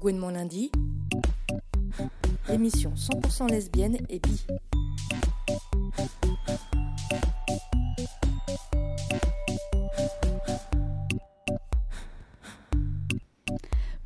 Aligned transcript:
Gouinement 0.00 0.30
lundi, 0.30 0.70
l'émission 2.48 2.92
100% 2.94 3.50
lesbienne 3.50 3.96
et 4.10 4.18
bi. 4.18 4.46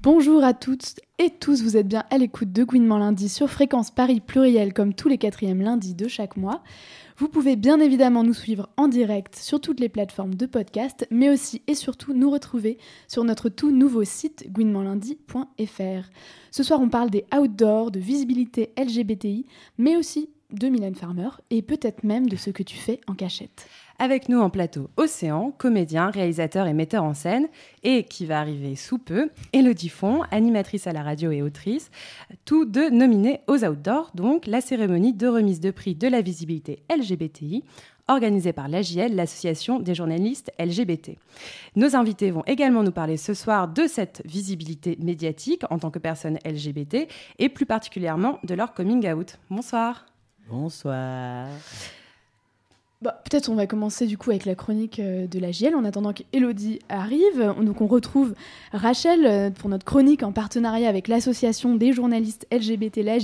Bonjour 0.02 0.44
à 0.44 0.54
toutes 0.54 0.94
et 1.18 1.30
tous, 1.30 1.62
vous 1.62 1.76
êtes 1.76 1.88
bien 1.88 2.04
à 2.10 2.18
l'écoute 2.18 2.52
de 2.52 2.64
Gouinement 2.64 2.98
lundi 2.98 3.28
sur 3.28 3.50
Fréquence 3.50 3.90
Paris 3.90 4.20
Pluriel 4.20 4.72
comme 4.72 4.94
tous 4.94 5.08
les 5.08 5.18
quatrièmes 5.18 5.60
lundis 5.60 5.94
de 5.94 6.08
chaque 6.08 6.36
mois. 6.36 6.62
Vous 7.20 7.28
pouvez 7.28 7.54
bien 7.54 7.80
évidemment 7.80 8.24
nous 8.24 8.32
suivre 8.32 8.70
en 8.78 8.88
direct 8.88 9.36
sur 9.36 9.60
toutes 9.60 9.78
les 9.78 9.90
plateformes 9.90 10.36
de 10.36 10.46
podcast, 10.46 11.06
mais 11.10 11.28
aussi 11.28 11.60
et 11.66 11.74
surtout 11.74 12.14
nous 12.14 12.30
retrouver 12.30 12.78
sur 13.08 13.24
notre 13.24 13.50
tout 13.50 13.70
nouveau 13.70 14.04
site 14.04 14.50
gouinementlundi.fr. 14.50 16.08
Ce 16.50 16.62
soir, 16.62 16.80
on 16.80 16.88
parle 16.88 17.10
des 17.10 17.26
outdoors, 17.38 17.90
de 17.90 18.00
visibilité 18.00 18.72
LGBTI, 18.78 19.44
mais 19.76 19.98
aussi 19.98 20.30
de 20.50 20.68
Mylène 20.68 20.94
Farmer 20.94 21.28
et 21.50 21.60
peut-être 21.60 22.04
même 22.04 22.26
de 22.26 22.36
ce 22.36 22.48
que 22.48 22.62
tu 22.62 22.78
fais 22.78 23.02
en 23.06 23.14
cachette. 23.14 23.68
Avec 24.02 24.30
nous 24.30 24.40
en 24.40 24.48
plateau 24.48 24.88
Océan, 24.96 25.52
comédien, 25.58 26.08
réalisateur 26.08 26.66
et 26.66 26.72
metteur 26.72 27.04
en 27.04 27.12
scène, 27.12 27.48
et 27.82 28.04
qui 28.04 28.24
va 28.24 28.40
arriver 28.40 28.74
sous 28.74 28.96
peu, 28.96 29.28
Elodie 29.52 29.90
Font, 29.90 30.22
animatrice 30.30 30.86
à 30.86 30.94
la 30.94 31.02
radio 31.02 31.30
et 31.32 31.42
autrice, 31.42 31.90
tous 32.46 32.64
deux 32.64 32.88
nominés 32.88 33.40
aux 33.46 33.62
Outdoors, 33.62 34.10
donc 34.14 34.46
la 34.46 34.62
cérémonie 34.62 35.12
de 35.12 35.28
remise 35.28 35.60
de 35.60 35.70
prix 35.70 35.94
de 35.94 36.08
la 36.08 36.22
visibilité 36.22 36.82
LGBTI, 36.88 37.62
organisée 38.08 38.54
par 38.54 38.68
l'AJL, 38.68 39.14
l'association 39.14 39.80
des 39.80 39.94
journalistes 39.94 40.50
LGBT. 40.58 41.18
Nos 41.76 41.94
invités 41.94 42.30
vont 42.30 42.44
également 42.46 42.82
nous 42.82 42.92
parler 42.92 43.18
ce 43.18 43.34
soir 43.34 43.68
de 43.68 43.86
cette 43.86 44.22
visibilité 44.24 44.96
médiatique 44.98 45.64
en 45.68 45.78
tant 45.78 45.90
que 45.90 45.98
personne 45.98 46.38
LGBT, 46.46 47.06
et 47.38 47.50
plus 47.50 47.66
particulièrement 47.66 48.38
de 48.44 48.54
leur 48.54 48.72
coming 48.72 49.06
out. 49.12 49.36
Bonsoir. 49.50 50.06
Bonsoir. 50.48 51.48
Bah, 53.02 53.22
Peut-être 53.24 53.48
on 53.48 53.54
va 53.54 53.66
commencer 53.66 54.06
du 54.06 54.18
coup 54.18 54.28
avec 54.28 54.44
la 54.44 54.54
chronique 54.54 54.98
euh, 54.98 55.26
de 55.26 55.38
la 55.38 55.52
GL 55.52 55.74
en 55.74 55.86
attendant 55.86 56.12
qu'Elodie 56.12 56.80
arrive. 56.90 57.54
Donc 57.62 57.80
on 57.80 57.86
retrouve 57.86 58.34
Rachel 58.72 59.24
euh, 59.24 59.48
pour 59.48 59.70
notre 59.70 59.86
chronique 59.86 60.22
en 60.22 60.32
partenariat 60.32 60.86
avec 60.86 61.08
l'association 61.08 61.76
des 61.76 61.94
journalistes 61.94 62.46
LGBT 62.52 62.98
La. 62.98 63.16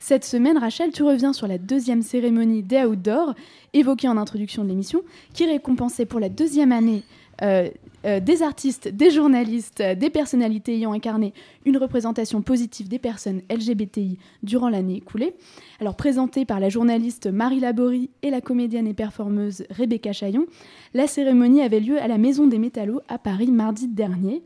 Cette 0.00 0.24
semaine, 0.24 0.58
Rachel, 0.58 0.90
tu 0.90 1.04
reviens 1.04 1.32
sur 1.32 1.46
la 1.46 1.58
deuxième 1.58 2.02
cérémonie 2.02 2.64
des 2.64 2.84
Outdoors 2.84 3.34
évoquée 3.72 4.08
en 4.08 4.16
introduction 4.16 4.64
de 4.64 4.68
l'émission 4.68 5.02
qui 5.32 5.46
récompensait 5.46 6.06
pour 6.06 6.18
la 6.18 6.28
deuxième 6.28 6.72
année 6.72 7.04
euh, 7.42 7.68
euh, 8.04 8.20
des 8.20 8.42
artistes, 8.42 8.88
des 8.88 9.10
journalistes, 9.10 9.80
euh, 9.80 9.94
des 9.94 10.10
personnalités 10.10 10.74
ayant 10.74 10.92
incarné 10.92 11.32
une 11.64 11.76
représentation 11.76 12.42
positive 12.42 12.88
des 12.88 12.98
personnes 12.98 13.42
LGBTI 13.50 14.18
durant 14.42 14.68
l'année 14.68 14.96
écoulée. 14.96 15.34
Alors 15.80 15.96
présentée 15.96 16.44
par 16.44 16.60
la 16.60 16.68
journaliste 16.68 17.26
Marie 17.26 17.60
Laborie 17.60 18.10
et 18.22 18.30
la 18.30 18.40
comédienne 18.40 18.86
et 18.86 18.94
performeuse 18.94 19.64
Rebecca 19.70 20.12
Chaillon, 20.12 20.46
la 20.94 21.08
cérémonie 21.08 21.60
avait 21.60 21.80
lieu 21.80 22.00
à 22.00 22.06
la 22.06 22.18
Maison 22.18 22.46
des 22.46 22.58
Métallos 22.58 23.00
à 23.08 23.18
Paris 23.18 23.50
mardi 23.50 23.88
dernier. 23.88 24.42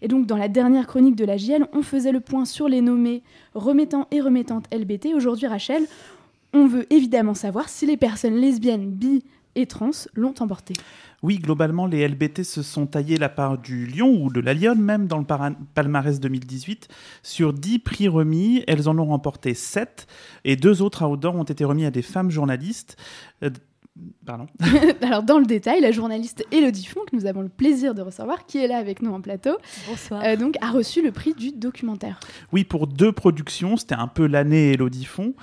Et 0.00 0.08
donc 0.08 0.26
dans 0.26 0.36
la 0.36 0.48
dernière 0.48 0.86
chronique 0.86 1.16
de 1.16 1.24
la 1.24 1.36
JL, 1.36 1.66
on 1.72 1.82
faisait 1.82 2.12
le 2.12 2.20
point 2.20 2.44
sur 2.44 2.68
les 2.68 2.82
nommés 2.82 3.22
remettants 3.54 4.06
et 4.12 4.20
remettantes 4.20 4.66
LBT. 4.72 5.14
Aujourd'hui, 5.14 5.46
Rachel, 5.48 5.82
on 6.52 6.66
veut 6.66 6.86
évidemment 6.90 7.34
savoir 7.34 7.68
si 7.68 7.86
les 7.86 7.96
personnes 7.96 8.36
lesbiennes, 8.36 8.90
bi 8.90 9.24
et 9.56 9.66
trans 9.66 9.90
l'ont 10.14 10.34
emporté. 10.38 10.74
Oui, 11.22 11.38
globalement, 11.38 11.86
les 11.86 12.06
LBT 12.06 12.44
se 12.44 12.62
sont 12.62 12.86
taillés 12.86 13.16
la 13.16 13.28
part 13.28 13.58
du 13.58 13.86
lion, 13.86 14.22
ou 14.22 14.30
de 14.30 14.40
la 14.40 14.54
lionne 14.54 14.80
même, 14.80 15.08
dans 15.08 15.18
le 15.18 15.24
palmarès 15.74 16.20
2018. 16.20 16.88
Sur 17.22 17.52
10 17.52 17.80
prix 17.80 18.06
remis, 18.06 18.62
elles 18.68 18.88
en 18.88 18.98
ont 18.98 19.06
remporté 19.06 19.54
7, 19.54 20.06
et 20.44 20.56
deux 20.56 20.82
autres 20.82 21.04
outdoors 21.04 21.34
ont 21.34 21.44
été 21.44 21.64
remis 21.64 21.84
à 21.84 21.90
des 21.90 22.02
femmes 22.02 22.30
journalistes. 22.30 22.96
Pardon. 24.26 24.46
Alors 25.02 25.22
dans 25.22 25.38
le 25.38 25.46
détail, 25.46 25.80
la 25.80 25.90
journaliste 25.92 26.44
Elodie 26.52 26.84
Font, 26.84 27.00
que 27.10 27.16
nous 27.16 27.26
avons 27.26 27.40
le 27.42 27.48
plaisir 27.48 27.94
de 27.94 28.02
recevoir, 28.02 28.44
qui 28.44 28.58
est 28.58 28.66
là 28.66 28.76
avec 28.76 29.00
nous 29.00 29.12
en 29.12 29.20
plateau, 29.20 29.56
Bonsoir. 29.88 30.22
euh, 30.24 30.36
donc 30.36 30.56
a 30.60 30.70
reçu 30.70 31.02
le 31.02 31.12
prix 31.12 31.32
du 31.32 31.52
documentaire. 31.52 32.20
Oui, 32.52 32.64
pour 32.64 32.86
deux 32.86 33.12
productions, 33.12 33.76
c'était 33.76 33.94
un 33.94 34.08
peu 34.08 34.26
l'année 34.26 34.72
Elodie 34.72 35.04
Font. 35.04 35.34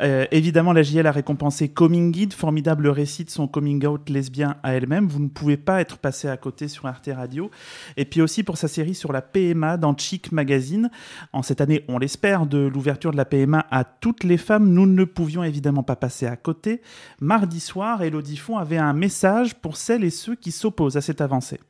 Euh, 0.00 0.26
évidemment, 0.32 0.72
la 0.72 0.82
JL 0.82 1.06
a 1.06 1.12
récompensé 1.12 1.68
Coming 1.68 2.10
Guide, 2.10 2.32
formidable 2.32 2.88
récit 2.88 3.24
de 3.24 3.30
son 3.30 3.46
coming 3.46 3.84
out 3.86 4.08
lesbien 4.08 4.56
à 4.62 4.72
elle-même. 4.74 5.06
Vous 5.06 5.20
ne 5.20 5.28
pouvez 5.28 5.56
pas 5.56 5.80
être 5.80 5.98
passé 5.98 6.28
à 6.28 6.36
côté 6.36 6.66
sur 6.66 6.86
Arte 6.86 7.10
Radio. 7.14 7.50
Et 7.96 8.04
puis 8.04 8.22
aussi 8.22 8.42
pour 8.42 8.56
sa 8.56 8.68
série 8.68 8.94
sur 8.94 9.12
la 9.12 9.22
PMA 9.22 9.76
dans 9.76 9.96
Chic 9.96 10.32
Magazine. 10.32 10.90
En 11.32 11.42
cette 11.42 11.60
année, 11.60 11.84
on 11.88 11.98
l'espère, 11.98 12.46
de 12.46 12.58
l'ouverture 12.58 13.12
de 13.12 13.16
la 13.16 13.24
PMA 13.24 13.66
à 13.70 13.84
toutes 13.84 14.24
les 14.24 14.38
femmes, 14.38 14.68
nous 14.72 14.86
ne 14.86 15.04
pouvions 15.04 15.44
évidemment 15.44 15.82
pas 15.82 15.96
passer 15.96 16.26
à 16.26 16.36
côté. 16.36 16.80
Mardi 17.20 17.60
soir, 17.60 17.99
Elodie 18.02 18.36
Font 18.36 18.58
avait 18.58 18.78
un 18.78 18.92
message 18.92 19.54
pour 19.60 19.76
celles 19.76 20.04
et 20.04 20.10
ceux 20.10 20.34
qui 20.34 20.52
s'opposent 20.52 20.96
à 20.96 21.00
cette 21.00 21.20
avancée. 21.20 21.60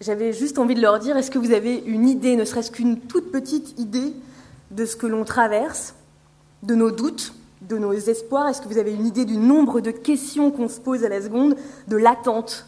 J'avais 0.00 0.32
juste 0.32 0.58
envie 0.58 0.74
de 0.74 0.80
leur 0.80 0.98
dire, 1.00 1.16
est-ce 1.16 1.30
que 1.30 1.38
vous 1.38 1.52
avez 1.52 1.82
une 1.86 2.08
idée, 2.08 2.36
ne 2.36 2.44
serait-ce 2.44 2.70
qu'une 2.70 3.00
toute 3.00 3.32
petite 3.32 3.78
idée 3.78 4.12
de 4.70 4.84
ce 4.84 4.94
que 4.94 5.06
l'on 5.06 5.24
traverse, 5.24 5.94
de 6.62 6.74
nos 6.74 6.90
doutes, 6.90 7.34
de 7.62 7.78
nos 7.78 7.92
espoirs? 7.92 8.48
Est-ce 8.48 8.62
que 8.62 8.68
vous 8.68 8.78
avez 8.78 8.94
une 8.94 9.06
idée 9.06 9.24
du 9.24 9.36
nombre 9.36 9.80
de 9.80 9.90
questions 9.90 10.50
qu'on 10.50 10.68
se 10.68 10.78
pose 10.78 11.04
à 11.04 11.08
la 11.08 11.20
seconde, 11.20 11.56
de 11.88 11.96
l'attente? 11.96 12.66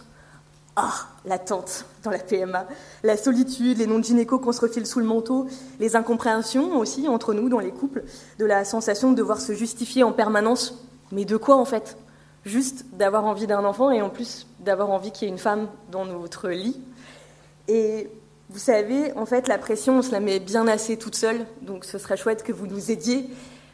Ah, 0.75 1.09
l'attente 1.25 1.85
dans 2.03 2.11
la 2.11 2.19
PMA, 2.19 2.67
la 3.03 3.17
solitude, 3.17 3.79
les 3.79 3.87
noms 3.87 3.99
de 3.99 4.05
gynéco 4.05 4.39
qu'on 4.39 4.53
se 4.53 4.61
refile 4.61 4.87
sous 4.87 5.01
le 5.01 5.05
manteau, 5.05 5.47
les 5.79 5.95
incompréhensions 5.95 6.79
aussi 6.79 7.07
entre 7.07 7.35
nous 7.35 7.49
dans 7.49 7.59
les 7.59 7.71
couples, 7.71 8.05
de 8.39 8.45
la 8.45 8.65
sensation 8.65 9.11
de 9.11 9.17
devoir 9.17 9.41
se 9.41 9.53
justifier 9.53 10.03
en 10.03 10.13
permanence. 10.13 10.85
Mais 11.13 11.25
de 11.25 11.37
quoi 11.37 11.57
en 11.57 11.65
fait? 11.65 11.97
Juste 12.45 12.87
d'avoir 12.93 13.25
envie 13.25 13.47
d'un 13.47 13.65
enfant 13.65 13.91
et 13.91 14.01
en 14.01 14.09
plus 14.09 14.47
d'avoir 14.61 14.91
envie 14.91 15.13
qu'il 15.13 15.29
y 15.29 15.31
ait 15.31 15.35
une 15.35 15.39
femme 15.39 15.69
dans 15.91 16.05
notre 16.07 16.49
lit. 16.49 16.81
Et 17.69 18.09
vous 18.49 18.59
savez, 18.59 19.13
en 19.17 19.27
fait, 19.27 19.47
la 19.47 19.59
pression, 19.59 19.99
on 19.99 20.03
se 20.03 20.11
la 20.11 20.21
met 20.21 20.41
bien 20.41 20.67
assez 20.67 20.97
toute 20.97 21.15
seule. 21.15 21.47
Donc 21.63 21.85
ce 21.85 21.99
serait 21.99 22.17
chouette 22.17 22.43
que 22.43 22.53
vous 22.53 22.67
nous 22.67 22.91
aidiez, 22.91 23.29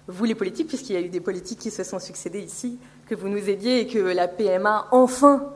vous 0.06 0.24
les 0.24 0.34
politiques, 0.34 0.68
puisqu'il 0.68 0.92
y 0.94 0.96
a 0.96 1.00
eu 1.00 1.08
des 1.08 1.20
politiques 1.20 1.60
qui 1.60 1.70
se 1.70 1.82
sont 1.82 1.98
succédés 1.98 2.40
ici, 2.40 2.78
que 3.08 3.14
vous 3.14 3.28
nous 3.28 3.48
aidiez 3.48 3.80
et 3.80 3.86
que 3.86 3.98
la 3.98 4.28
PMA, 4.28 4.88
enfin, 4.90 5.52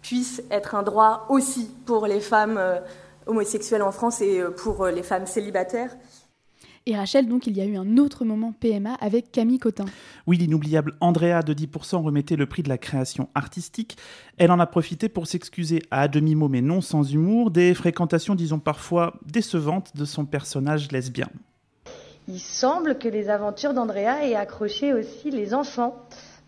puisse 0.00 0.42
être 0.50 0.74
un 0.74 0.82
droit 0.82 1.26
aussi 1.28 1.70
pour 1.86 2.06
les 2.06 2.20
femmes 2.20 2.56
euh, 2.58 2.80
homosexuelles 3.26 3.82
en 3.82 3.92
France 3.92 4.20
et 4.20 4.40
euh, 4.40 4.50
pour 4.50 4.84
euh, 4.84 4.90
les 4.90 5.02
femmes 5.02 5.26
célibataires. 5.26 5.94
Et 6.86 6.96
Rachel, 6.96 7.28
donc 7.28 7.46
il 7.46 7.56
y 7.56 7.60
a 7.60 7.64
eu 7.64 7.76
un 7.76 7.96
autre 7.96 8.24
moment 8.24 8.52
PMA 8.58 8.94
avec 8.94 9.30
Camille 9.30 9.60
Cotin. 9.60 9.84
Oui, 10.26 10.36
l'inoubliable 10.36 10.94
Andrea 11.00 11.42
de 11.42 11.54
10% 11.54 12.02
remettait 12.02 12.34
le 12.34 12.46
prix 12.46 12.64
de 12.64 12.68
la 12.68 12.78
création 12.78 13.28
artistique. 13.36 13.96
Elle 14.36 14.50
en 14.50 14.58
a 14.58 14.66
profité 14.66 15.08
pour 15.08 15.28
s'excuser 15.28 15.82
à 15.92 16.08
demi-mot 16.08 16.48
mais 16.48 16.60
non 16.60 16.80
sans 16.80 17.12
humour 17.12 17.52
des 17.52 17.72
fréquentations, 17.74 18.34
disons 18.34 18.58
parfois 18.58 19.14
décevantes, 19.24 19.96
de 19.96 20.04
son 20.04 20.24
personnage 20.24 20.90
lesbien. 20.90 21.28
Il 22.26 22.40
semble 22.40 22.98
que 22.98 23.08
les 23.08 23.28
aventures 23.28 23.74
d'Andrea 23.74 24.24
aient 24.24 24.34
accroché 24.34 24.92
aussi 24.92 25.30
les 25.30 25.54
enfants, 25.54 25.96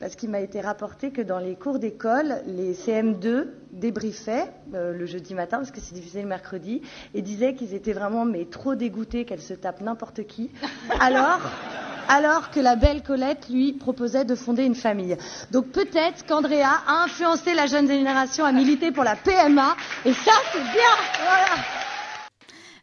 parce 0.05 0.17
qu'il 0.17 0.29
m'a 0.29 0.41
été 0.41 0.61
rapporté 0.61 1.13
que 1.13 1.23
dans 1.23 1.39
les 1.39 1.55
cours 1.55 1.79
d'école, 1.79 2.43
les 2.47 2.75
CM2 2.75 3.47
débriefaient 3.73 4.53
euh, 4.75 4.93
le 4.93 5.07
jeudi 5.07 5.33
matin, 5.33 5.57
parce 5.57 5.71
que 5.71 5.81
c'est 5.81 5.95
diffusé 5.95 6.21
le 6.21 6.29
mercredi, 6.29 6.83
et 7.15 7.23
disaient 7.23 7.55
qu'ils 7.55 7.73
étaient 7.73 7.95
vraiment 7.95 8.27
mais 8.27 8.45
trop 8.45 8.75
dégoûtés 8.75 9.25
qu'elle 9.25 9.41
se 9.41 9.55
tape 9.55 9.81
n'importe 9.81 10.27
qui, 10.27 10.51
alors, 11.01 11.41
alors 12.11 12.51
que 12.51 12.61
la 12.61 12.77
belle 12.77 13.03
Colette 13.03 13.49
lui 13.49 13.73
proposait 13.73 14.27
de 14.27 14.35
fonder 14.35 14.65
une 14.65 14.75
famille. 14.75 15.17
Donc 15.53 15.69
peut-être 15.69 16.27
qu'Andrea 16.27 16.83
a 16.87 17.05
influencé 17.05 17.55
la 17.55 17.65
jeune 17.65 17.89
génération 17.89 18.45
à 18.45 18.53
militer 18.53 18.93
pour 18.93 19.05
la 19.05 19.17
PMA, 19.17 19.75
et 20.05 20.13
ça 20.13 20.33
c'est 20.53 20.61
bien. 20.61 20.95
Voilà. 21.23 21.65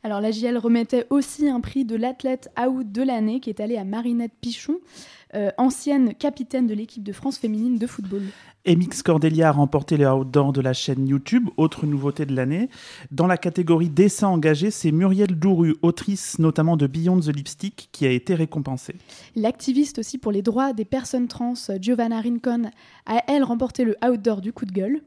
Alors 0.03 0.19
la 0.19 0.31
JL 0.31 0.57
remettait 0.57 1.05
aussi 1.11 1.47
un 1.47 1.59
prix 1.59 1.85
de 1.85 1.95
l'athlète 1.95 2.49
out 2.59 2.91
de 2.91 3.03
l'année 3.03 3.39
qui 3.39 3.51
est 3.51 3.59
allé 3.59 3.77
à 3.77 3.83
Marinette 3.83 4.33
Pichon, 4.41 4.79
euh, 5.33 5.49
ancienne 5.57 6.13
capitaine 6.15 6.67
de 6.67 6.73
l'équipe 6.73 7.03
de 7.03 7.13
France 7.13 7.37
féminine 7.37 7.77
de 7.77 7.87
football. 7.87 8.21
Emix 8.65 9.01
Cordelia 9.01 9.49
a 9.49 9.51
remporté 9.51 9.97
le 9.97 10.07
outdoor 10.07 10.53
de 10.53 10.61
la 10.61 10.73
chaîne 10.73 11.07
YouTube, 11.07 11.49
autre 11.57 11.85
nouveauté 11.85 12.25
de 12.25 12.35
l'année. 12.35 12.69
Dans 13.09 13.27
la 13.27 13.37
catégorie 13.37 13.89
dessin 13.89 14.27
engagé, 14.27 14.69
c'est 14.69 14.91
Muriel 14.91 15.39
Douru, 15.39 15.75
autrice 15.81 16.37
notamment 16.37 16.77
de 16.77 16.85
Beyond 16.85 17.21
the 17.21 17.35
Lipstick, 17.35 17.89
qui 17.91 18.05
a 18.05 18.11
été 18.11 18.35
récompensée. 18.35 18.95
L'activiste 19.35 19.99
aussi 19.99 20.17
pour 20.17 20.31
les 20.31 20.41
droits 20.41 20.73
des 20.73 20.85
personnes 20.85 21.27
trans, 21.27 21.53
Giovanna 21.79 22.21
Rincon, 22.21 22.69
a 23.05 23.23
elle 23.27 23.43
remporté 23.43 23.83
le 23.83 23.95
outdoor 24.05 24.41
du 24.41 24.53
coup 24.53 24.65
de 24.65 24.71
gueule. 24.71 25.01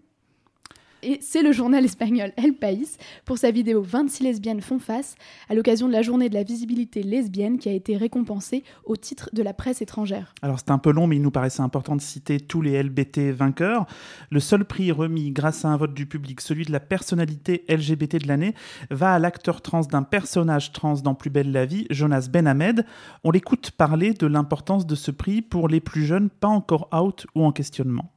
Et 1.07 1.19
c'est 1.21 1.43
le 1.43 1.53
journal 1.53 1.85
espagnol 1.85 2.33
El 2.39 2.55
País 2.55 2.97
pour 3.27 3.37
sa 3.37 3.51
vidéo 3.51 3.83
26 3.83 4.23
lesbiennes 4.23 4.63
font 4.63 4.79
face 4.79 5.17
à 5.51 5.55
l'occasion 5.55 5.87
de 5.87 5.93
la 5.93 6.01
journée 6.01 6.31
de 6.31 6.35
la 6.35 6.45
visibilité 6.45 7.03
lesbienne 7.03 7.59
qui 7.59 7.69
a 7.69 7.73
été 7.73 7.99
récompensée 7.99 8.65
au 8.87 8.97
titre 8.97 9.29
de 9.35 9.43
la 9.43 9.53
presse 9.53 9.83
étrangère. 9.83 10.35
Alors 10.41 10.59
c'est 10.59 10.71
un 10.71 10.79
peu 10.79 10.91
long, 10.91 11.07
mais 11.07 11.17
il 11.17 11.23
nous 11.23 11.31
paraissait 11.31 11.61
important 11.61 11.95
de 11.95 12.01
citer 12.01 12.41
tous 12.41 12.63
les 12.63 12.83
LBT 12.83 13.33
vainqueurs. 13.33 13.85
Le 14.31 14.41
seul 14.41 14.65
prix 14.65 14.93
remis 14.93 15.31
grâce 15.31 15.67
à 15.67 15.69
un 15.69 15.77
vote 15.77 15.93
du 15.93 16.07
public, 16.07 16.41
celui 16.41 16.65
de 16.65 16.73
la 16.73 16.81
personnalité 16.81 17.67
LGBT 17.69 18.23
de 18.23 18.29
l'année, 18.29 18.55
va 18.91 19.13
à 19.13 19.19
l'acteur 19.19 19.61
trans 19.61 19.83
d'un 19.83 20.05
personnage 20.05 20.73
trans 20.73 20.95
dans 20.95 21.15
Plus 21.15 21.29
belle 21.29 21.53
la 21.53 21.67
vie, 21.67 21.87
Jonas 21.91 22.29
Ben 22.33 22.83
On 23.25 23.31
l'écoute 23.31 23.73
parler 23.73 24.15
de 24.15 24.27
l'importance 24.27 24.87
de 24.87 24.95
ce 24.95 25.11
prix 25.11 25.43
pour 25.43 25.69
les 25.69 25.81
plus 25.81 26.07
jeunes 26.07 26.31
pas 26.31 26.49
encore 26.49 26.89
out 26.95 27.27
ou 27.35 27.45
en 27.45 27.53
questionnement. 27.53 28.11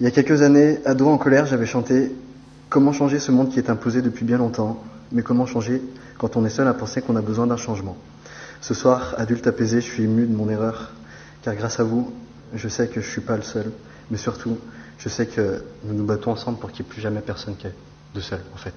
Il 0.00 0.04
y 0.04 0.06
a 0.06 0.12
quelques 0.12 0.42
années, 0.42 0.78
ado 0.84 1.08
en 1.08 1.18
colère, 1.18 1.44
j'avais 1.46 1.66
chanté 1.66 2.12
Comment 2.68 2.92
changer 2.92 3.18
ce 3.18 3.32
monde 3.32 3.50
qui 3.50 3.58
est 3.58 3.70
imposé 3.70 4.02
depuis 4.02 4.26
bien 4.26 4.36
longtemps, 4.36 4.82
mais 5.10 5.22
comment 5.22 5.46
changer 5.46 5.80
quand 6.18 6.36
on 6.36 6.44
est 6.44 6.50
seul 6.50 6.68
à 6.68 6.74
penser 6.74 7.00
qu'on 7.00 7.16
a 7.16 7.22
besoin 7.22 7.46
d'un 7.46 7.56
changement? 7.56 7.96
Ce 8.60 8.74
soir, 8.74 9.14
adulte 9.16 9.46
apaisé, 9.46 9.80
je 9.80 9.86
suis 9.86 10.02
ému 10.02 10.26
de 10.26 10.36
mon 10.36 10.50
erreur, 10.50 10.92
car 11.40 11.54
grâce 11.54 11.80
à 11.80 11.84
vous, 11.84 12.12
je 12.52 12.68
sais 12.68 12.88
que 12.88 13.00
je 13.00 13.06
ne 13.06 13.12
suis 13.12 13.20
pas 13.22 13.36
le 13.36 13.42
seul, 13.42 13.72
mais 14.10 14.18
surtout, 14.18 14.58
je 14.98 15.08
sais 15.08 15.26
que 15.26 15.64
nous 15.84 15.94
nous 15.94 16.04
battons 16.04 16.32
ensemble 16.32 16.58
pour 16.58 16.70
qu'il 16.70 16.84
n'y 16.84 16.90
ait 16.90 16.92
plus 16.92 17.00
jamais 17.00 17.20
personne 17.20 17.56
qui 17.56 17.68
est 17.68 17.74
de 18.14 18.20
seul, 18.20 18.40
en 18.52 18.58
fait. 18.58 18.74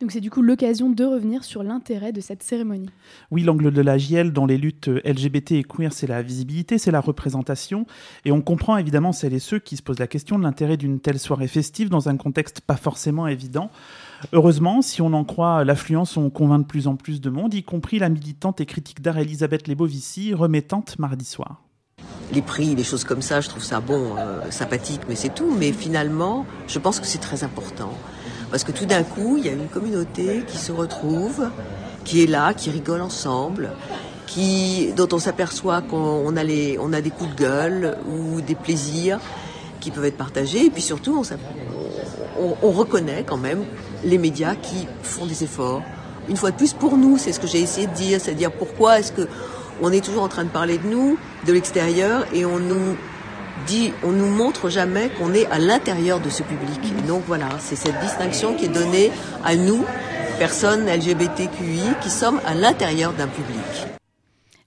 Donc 0.00 0.10
c'est 0.10 0.20
du 0.20 0.30
coup 0.30 0.42
l'occasion 0.42 0.90
de 0.90 1.04
revenir 1.04 1.44
sur 1.44 1.62
l'intérêt 1.62 2.12
de 2.12 2.20
cette 2.20 2.42
cérémonie. 2.42 2.90
Oui, 3.30 3.42
l'angle 3.42 3.72
de 3.72 3.80
la 3.80 3.98
JL 3.98 4.32
dans 4.32 4.46
les 4.46 4.58
luttes 4.58 4.88
LGBT 4.88 5.52
et 5.52 5.64
queer, 5.64 5.92
c'est 5.92 6.06
la 6.06 6.22
visibilité, 6.22 6.78
c'est 6.78 6.90
la 6.90 7.00
représentation. 7.00 7.86
Et 8.24 8.32
on 8.32 8.40
comprend 8.40 8.76
évidemment 8.76 9.12
celles 9.12 9.34
et 9.34 9.38
ceux 9.38 9.58
qui 9.58 9.76
se 9.76 9.82
posent 9.82 9.98
la 9.98 10.06
question 10.06 10.38
de 10.38 10.44
l'intérêt 10.44 10.76
d'une 10.76 11.00
telle 11.00 11.18
soirée 11.18 11.48
festive 11.48 11.88
dans 11.88 12.08
un 12.08 12.16
contexte 12.16 12.60
pas 12.60 12.76
forcément 12.76 13.26
évident. 13.26 13.70
Heureusement, 14.32 14.82
si 14.82 15.02
on 15.02 15.12
en 15.12 15.24
croit 15.24 15.64
l'affluence, 15.64 16.16
on 16.16 16.30
convainc 16.30 16.62
de 16.62 16.66
plus 16.66 16.86
en 16.86 16.96
plus 16.96 17.20
de 17.20 17.30
monde, 17.30 17.54
y 17.54 17.62
compris 17.62 17.98
la 17.98 18.08
militante 18.08 18.60
et 18.60 18.66
critique 18.66 19.02
d'art 19.02 19.18
Elisabeth 19.18 19.68
Lebovici, 19.68 20.34
remettante 20.34 20.98
mardi 20.98 21.24
soir 21.24 21.64
les 22.32 22.42
prix, 22.42 22.74
les 22.74 22.84
choses 22.84 23.04
comme 23.04 23.22
ça, 23.22 23.40
je 23.40 23.48
trouve 23.48 23.62
ça 23.62 23.80
bon, 23.80 24.16
euh, 24.18 24.50
sympathique, 24.50 25.02
mais 25.08 25.14
c'est 25.14 25.32
tout. 25.34 25.54
Mais 25.58 25.72
finalement, 25.72 26.46
je 26.66 26.78
pense 26.78 27.00
que 27.00 27.06
c'est 27.06 27.18
très 27.18 27.44
important. 27.44 27.92
Parce 28.54 28.62
que 28.62 28.70
tout 28.70 28.86
d'un 28.86 29.02
coup, 29.02 29.36
il 29.36 29.46
y 29.46 29.48
a 29.48 29.52
une 29.52 29.66
communauté 29.66 30.44
qui 30.46 30.58
se 30.58 30.70
retrouve, 30.70 31.50
qui 32.04 32.22
est 32.22 32.28
là, 32.28 32.54
qui 32.54 32.70
rigole 32.70 33.00
ensemble, 33.00 33.72
dont 34.96 35.08
on 35.10 35.18
s'aperçoit 35.18 35.82
qu'on 35.82 36.36
a, 36.36 36.42
a 36.42 36.44
des 36.44 37.10
coups 37.10 37.30
de 37.30 37.34
gueule 37.34 37.98
ou 38.08 38.40
des 38.42 38.54
plaisirs 38.54 39.18
qui 39.80 39.90
peuvent 39.90 40.04
être 40.04 40.16
partagés. 40.16 40.66
Et 40.66 40.70
puis 40.70 40.82
surtout, 40.82 41.20
on, 42.38 42.54
on, 42.62 42.70
reconnaît 42.70 43.24
quand 43.26 43.38
même 43.38 43.64
les 44.04 44.18
médias 44.18 44.54
qui 44.54 44.86
font 45.02 45.26
des 45.26 45.42
efforts. 45.42 45.82
Une 46.28 46.36
fois 46.36 46.52
de 46.52 46.56
plus, 46.56 46.74
pour 46.74 46.96
nous, 46.96 47.18
c'est 47.18 47.32
ce 47.32 47.40
que 47.40 47.48
j'ai 47.48 47.60
essayé 47.60 47.88
de 47.88 47.94
dire, 47.94 48.20
c'est-à-dire 48.20 48.52
pourquoi 48.52 49.00
est-ce 49.00 49.10
que 49.10 49.26
on 49.82 49.90
est 49.90 50.04
toujours 50.04 50.22
en 50.22 50.28
train 50.28 50.44
de 50.44 50.50
parler 50.50 50.78
de 50.78 50.86
nous, 50.86 51.18
de 51.44 51.52
l'extérieur, 51.52 52.24
et 52.32 52.46
on 52.46 52.60
nous 52.60 52.96
dit, 53.66 53.92
on 54.02 54.12
nous 54.12 54.30
montre 54.30 54.68
jamais 54.68 55.10
qu'on 55.10 55.32
est 55.34 55.46
à 55.46 55.58
l'intérieur 55.58 56.20
de 56.20 56.28
ce 56.28 56.42
public. 56.42 57.06
donc 57.06 57.22
voilà, 57.26 57.48
c'est 57.58 57.76
cette 57.76 57.98
distinction 58.00 58.54
qui 58.54 58.66
est 58.66 58.68
donnée 58.68 59.10
à 59.44 59.56
nous, 59.56 59.84
personnes 60.38 60.86
LGBTQI, 60.86 61.94
qui 62.02 62.10
sommes 62.10 62.40
à 62.46 62.54
l'intérieur 62.54 63.12
d'un 63.12 63.28
public. 63.28 63.86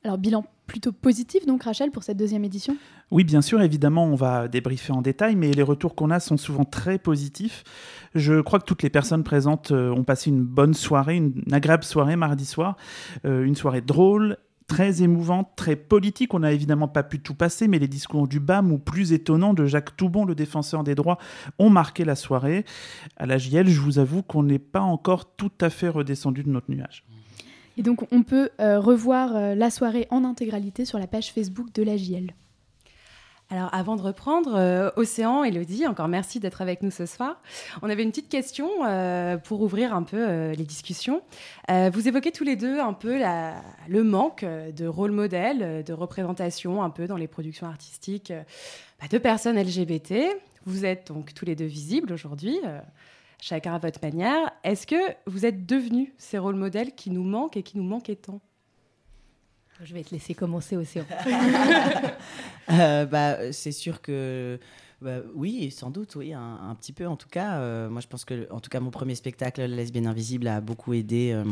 Alors 0.04 0.18
bilan 0.18 0.46
plutôt 0.68 0.92
positif 0.92 1.46
donc 1.46 1.64
Rachel 1.64 1.92
pour 1.92 2.04
cette 2.04 2.18
deuxième 2.18 2.44
édition? 2.46 2.78
Oui 3.12 3.24
bien 3.24 3.42
sûr 3.42 3.62
évidemment 3.62 4.06
on 4.06 4.16
va 4.16 4.48
débriefer 4.48 4.94
en 4.94 5.02
détail 5.02 5.36
mais 5.36 5.52
les 5.52 5.64
retours 5.64 5.96
qu'on 5.96 6.12
a 6.12 6.20
sont 6.20 6.38
souvent 6.38 6.66
très 6.66 6.98
positifs. 6.98 7.64
Je 8.16 8.40
crois 8.42 8.60
que 8.60 8.66
toutes 8.66 8.84
les 8.84 8.90
personnes 8.90 9.24
présentes 9.24 9.72
euh, 9.72 9.92
ont 9.92 10.04
passé 10.04 10.30
une 10.30 10.44
bonne 10.44 10.74
soirée, 10.74 11.16
une 11.16 11.44
agréable 11.52 11.84
soirée 11.84 12.16
mardi 12.16 12.46
soir, 12.46 12.78
euh, 13.26 13.44
une 13.44 13.56
soirée 13.56 13.82
drôle, 13.82 14.38
très 14.68 15.02
émouvante, 15.02 15.50
très 15.56 15.76
politique. 15.76 16.34
On 16.34 16.40
n'a 16.40 16.52
évidemment 16.52 16.88
pas 16.88 17.04
pu 17.04 17.20
tout 17.20 17.34
passer, 17.34 17.68
mais 17.68 17.80
les 17.80 17.88
discours 17.88 18.28
du 18.28 18.40
BAM 18.40 18.72
ou 18.72 18.78
plus 18.78 19.14
étonnants 19.14 19.54
de 19.54 19.66
Jacques 19.66 19.96
Toubon, 19.96 20.26
le 20.26 20.36
défenseur 20.36 20.84
des 20.84 20.96
droits, 20.96 21.18
ont 21.58 21.70
marqué 21.70 22.06
la 22.06 22.16
soirée. 22.16 22.66
À 23.16 23.26
la 23.26 23.38
JL, 23.38 23.68
je 23.68 23.80
vous 23.80 24.00
avoue 24.00 24.22
qu'on 24.22 24.44
n'est 24.44 24.60
pas 24.60 24.82
encore 24.82 25.34
tout 25.36 25.52
à 25.62 25.70
fait 25.70 25.90
redescendu 25.90 26.44
de 26.44 26.50
notre 26.50 26.70
nuage. 26.70 27.06
Et 27.78 27.84
donc, 27.84 28.12
on 28.12 28.24
peut 28.24 28.50
euh, 28.60 28.80
revoir 28.80 29.36
euh, 29.36 29.56
la 29.56 29.70
soirée 29.70 30.08
en 30.10 30.24
intégralité 30.24 30.84
sur 30.84 31.00
la 31.00 31.08
page 31.08 31.32
Facebook 31.32 31.72
de 31.74 31.84
la 31.84 31.96
JL. 31.96 32.34
Alors 33.50 33.74
avant 33.74 33.96
de 33.96 34.02
reprendre, 34.02 34.56
euh, 34.56 34.90
Océan, 34.98 35.46
Elodie, 35.46 35.88
encore 35.88 36.10
merci 36.10 36.42
d'être 36.42 36.62
avec 36.62 36.84
nous 36.84 36.92
ce 36.92 37.06
soir. 37.06 37.42
On 37.82 37.90
avait 37.90 38.04
une 38.04 38.10
petite 38.10 38.28
question 38.28 38.70
euh, 38.86 39.38
pour 39.38 39.62
ouvrir 39.62 39.94
un 39.94 40.04
peu 40.04 40.18
euh, 40.18 40.54
les 40.54 40.66
discussions. 40.66 41.22
vous 41.70 42.08
évoquez 42.10 42.34
tous 42.34 42.44
les 42.44 42.58
deux 42.58 42.80
un 42.80 42.92
peu 42.92 43.20
le 43.88 44.04
manque 44.04 44.44
de 44.44 44.86
rôle 44.86 45.12
modèle, 45.12 45.84
de 45.86 45.94
représentation 45.94 46.84
un 46.84 46.90
peu 46.90 47.08
dans 47.08 47.16
les 47.16 47.28
productions 47.28 47.68
artistiques 47.68 48.34
bah, 49.00 49.08
de 49.10 49.18
personnes 49.18 49.58
LGBT. 49.58 50.14
Vous 50.66 50.84
êtes 50.84 51.08
donc 51.08 51.34
tous 51.34 51.46
les 51.46 51.56
deux 51.56 51.66
visibles 51.66 52.12
aujourd'hui, 52.12 52.60
chacun 53.40 53.76
à 53.76 53.80
votre 53.80 54.02
manière. 54.04 54.52
Est-ce 54.66 54.86
que 54.86 54.96
vous 55.26 55.46
êtes 55.46 55.66
devenus 55.66 56.10
ces 56.18 56.38
rôles 56.38 56.56
modèles 56.56 56.94
qui 56.96 57.12
nous 57.12 57.24
manquent 57.24 57.56
et 57.56 57.64
qui 57.64 57.78
nous 57.78 57.84
manquaient 57.84 58.18
tant? 58.18 58.42
Je 59.84 59.94
vais 59.94 60.04
te 60.04 60.12
laisser 60.12 60.34
commencer, 60.34 60.76
Océan. 60.76 61.06
euh, 62.72 63.06
bah, 63.06 63.52
c'est 63.52 63.72
sûr 63.72 64.02
que 64.02 64.60
bah, 65.02 65.20
oui, 65.36 65.70
sans 65.70 65.92
doute, 65.92 66.16
oui, 66.16 66.34
un, 66.34 66.76
petit 66.80 66.94
peu 66.94 67.08
en 67.08 67.16
tout 67.16 67.30
cas. 67.30 67.60
Euh, 67.60 67.90
moi, 67.90 68.02
je 68.02 68.08
pense 68.08 68.26
que, 68.26 68.52
en 68.52 68.60
tout 68.60 68.70
cas, 68.70 68.80
mon 68.80 68.90
premier 68.90 69.16
spectacle, 69.16 69.62
La 69.62 69.68
lesbienne 69.68 70.08
invisible, 70.08 70.48
a 70.48 70.60
beaucoup 70.60 70.94
aidé. 70.94 71.32
Euh, 71.34 71.44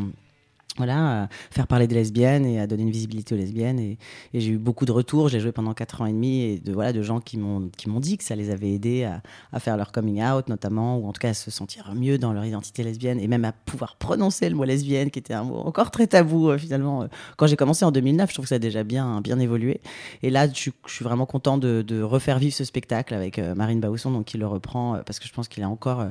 voilà, 0.76 1.24
à 1.24 1.28
faire 1.50 1.66
parler 1.66 1.86
des 1.86 1.94
lesbiennes 1.94 2.46
et 2.46 2.60
à 2.60 2.66
donner 2.66 2.82
une 2.82 2.90
visibilité 2.90 3.34
aux 3.34 3.38
lesbiennes. 3.38 3.78
Et, 3.78 3.98
j'ai 4.34 4.50
eu 4.50 4.58
beaucoup 4.58 4.84
de 4.84 4.92
retours. 4.92 5.28
J'ai 5.28 5.40
joué 5.40 5.52
pendant 5.52 5.74
4 5.74 6.02
ans 6.02 6.06
et 6.06 6.12
demi 6.12 6.42
et 6.42 6.58
de, 6.58 6.72
voilà, 6.72 6.92
de 6.92 7.02
gens 7.02 7.20
qui 7.20 7.38
m'ont 7.38 7.70
dit 8.00 8.18
que 8.18 8.24
ça 8.24 8.36
les 8.36 8.50
avait 8.50 8.72
aidés 8.72 9.04
à, 9.04 9.22
à, 9.52 9.60
faire 9.60 9.76
leur 9.76 9.92
coming 9.92 10.22
out, 10.22 10.48
notamment, 10.48 10.98
ou 10.98 11.08
en 11.08 11.12
tout 11.12 11.20
cas 11.20 11.30
à 11.30 11.34
se 11.34 11.50
sentir 11.50 11.92
mieux 11.94 12.18
dans 12.18 12.32
leur 12.32 12.44
identité 12.44 12.82
lesbienne 12.82 13.18
et 13.20 13.28
même 13.28 13.44
à 13.44 13.52
pouvoir 13.52 13.96
prononcer 13.96 14.48
le 14.48 14.56
mot 14.56 14.64
lesbienne, 14.64 15.10
qui 15.10 15.18
était 15.18 15.34
un 15.34 15.44
mot 15.44 15.56
encore 15.56 15.90
très 15.90 16.06
tabou 16.06 16.50
euh, 16.50 16.58
finalement. 16.58 17.06
Quand 17.36 17.46
j'ai 17.46 17.56
commencé 17.56 17.84
en 17.84 17.92
2009, 17.92 18.30
je 18.30 18.34
trouve 18.34 18.44
que 18.44 18.48
ça 18.50 18.56
a 18.56 18.58
déjà 18.58 18.84
bien, 18.84 19.20
bien 19.20 19.38
évolué. 19.38 19.80
Et 20.22 20.30
là, 20.30 20.46
je, 20.48 20.70
suis 20.86 21.04
vraiment 21.04 21.26
content 21.26 21.58
de, 21.58 21.82
de, 21.82 22.02
refaire 22.02 22.38
vivre 22.38 22.54
ce 22.54 22.64
spectacle 22.64 23.14
avec 23.14 23.38
euh, 23.38 23.54
Marine 23.54 23.80
Bausson, 23.80 24.10
donc 24.10 24.26
qui 24.26 24.38
le 24.38 24.46
reprend, 24.46 24.96
euh, 24.96 25.02
parce 25.04 25.18
que 25.18 25.26
je 25.26 25.32
pense 25.32 25.48
qu'il 25.48 25.62
est 25.62 25.66
encore 25.66 26.04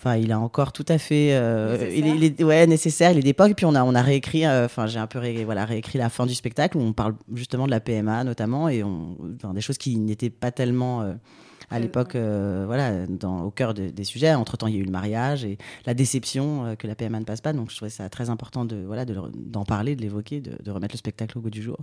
Enfin, 0.00 0.16
il 0.16 0.32
a 0.32 0.40
encore 0.40 0.72
tout 0.72 0.86
à 0.88 0.96
fait. 0.96 1.34
Euh. 1.34 1.76
Il, 1.94 2.24
est, 2.24 2.42
ouais, 2.42 2.66
nécessaire. 2.66 3.12
Il 3.12 3.18
est 3.18 3.22
d'époque. 3.22 3.52
Puis 3.54 3.66
on 3.66 3.74
a, 3.74 3.84
on 3.84 3.94
a 3.94 4.00
réécrit. 4.00 4.46
Euh, 4.46 4.64
enfin, 4.64 4.86
j'ai 4.86 4.98
un 4.98 5.06
peu 5.06 5.20
voilà, 5.44 5.66
réécrit 5.66 5.98
la 5.98 6.08
fin 6.08 6.24
du 6.24 6.34
spectacle 6.34 6.78
où 6.78 6.80
on 6.80 6.94
parle 6.94 7.16
justement 7.34 7.66
de 7.66 7.70
la 7.70 7.80
PMA 7.80 8.24
notamment 8.24 8.70
et 8.70 8.82
on, 8.82 9.18
des 9.52 9.60
choses 9.60 9.76
qui 9.76 9.98
n'étaient 9.98 10.30
pas 10.30 10.52
tellement. 10.52 11.14
Euh, 11.72 11.76
à 11.76 11.78
l'époque, 11.78 12.16
voilà, 12.16 13.06
dans, 13.06 13.42
au 13.42 13.50
cœur 13.50 13.74
des 13.74 14.04
sujets. 14.04 14.34
Entre 14.34 14.56
temps, 14.56 14.66
il 14.66 14.74
y 14.74 14.78
a 14.78 14.80
eu 14.80 14.84
le 14.84 14.90
mariage 14.90 15.44
et 15.44 15.58
la 15.86 15.94
déception 15.94 16.76
que 16.78 16.86
la 16.86 16.94
PMA 16.94 17.20
ne 17.20 17.24
passe 17.24 17.40
pas. 17.40 17.52
Donc, 17.52 17.70
je 17.70 17.76
trouvais 17.76 17.90
ça 17.90 18.08
très 18.08 18.30
important 18.30 18.64
de 18.64 18.76
voilà 18.86 19.04
d'en 19.04 19.64
parler, 19.64 19.96
de 19.96 20.02
l'évoquer, 20.02 20.40
de, 20.40 20.52
de, 20.62 20.70
remettre 20.70 20.94
le 20.94 20.98
spectacle 20.98 21.38
au 21.38 21.40
goût 21.40 21.50
du 21.50 21.62
jour. 21.62 21.78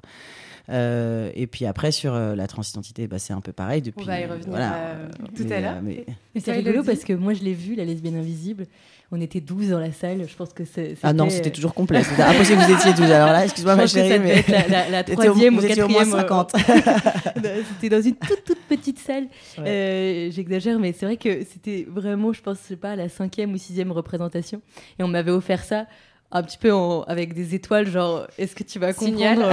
Euh, 0.70 1.32
et 1.34 1.48
puis 1.48 1.66
après, 1.66 1.92
sur 1.92 2.14
euh, 2.14 2.36
la 2.36 2.48
transidentité, 2.48 3.08
bah, 3.08 3.20
c'est 3.20 3.34
un 3.34 3.42
peu 3.42 3.54
pareil. 3.54 3.82
Depuis, 3.82 4.04
On 4.04 4.08
va 4.08 4.20
y 4.20 4.26
revenir 4.26 4.50
voilà, 4.50 4.76
euh, 4.76 5.10
tout 5.36 5.46
à 5.50 5.60
l'heure. 5.60 5.82
Mais, 5.82 6.06
c'est 6.38 6.52
rigolo 6.52 6.84
parce 6.84 7.04
que 7.04 7.14
moi, 7.14 7.34
je 7.34 7.44
l'ai 7.44 7.54
vu, 7.54 7.76
La 7.76 7.86
lesbienne 7.86 8.18
invisible. 8.18 8.66
On 9.12 9.22
était 9.22 9.40
12 9.40 9.70
dans 9.70 9.80
la 9.80 9.94
salle. 9.94 10.28
Je 10.28 10.36
pense 10.36 10.52
que 10.52 10.66
c'est. 10.66 10.96
Ah 11.02 11.14
non, 11.14 11.30
c'était 11.30 11.52
toujours 11.52 11.74
complet. 11.74 12.04
C'était 12.04 12.24
impossible 12.24 12.60
que 12.60 12.66
vous 12.66 12.74
étiez 12.74 12.94
12. 12.94 13.12
Alors 13.12 13.28
là, 13.28 13.46
excuse-moi, 13.46 13.76
ma 13.76 13.88
chérie. 13.88 14.20
mais 14.20 14.44
la, 14.50 14.68
la, 14.68 14.90
la 14.90 15.04
troisième 15.06 15.58
ou 15.58 15.62
quatrième. 15.62 15.86
au 15.86 15.90
moins 15.90 16.06
50. 16.06 16.56
c'était 16.56 17.90
dans 17.90 18.02
une 18.02 18.16
toute, 18.16 18.44
toute 18.44 18.62
petite 18.68 19.00
salle. 19.00 19.28
J'exagère, 19.56 20.78
mais 20.80 20.94
c'est 20.94 21.06
vrai 21.06 21.18
que 21.18 21.44
c'était 21.46 21.88
vraiment, 21.90 22.34
je 22.34 22.42
pense, 22.42 22.58
je 22.64 22.68
sais 22.68 22.76
pas, 22.76 22.96
la 22.96 23.08
cinquième 23.08 23.54
ou 23.54 23.58
sixième 23.58 23.92
représentation. 23.92 24.62
Et 25.00 25.04
on 25.04 25.08
m'avait 25.08 25.32
offert 25.32 25.64
ça 25.64 25.86
un 26.32 26.44
petit 26.44 26.58
peu 26.58 26.72
avec 27.08 27.34
des 27.34 27.56
étoiles, 27.56 27.88
genre 27.88 28.28
est-ce 28.38 28.56
que 28.56 28.64
tu 28.64 28.80
vas 28.80 28.94
comprendre 28.94 29.50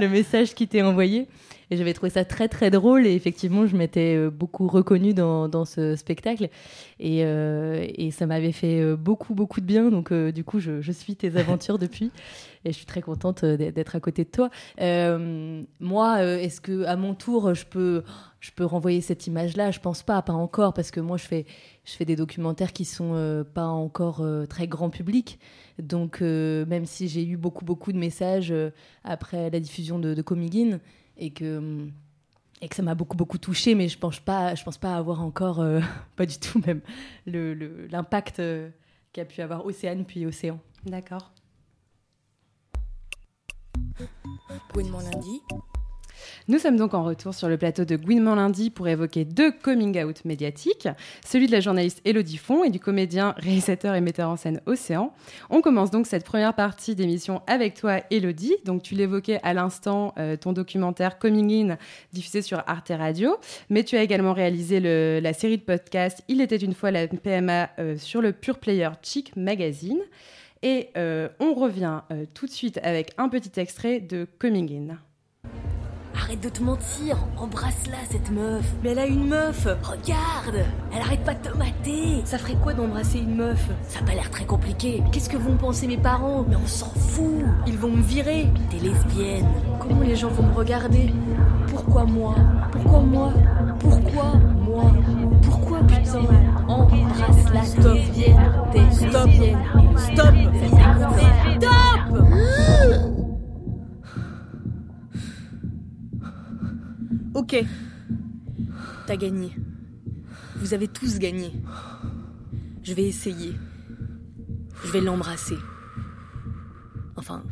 le, 0.00 0.08
message 0.08 0.54
qui 0.54 0.68
t'est 0.68 0.82
envoyé 0.82 1.26
Et 1.72 1.76
j'avais 1.78 1.94
trouvé 1.94 2.10
ça 2.10 2.26
très 2.26 2.48
très 2.48 2.70
drôle. 2.70 3.06
Et 3.06 3.14
effectivement 3.14 3.66
je 3.66 3.74
m'étais 3.74 4.14
euh, 4.14 4.28
beaucoup 4.28 4.68
reconnue 4.68 5.14
dans, 5.14 5.64
ce 5.64 5.96
spectacle. 5.96 6.50
Et, 7.00 7.24
euh, 7.24 7.86
ça 8.10 8.26
m'avait 8.26 8.52
fait 8.52 8.78
euh, 8.78 8.94
beaucoup 8.94 9.34
beaucoup 9.34 9.62
de 9.62 9.66
bien. 9.66 9.88
Donc 9.88 10.12
du 10.12 10.44
coup 10.44 10.60
je, 10.60 10.92
suis 10.92 11.16
tes 11.16 11.34
aventures 11.38 11.78
depuis 11.78 12.10
et 12.64 12.72
je 12.72 12.76
suis 12.76 12.86
très 12.86 13.02
contente 13.02 13.44
d'être 13.44 13.96
à 13.96 14.00
côté 14.00 14.24
de 14.24 14.30
toi. 14.30 14.50
moi, 15.80 16.22
est-ce 16.24 16.60
que 16.60 16.84
à 16.84 16.96
mon 16.96 17.14
tour 17.14 17.54
je 17.54 17.64
peux 17.66 18.02
je 18.42 18.50
peux 18.50 18.64
renvoyer 18.64 19.00
cette 19.00 19.28
image-là? 19.28 19.70
Je 19.70 19.78
pense 19.78 20.02
pas, 20.02 20.20
pas 20.20 20.32
encore, 20.32 20.74
parce 20.74 20.90
que 20.90 20.98
moi, 20.98 21.16
je 21.16 21.24
fais, 21.24 21.46
je 21.84 21.92
fais 21.92 22.04
des 22.04 22.16
documentaires 22.16 22.72
qui 22.72 22.84
sont 22.84 23.12
euh, 23.14 23.44
pas 23.44 23.66
encore 23.66 24.20
euh, 24.20 24.46
très 24.46 24.66
grand 24.66 24.90
public. 24.90 25.38
Donc, 25.78 26.20
euh, 26.20 26.66
même 26.66 26.84
si 26.84 27.06
j'ai 27.06 27.24
eu 27.24 27.36
beaucoup, 27.36 27.64
beaucoup 27.64 27.92
de 27.92 27.98
messages 27.98 28.52
après 29.04 29.48
la 29.48 29.60
diffusion 29.60 30.00
de, 30.00 30.12
de 30.12 30.24
et 31.16 31.30
que 31.30 31.88
et 32.60 32.68
que 32.68 32.76
ça 32.76 32.82
m'a 32.82 32.94
beaucoup 32.94 33.16
beaucoup 33.16 33.38
touché 33.38 33.74
mais 33.74 33.88
je 33.88 33.98
pense 33.98 34.20
pas 34.20 34.54
je 34.54 34.62
pense 34.62 34.78
pas 34.78 34.96
avoir 34.96 35.20
encore 35.20 35.60
euh, 35.60 35.80
pas 36.16 36.26
du 36.26 36.38
tout 36.38 36.62
même 36.64 36.80
le 37.26 37.86
l'impact 37.88 38.38
euh, 38.38 38.70
qu'a 39.12 39.24
pu 39.24 39.42
avoir 39.42 39.66
Océane 39.66 40.04
puis 40.04 40.24
Océan 40.24 40.60
d'accord 40.86 41.32
Gouinement 44.72 45.00
nous 46.48 46.58
sommes 46.58 46.76
donc 46.76 46.94
en 46.94 47.04
retour 47.04 47.34
sur 47.34 47.48
le 47.48 47.56
plateau 47.56 47.84
de 47.84 47.96
Gouinement 47.96 48.34
lundi 48.34 48.70
pour 48.70 48.88
évoquer 48.88 49.24
deux 49.24 49.52
coming 49.52 50.02
out 50.02 50.24
médiatiques, 50.24 50.88
celui 51.24 51.46
de 51.46 51.52
la 51.52 51.60
journaliste 51.60 52.00
Elodie 52.04 52.36
Font 52.36 52.64
et 52.64 52.70
du 52.70 52.80
comédien, 52.80 53.34
réalisateur 53.38 53.94
et 53.94 54.00
metteur 54.00 54.28
en 54.28 54.36
scène 54.36 54.60
Océan. 54.66 55.12
On 55.50 55.60
commence 55.60 55.90
donc 55.90 56.06
cette 56.06 56.24
première 56.24 56.54
partie 56.54 56.94
d'émission 56.94 57.42
avec 57.46 57.74
toi 57.74 58.00
Elodie. 58.10 58.56
Donc 58.64 58.82
tu 58.82 58.94
l'évoquais 58.94 59.40
à 59.42 59.54
l'instant 59.54 60.14
euh, 60.18 60.36
ton 60.36 60.52
documentaire 60.52 61.18
Coming 61.18 61.70
In 61.70 61.76
diffusé 62.12 62.42
sur 62.42 62.62
Arte 62.66 62.92
Radio, 62.96 63.36
mais 63.70 63.84
tu 63.84 63.96
as 63.96 64.02
également 64.02 64.32
réalisé 64.32 64.80
la 65.20 65.32
série 65.32 65.58
de 65.58 65.62
podcasts 65.62 66.22
Il 66.28 66.40
était 66.40 66.56
une 66.56 66.74
fois 66.74 66.90
la 66.90 67.06
PMA 67.06 67.70
euh, 67.78 67.96
sur 67.96 68.20
le 68.20 68.32
Pure 68.32 68.58
Player 68.58 68.88
Chic 69.02 69.36
Magazine. 69.36 70.00
Et 70.62 70.90
euh, 70.96 71.28
on 71.40 71.54
revient 71.54 72.00
tout 72.34 72.46
de 72.46 72.52
suite 72.52 72.78
avec 72.82 73.12
un 73.18 73.28
petit 73.28 73.58
extrait 73.60 74.00
de 74.00 74.26
Coming 74.38 74.90
In. 74.90 74.96
Arrête 76.14 76.40
de 76.40 76.48
te 76.50 76.62
mentir, 76.62 77.16
embrasse-la 77.36 77.96
cette 78.10 78.30
meuf. 78.30 78.64
Mais 78.82 78.90
elle 78.90 78.98
a 78.98 79.06
une 79.06 79.26
meuf, 79.26 79.66
regarde 79.82 80.64
Elle 80.94 81.00
arrête 81.00 81.24
pas 81.24 81.34
de 81.34 81.48
te 81.48 81.56
mater. 81.56 82.22
Ça 82.24 82.38
ferait 82.38 82.54
quoi 82.62 82.74
d'embrasser 82.74 83.18
une 83.18 83.34
meuf? 83.34 83.66
Ça 83.88 84.00
a 84.00 84.02
pas 84.02 84.12
l'air 84.12 84.30
très 84.30 84.44
compliqué. 84.44 85.02
Qu'est-ce 85.10 85.28
que 85.28 85.36
vont 85.36 85.56
penser 85.56 85.86
mes 85.86 85.96
parents? 85.96 86.44
Mais 86.48 86.56
on 86.56 86.66
s'en 86.66 86.90
fout. 86.90 87.42
Ils 87.66 87.78
vont 87.78 87.90
me 87.90 88.02
virer. 88.02 88.46
T'es 88.70 88.78
lesbienne. 88.78 89.48
Comment 89.80 90.02
les 90.02 90.14
gens 90.14 90.28
vont 90.28 90.46
me 90.46 90.54
regarder? 90.54 91.12
Pourquoi 91.68 92.04
moi? 92.04 92.34
Pourquoi 92.70 93.00
moi? 93.00 93.32
Pourquoi 93.80 94.34
moi? 94.60 94.92
Pourquoi 95.42 95.80
putain? 95.80 96.20
Stop 97.64 97.98
Stop 98.92 99.30
Stop 99.96 100.34
Ok. 107.34 107.64
T'as 109.06 109.16
gagné. 109.16 109.54
Vous 110.56 110.74
avez 110.74 110.88
tous 110.88 111.18
gagné. 111.18 111.52
Je 112.82 112.94
vais 112.94 113.04
essayer. 113.04 113.54
Je 114.84 114.92
vais 114.92 115.00
l'embrasser. 115.00 115.58
Enfin, 117.16 117.44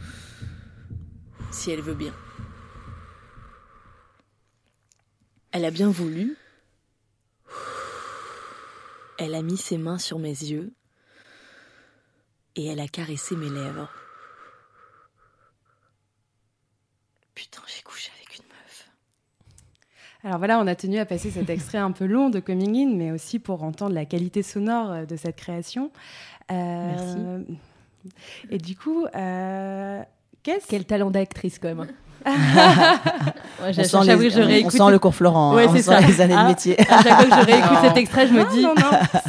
si 1.50 1.70
elle 1.70 1.80
veut 1.80 1.94
bien. 1.94 2.12
Elle 5.52 5.64
a 5.64 5.70
bien 5.70 5.90
voulu. 5.90 6.36
Elle 9.22 9.34
a 9.34 9.42
mis 9.42 9.58
ses 9.58 9.76
mains 9.76 9.98
sur 9.98 10.18
mes 10.18 10.30
yeux 10.30 10.72
et 12.56 12.64
elle 12.68 12.80
a 12.80 12.88
caressé 12.88 13.36
mes 13.36 13.50
lèvres. 13.50 13.90
Putain, 17.34 17.60
j'ai 17.66 17.82
couché 17.82 18.10
avec 18.16 18.38
une 18.38 18.46
meuf. 18.46 18.90
Alors 20.24 20.38
voilà, 20.38 20.58
on 20.58 20.66
a 20.66 20.74
tenu 20.74 20.96
à 20.98 21.04
passer 21.04 21.30
cet 21.30 21.50
extrait 21.50 21.76
un 21.76 21.92
peu 21.92 22.06
long 22.06 22.30
de 22.30 22.40
Coming 22.40 22.74
In, 22.74 22.96
mais 22.96 23.12
aussi 23.12 23.38
pour 23.38 23.62
entendre 23.62 23.94
la 23.94 24.06
qualité 24.06 24.42
sonore 24.42 24.90
euh, 24.90 25.04
de 25.04 25.16
cette 25.16 25.36
création. 25.36 25.92
Euh, 26.50 27.42
Merci. 27.44 27.58
Et 28.48 28.56
du 28.56 28.74
coup, 28.74 29.04
euh, 29.04 30.02
qu'est-ce 30.42 30.66
Quel 30.68 30.84
talent 30.84 31.10
d'actrice 31.10 31.58
quand 31.58 31.68
même. 31.68 31.86
ouais, 32.26 32.32
on, 33.62 33.72
sent 33.72 33.98
les, 34.04 34.30
je 34.30 34.40
réécoute... 34.40 34.74
on, 34.74 34.86
sent 34.86 34.92
le 34.92 34.98
cours 34.98 35.14
Florent, 35.14 35.54
ouais, 35.54 35.66
hein, 35.66 35.72
c'est 35.74 35.82
ça. 35.82 36.00
les 36.00 36.20
années 36.20 36.34
ah, 36.36 36.42
de 36.42 36.48
métier. 36.48 36.78
À 36.80 37.02
chaque 37.02 37.14
fois 37.14 37.24
que 37.24 37.30
je 37.30 37.46
réécoute 37.46 37.78
cet 37.82 37.96
extrait, 37.96 38.26
je 38.26 38.34
me 38.34 38.44
dis, 38.50 38.66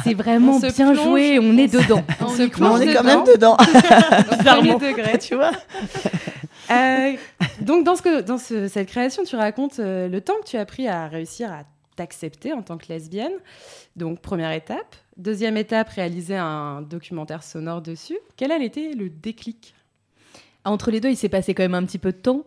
c'est 0.04 0.14
vraiment 0.14 0.58
bien 0.58 0.94
joué, 0.94 1.38
on 1.40 1.56
est 1.56 1.72
dedans. 1.72 2.02
On, 2.20 2.28
se 2.28 2.42
on 2.62 2.80
est 2.80 2.92
quand 2.92 3.04
même 3.04 3.24
dedans. 3.24 3.56
Premier 4.44 4.74
degré, 4.74 5.18
tu 5.18 5.34
vois. 5.34 5.52
Euh, 6.70 7.12
donc, 7.60 7.84
dans, 7.84 7.96
ce 7.96 8.02
que, 8.02 8.22
dans 8.22 8.38
ce, 8.38 8.66
cette 8.68 8.88
création, 8.88 9.24
tu 9.24 9.36
racontes 9.36 9.78
euh, 9.78 10.08
le 10.08 10.20
temps 10.22 10.34
que 10.42 10.48
tu 10.48 10.56
as 10.56 10.64
pris 10.64 10.88
à 10.88 11.06
réussir 11.06 11.52
à 11.52 11.64
t'accepter 11.96 12.54
en 12.54 12.62
tant 12.62 12.78
que 12.78 12.86
lesbienne. 12.88 13.32
Donc, 13.96 14.20
première 14.20 14.52
étape. 14.52 14.96
Deuxième 15.18 15.58
étape, 15.58 15.90
réaliser 15.90 16.36
un 16.36 16.80
documentaire 16.80 17.42
sonore 17.42 17.82
dessus. 17.82 18.16
Quel 18.36 18.52
a 18.52 18.56
été 18.56 18.94
le 18.94 19.10
déclic? 19.10 19.74
Entre 20.64 20.90
les 20.90 21.00
deux, 21.00 21.10
il 21.10 21.16
s'est 21.16 21.28
passé 21.28 21.54
quand 21.54 21.64
même 21.64 21.74
un 21.74 21.84
petit 21.84 21.98
peu 21.98 22.12
de 22.12 22.16
temps. 22.16 22.44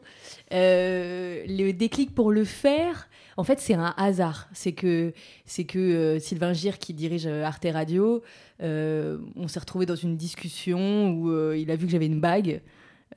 Euh, 0.53 1.43
le 1.47 1.71
déclic 1.71 2.13
pour 2.13 2.31
le 2.31 2.45
faire, 2.45 3.09
en 3.37 3.43
fait, 3.43 3.59
c'est 3.59 3.73
un 3.73 3.93
hasard. 3.97 4.47
C'est 4.53 4.71
que, 4.71 5.13
c'est 5.45 5.65
que 5.65 5.79
euh, 5.79 6.19
Sylvain 6.19 6.53
Gir, 6.53 6.77
qui 6.79 6.93
dirige 6.93 7.27
euh, 7.27 7.43
Arte 7.43 7.67
Radio, 7.71 8.21
on 8.61 9.47
s'est 9.47 9.59
retrouvé 9.59 9.85
dans 9.85 9.95
une 9.95 10.15
discussion 10.15 11.11
où 11.11 11.53
il 11.53 11.69
a 11.71 11.75
vu 11.75 11.85
que 11.85 11.91
j'avais 11.91 12.05
une 12.05 12.21
bague. 12.21 12.61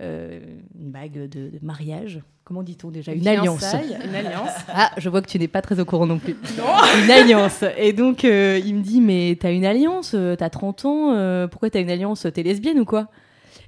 Une 0.00 0.62
bague 0.90 1.12
de, 1.12 1.26
de, 1.26 1.58
mariage. 1.62 2.20
Comment 2.44 2.62
dit-on 2.62 2.90
déjà? 2.90 3.12
Une, 3.12 3.20
une 3.20 3.28
alliance. 3.28 3.74
Une 4.04 4.14
alliance. 4.14 4.50
Ah, 4.68 4.90
je 4.96 5.08
vois 5.08 5.22
que 5.22 5.28
tu 5.28 5.38
n'es 5.38 5.48
pas 5.48 5.60
très 5.60 5.80
au 5.80 5.84
courant 5.84 6.06
non 6.06 6.18
plus. 6.18 6.36
Non 6.56 6.64
une 7.04 7.10
alliance. 7.10 7.64
Et 7.76 7.92
donc, 7.92 8.22
il 8.24 8.74
me 8.74 8.80
dit 8.80 9.00
Mais 9.00 9.36
t'as 9.38 9.52
une 9.52 9.64
alliance, 9.64 10.16
t'as 10.38 10.50
30 10.50 10.84
ans, 10.86 11.48
pourquoi 11.48 11.70
t'as 11.70 11.80
une 11.80 11.90
alliance 11.90 12.26
T'es 12.32 12.42
lesbienne 12.42 12.80
ou 12.80 12.84
quoi? 12.84 13.08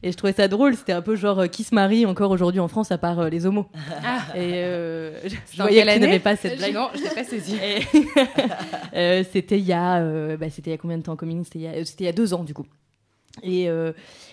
Et 0.02 0.12
je 0.12 0.16
trouvais 0.16 0.32
ça 0.32 0.48
drôle, 0.48 0.76
c'était 0.76 0.92
un 0.92 1.02
peu 1.02 1.16
genre 1.16 1.40
euh, 1.40 1.46
qui 1.46 1.64
se 1.64 1.74
marie 1.74 2.06
encore 2.06 2.30
aujourd'hui 2.30 2.60
en 2.60 2.68
France 2.68 2.90
à 2.90 2.98
part 2.98 3.20
euh, 3.20 3.28
les 3.28 3.46
homos. 3.46 3.66
Ah. 4.04 4.36
Et 4.36 4.54
euh, 4.54 5.20
je, 5.24 5.36
je 5.52 5.62
voyais 5.62 5.84
qu'elle 5.84 6.00
n'avait 6.00 6.18
pas 6.18 6.36
cette 6.36 6.58
blague. 6.58 6.74
Non, 6.74 6.88
je 6.94 7.02
l'ai 7.02 7.10
pas 7.10 7.24
saisie. 7.24 7.56
c'était 9.32 9.58
il 9.58 9.66
y 9.66 9.72
a, 9.72 10.36
bah, 10.36 10.50
c'était 10.50 10.70
il 10.70 10.72
y 10.72 10.74
a 10.74 10.78
combien 10.78 10.98
de 10.98 11.02
temps 11.02 11.16
Coming 11.16 11.44
C'était 11.44 11.58
il, 11.58 11.84
il, 11.98 12.04
y 12.04 12.08
a 12.08 12.12
deux 12.12 12.34
ans 12.34 12.44
du 12.44 12.54
coup. 12.54 12.66
Et, 13.42 13.68
euh, 13.68 13.92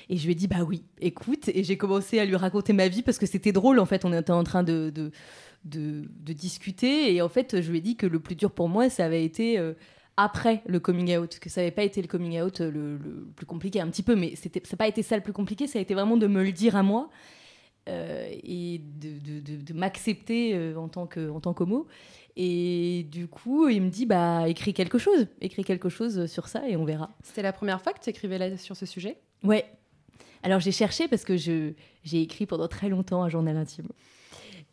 et, 0.09 0.17
je 0.17 0.25
lui 0.25 0.31
ai 0.31 0.35
dit, 0.35 0.47
bah 0.47 0.63
oui, 0.67 0.83
écoute. 0.99 1.49
Et 1.49 1.63
j'ai 1.63 1.77
commencé 1.77 2.19
à 2.19 2.25
lui 2.25 2.35
raconter 2.35 2.73
ma 2.73 2.87
vie 2.87 3.01
parce 3.01 3.17
que 3.17 3.25
c'était 3.25 3.51
drôle, 3.51 3.79
en 3.79 3.85
fait. 3.85 4.05
On 4.05 4.13
était 4.13 4.31
en 4.31 4.43
train 4.43 4.63
de, 4.63 4.89
de, 4.89 5.11
de, 5.65 6.09
de, 6.19 6.33
discuter. 6.33 7.13
Et 7.13 7.21
en 7.21 7.29
fait, 7.29 7.61
je 7.61 7.71
lui 7.71 7.77
ai 7.77 7.81
dit 7.81 7.95
que 7.95 8.07
le 8.07 8.19
plus 8.19 8.35
dur 8.35 8.51
pour 8.51 8.69
moi, 8.69 8.89
ça 8.89 9.05
avait 9.05 9.23
été 9.23 9.59
euh, 9.59 9.73
après 10.17 10.61
le 10.65 10.79
coming 10.79 11.15
out. 11.17 11.39
Que 11.39 11.49
ça 11.49 11.61
n'avait 11.61 11.71
pas 11.71 11.83
été 11.83 12.01
le 12.01 12.07
coming 12.07 12.41
out 12.41 12.59
le, 12.59 12.97
le, 12.97 13.27
plus 13.35 13.45
compliqué, 13.45 13.79
un 13.79 13.87
petit 13.89 14.03
peu. 14.03 14.15
Mais 14.15 14.35
ça 14.35 14.49
n'a 14.53 14.77
pas 14.77 14.87
été 14.87 15.03
ça 15.03 15.15
le 15.15 15.23
plus 15.23 15.33
compliqué. 15.33 15.67
Ça 15.67 15.79
a 15.79 15.81
été 15.81 15.93
vraiment 15.93 16.17
de 16.17 16.27
me 16.27 16.43
le 16.43 16.51
dire 16.51 16.75
à 16.75 16.83
moi. 16.83 17.09
Euh, 17.87 18.27
et 18.43 18.79
de, 18.79 19.39
de, 19.39 19.61
de 19.61 19.73
m'accepter 19.73 20.53
euh, 20.55 20.75
en 20.75 20.89
tant 20.89 21.07
que 21.07 21.29
en 21.29 21.39
tant 21.39 21.53
qu'homo 21.53 21.87
et 22.35 23.05
du 23.09 23.29
coup 23.29 23.69
il 23.69 23.81
me 23.81 23.89
dit 23.89 24.05
bah 24.05 24.49
écris 24.49 24.73
quelque 24.73 24.97
chose 24.97 25.27
écris 25.39 25.63
quelque 25.63 25.87
chose 25.87 26.25
sur 26.25 26.49
ça 26.49 26.67
et 26.67 26.75
on 26.75 26.83
verra 26.83 27.15
c'était 27.23 27.43
la 27.43 27.53
première 27.53 27.81
fois 27.81 27.93
que 27.93 28.01
tu 28.01 28.09
écrivais 28.09 28.37
là 28.39 28.57
sur 28.57 28.75
ce 28.75 28.85
sujet? 28.85 29.15
Ouais 29.43 29.63
alors 30.43 30.59
j'ai 30.59 30.73
cherché 30.73 31.07
parce 31.07 31.23
que 31.23 31.37
je 31.37 31.71
j'ai 32.03 32.21
écrit 32.21 32.45
pendant 32.45 32.67
très 32.67 32.89
longtemps 32.89 33.23
un 33.23 33.29
journal 33.29 33.55
intime 33.55 33.87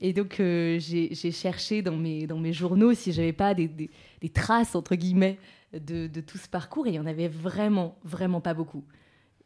et 0.00 0.12
donc 0.12 0.40
euh, 0.40 0.78
j'ai 0.78 1.30
cherché 1.30 1.82
dans 1.82 1.96
mes 1.96 2.26
dans 2.26 2.38
mes 2.38 2.52
journaux 2.52 2.94
si 2.94 3.12
j'avais 3.12 3.32
pas 3.32 3.54
des, 3.54 3.68
des, 3.68 3.90
des, 4.20 4.28
traces 4.28 4.74
entre 4.74 4.94
guillemets 4.96 5.38
de, 5.72 6.06
de 6.06 6.20
tout 6.20 6.38
ce 6.38 6.48
parcours 6.48 6.86
et 6.86 6.90
il 6.90 6.96
y 6.96 6.98
en 6.98 7.06
avait 7.06 7.28
vraiment 7.28 7.96
vraiment 8.04 8.40
pas 8.40 8.54
beaucoup 8.54 8.84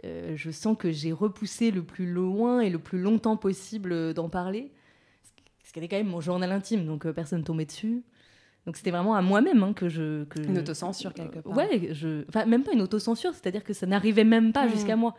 euh, 0.04 0.34
je 0.36 0.50
sens 0.50 0.76
que 0.78 0.92
j'ai 0.92 1.12
repoussé 1.12 1.70
le 1.70 1.82
plus 1.82 2.06
loin 2.06 2.60
et 2.60 2.70
le 2.70 2.78
plus 2.78 3.00
longtemps 3.00 3.36
possible 3.36 4.14
d'en 4.14 4.28
parler. 4.28 4.70
Ce 5.64 5.72
qui 5.72 5.80
était 5.80 5.88
quand 5.88 5.96
même 5.96 6.08
mon 6.08 6.20
journal 6.20 6.52
intime, 6.52 6.86
donc 6.86 7.04
euh, 7.04 7.12
personne 7.12 7.42
tombait 7.42 7.64
dessus. 7.64 8.04
Donc 8.64 8.76
c'était 8.76 8.90
vraiment 8.90 9.14
à 9.14 9.22
moi-même 9.22 9.62
hein, 9.62 9.72
que 9.72 9.88
je... 9.88 10.24
Que 10.24 10.40
une 10.40 10.58
autocensure 10.58 11.14
quelque 11.14 11.40
part. 11.40 11.56
Ouais, 11.56 11.88
je... 11.92 12.24
enfin 12.28 12.44
même 12.44 12.62
pas 12.62 12.72
une 12.72 12.82
autocensure, 12.82 13.32
c'est-à-dire 13.34 13.64
que 13.64 13.72
ça 13.72 13.86
n'arrivait 13.86 14.24
même 14.24 14.52
pas 14.52 14.66
mmh. 14.66 14.70
jusqu'à 14.70 14.96
moi. 14.96 15.14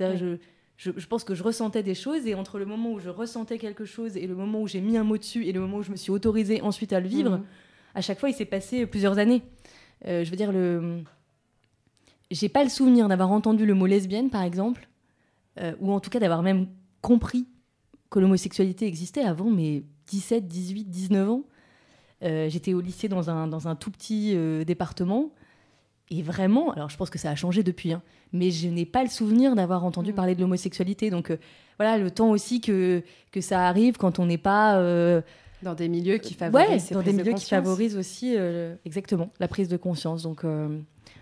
Ouais. 0.00 0.16
Je, 0.16 0.36
je, 0.78 0.92
je, 0.96 1.06
pense 1.08 1.24
que 1.24 1.34
je 1.34 1.42
ressentais 1.42 1.82
des 1.82 1.96
choses 1.96 2.26
et 2.26 2.34
entre 2.34 2.58
le 2.58 2.64
moment 2.64 2.92
où 2.92 3.00
je 3.00 3.10
ressentais 3.10 3.58
quelque 3.58 3.84
chose 3.84 4.16
et 4.16 4.26
le 4.26 4.34
moment 4.34 4.62
où 4.62 4.68
j'ai 4.68 4.80
mis 4.80 4.96
un 4.96 5.04
mot 5.04 5.18
dessus 5.18 5.44
et 5.44 5.52
le 5.52 5.60
moment 5.60 5.78
où 5.78 5.82
je 5.82 5.90
me 5.90 5.96
suis 5.96 6.12
autorisée 6.12 6.62
ensuite 6.62 6.92
à 6.92 7.00
le 7.00 7.08
vivre, 7.08 7.38
mmh. 7.38 7.44
à 7.96 8.00
chaque 8.00 8.20
fois 8.20 8.30
il 8.30 8.34
s'est 8.34 8.44
passé 8.44 8.86
plusieurs 8.86 9.18
années. 9.18 9.42
Euh, 10.06 10.24
je 10.24 10.30
veux 10.30 10.36
dire, 10.36 10.52
le 10.52 11.02
j'ai 12.30 12.48
pas 12.48 12.62
le 12.62 12.68
souvenir 12.68 13.08
d'avoir 13.08 13.30
entendu 13.30 13.64
le 13.66 13.74
mot 13.74 13.86
lesbienne, 13.86 14.28
par 14.30 14.42
exemple, 14.42 14.88
euh, 15.58 15.74
ou 15.80 15.92
en 15.92 15.98
tout 15.98 16.10
cas 16.10 16.20
d'avoir 16.20 16.42
même 16.42 16.68
compris 17.00 17.46
que 18.10 18.20
l'homosexualité 18.20 18.86
existait 18.86 19.22
avant 19.22 19.50
mes 19.50 19.84
17, 20.06 20.46
18, 20.46 20.84
19 20.90 21.30
ans. 21.30 21.42
Euh, 22.22 22.48
J'étais 22.50 22.74
au 22.74 22.80
lycée 22.80 23.08
dans 23.08 23.30
un, 23.30 23.48
dans 23.48 23.66
un 23.66 23.74
tout 23.76 23.90
petit 23.90 24.36
département. 24.64 25.30
Et 26.10 26.22
vraiment, 26.22 26.72
alors 26.72 26.88
je 26.88 26.96
pense 26.96 27.10
que 27.10 27.18
ça 27.18 27.30
a 27.30 27.34
changé 27.34 27.62
depuis, 27.62 27.92
hein, 27.92 28.02
mais 28.32 28.50
je 28.50 28.68
n'ai 28.68 28.86
pas 28.86 29.02
le 29.02 29.10
souvenir 29.10 29.54
d'avoir 29.54 29.84
entendu 29.84 30.12
mmh. 30.12 30.16
parler 30.16 30.34
de 30.34 30.40
l'homosexualité. 30.40 31.10
Donc 31.10 31.30
euh, 31.30 31.36
voilà, 31.78 31.98
le 31.98 32.10
temps 32.10 32.30
aussi 32.30 32.60
que, 32.60 33.02
que 33.30 33.40
ça 33.40 33.66
arrive 33.66 33.96
quand 33.96 34.18
on 34.18 34.26
n'est 34.26 34.38
pas. 34.38 34.78
Euh, 34.78 35.20
dans 35.62 35.74
des 35.74 35.88
milieux 35.88 36.18
qui 36.18 36.34
favorisent. 36.34 36.88
Ouais, 36.90 36.94
dans 36.94 37.02
des 37.02 37.12
milieux 37.12 37.34
qui 37.34 37.46
favorisent 37.46 37.96
aussi, 37.96 38.36
exactement, 38.84 39.30
la 39.40 39.48
prise 39.48 39.68
de 39.68 39.76
conscience. 39.76 40.22
Donc 40.22 40.44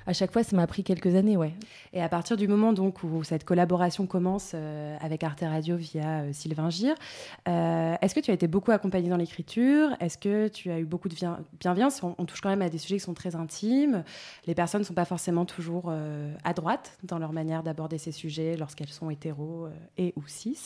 à 0.07 0.13
chaque 0.13 0.33
fois, 0.33 0.45
ça 0.45 0.55
m'a 0.57 0.67
pris 0.67 0.85
quelques 0.85 1.15
années, 1.15 1.37
ouais. 1.37 1.53
Et 1.93 2.01
à 2.01 2.09
partir 2.09 2.37
du 2.37 2.47
moment 2.47 2.73
donc 2.73 3.03
où 3.03 3.25
cette 3.25 3.45
collaboration 3.45 4.07
commence 4.07 4.53
euh, 4.55 4.97
avec 5.01 5.25
Arte 5.25 5.41
Radio 5.41 5.77
via 5.77 6.21
euh, 6.21 6.33
Sylvain 6.33 6.71
Gire, 6.71 6.95
euh, 7.49 7.95
est-ce 8.01 8.15
que 8.15 8.21
tu 8.21 8.31
as 8.31 8.35
été 8.35 8.47
beaucoup 8.47 8.71
accompagné 8.71 9.09
dans 9.09 9.17
l'écriture? 9.17 9.91
Est-ce 10.01 10.17
que 10.19 10.49
tu 10.49 10.71
as 10.71 10.79
eu 10.79 10.85
beaucoup 10.85 11.09
de 11.09 11.15
bien- 11.15 11.41
bienveillance? 11.59 12.03
On, 12.03 12.15
on 12.19 12.25
touche 12.25 12.41
quand 12.41 12.49
même 12.49 12.63
à 12.63 12.69
des 12.69 12.79
sujets 12.79 12.97
qui 12.97 13.05
sont 13.05 13.15
très 13.15 13.35
intimes. 13.35 14.05
Les 14.47 14.55
personnes 14.55 14.83
ne 14.83 14.87
sont 14.87 14.95
pas 14.95 15.05
forcément 15.05 15.45
toujours 15.45 15.93
à 16.45 16.53
droite 16.53 16.99
dans 17.03 17.19
leur 17.19 17.33
manière 17.33 17.63
d'aborder 17.63 17.99
ces 17.99 18.13
sujets 18.13 18.57
lorsqu'elles 18.57 18.89
sont 18.89 19.11
hétéros 19.11 19.69
et 19.99 20.13
ou 20.17 20.23
cis. 20.27 20.59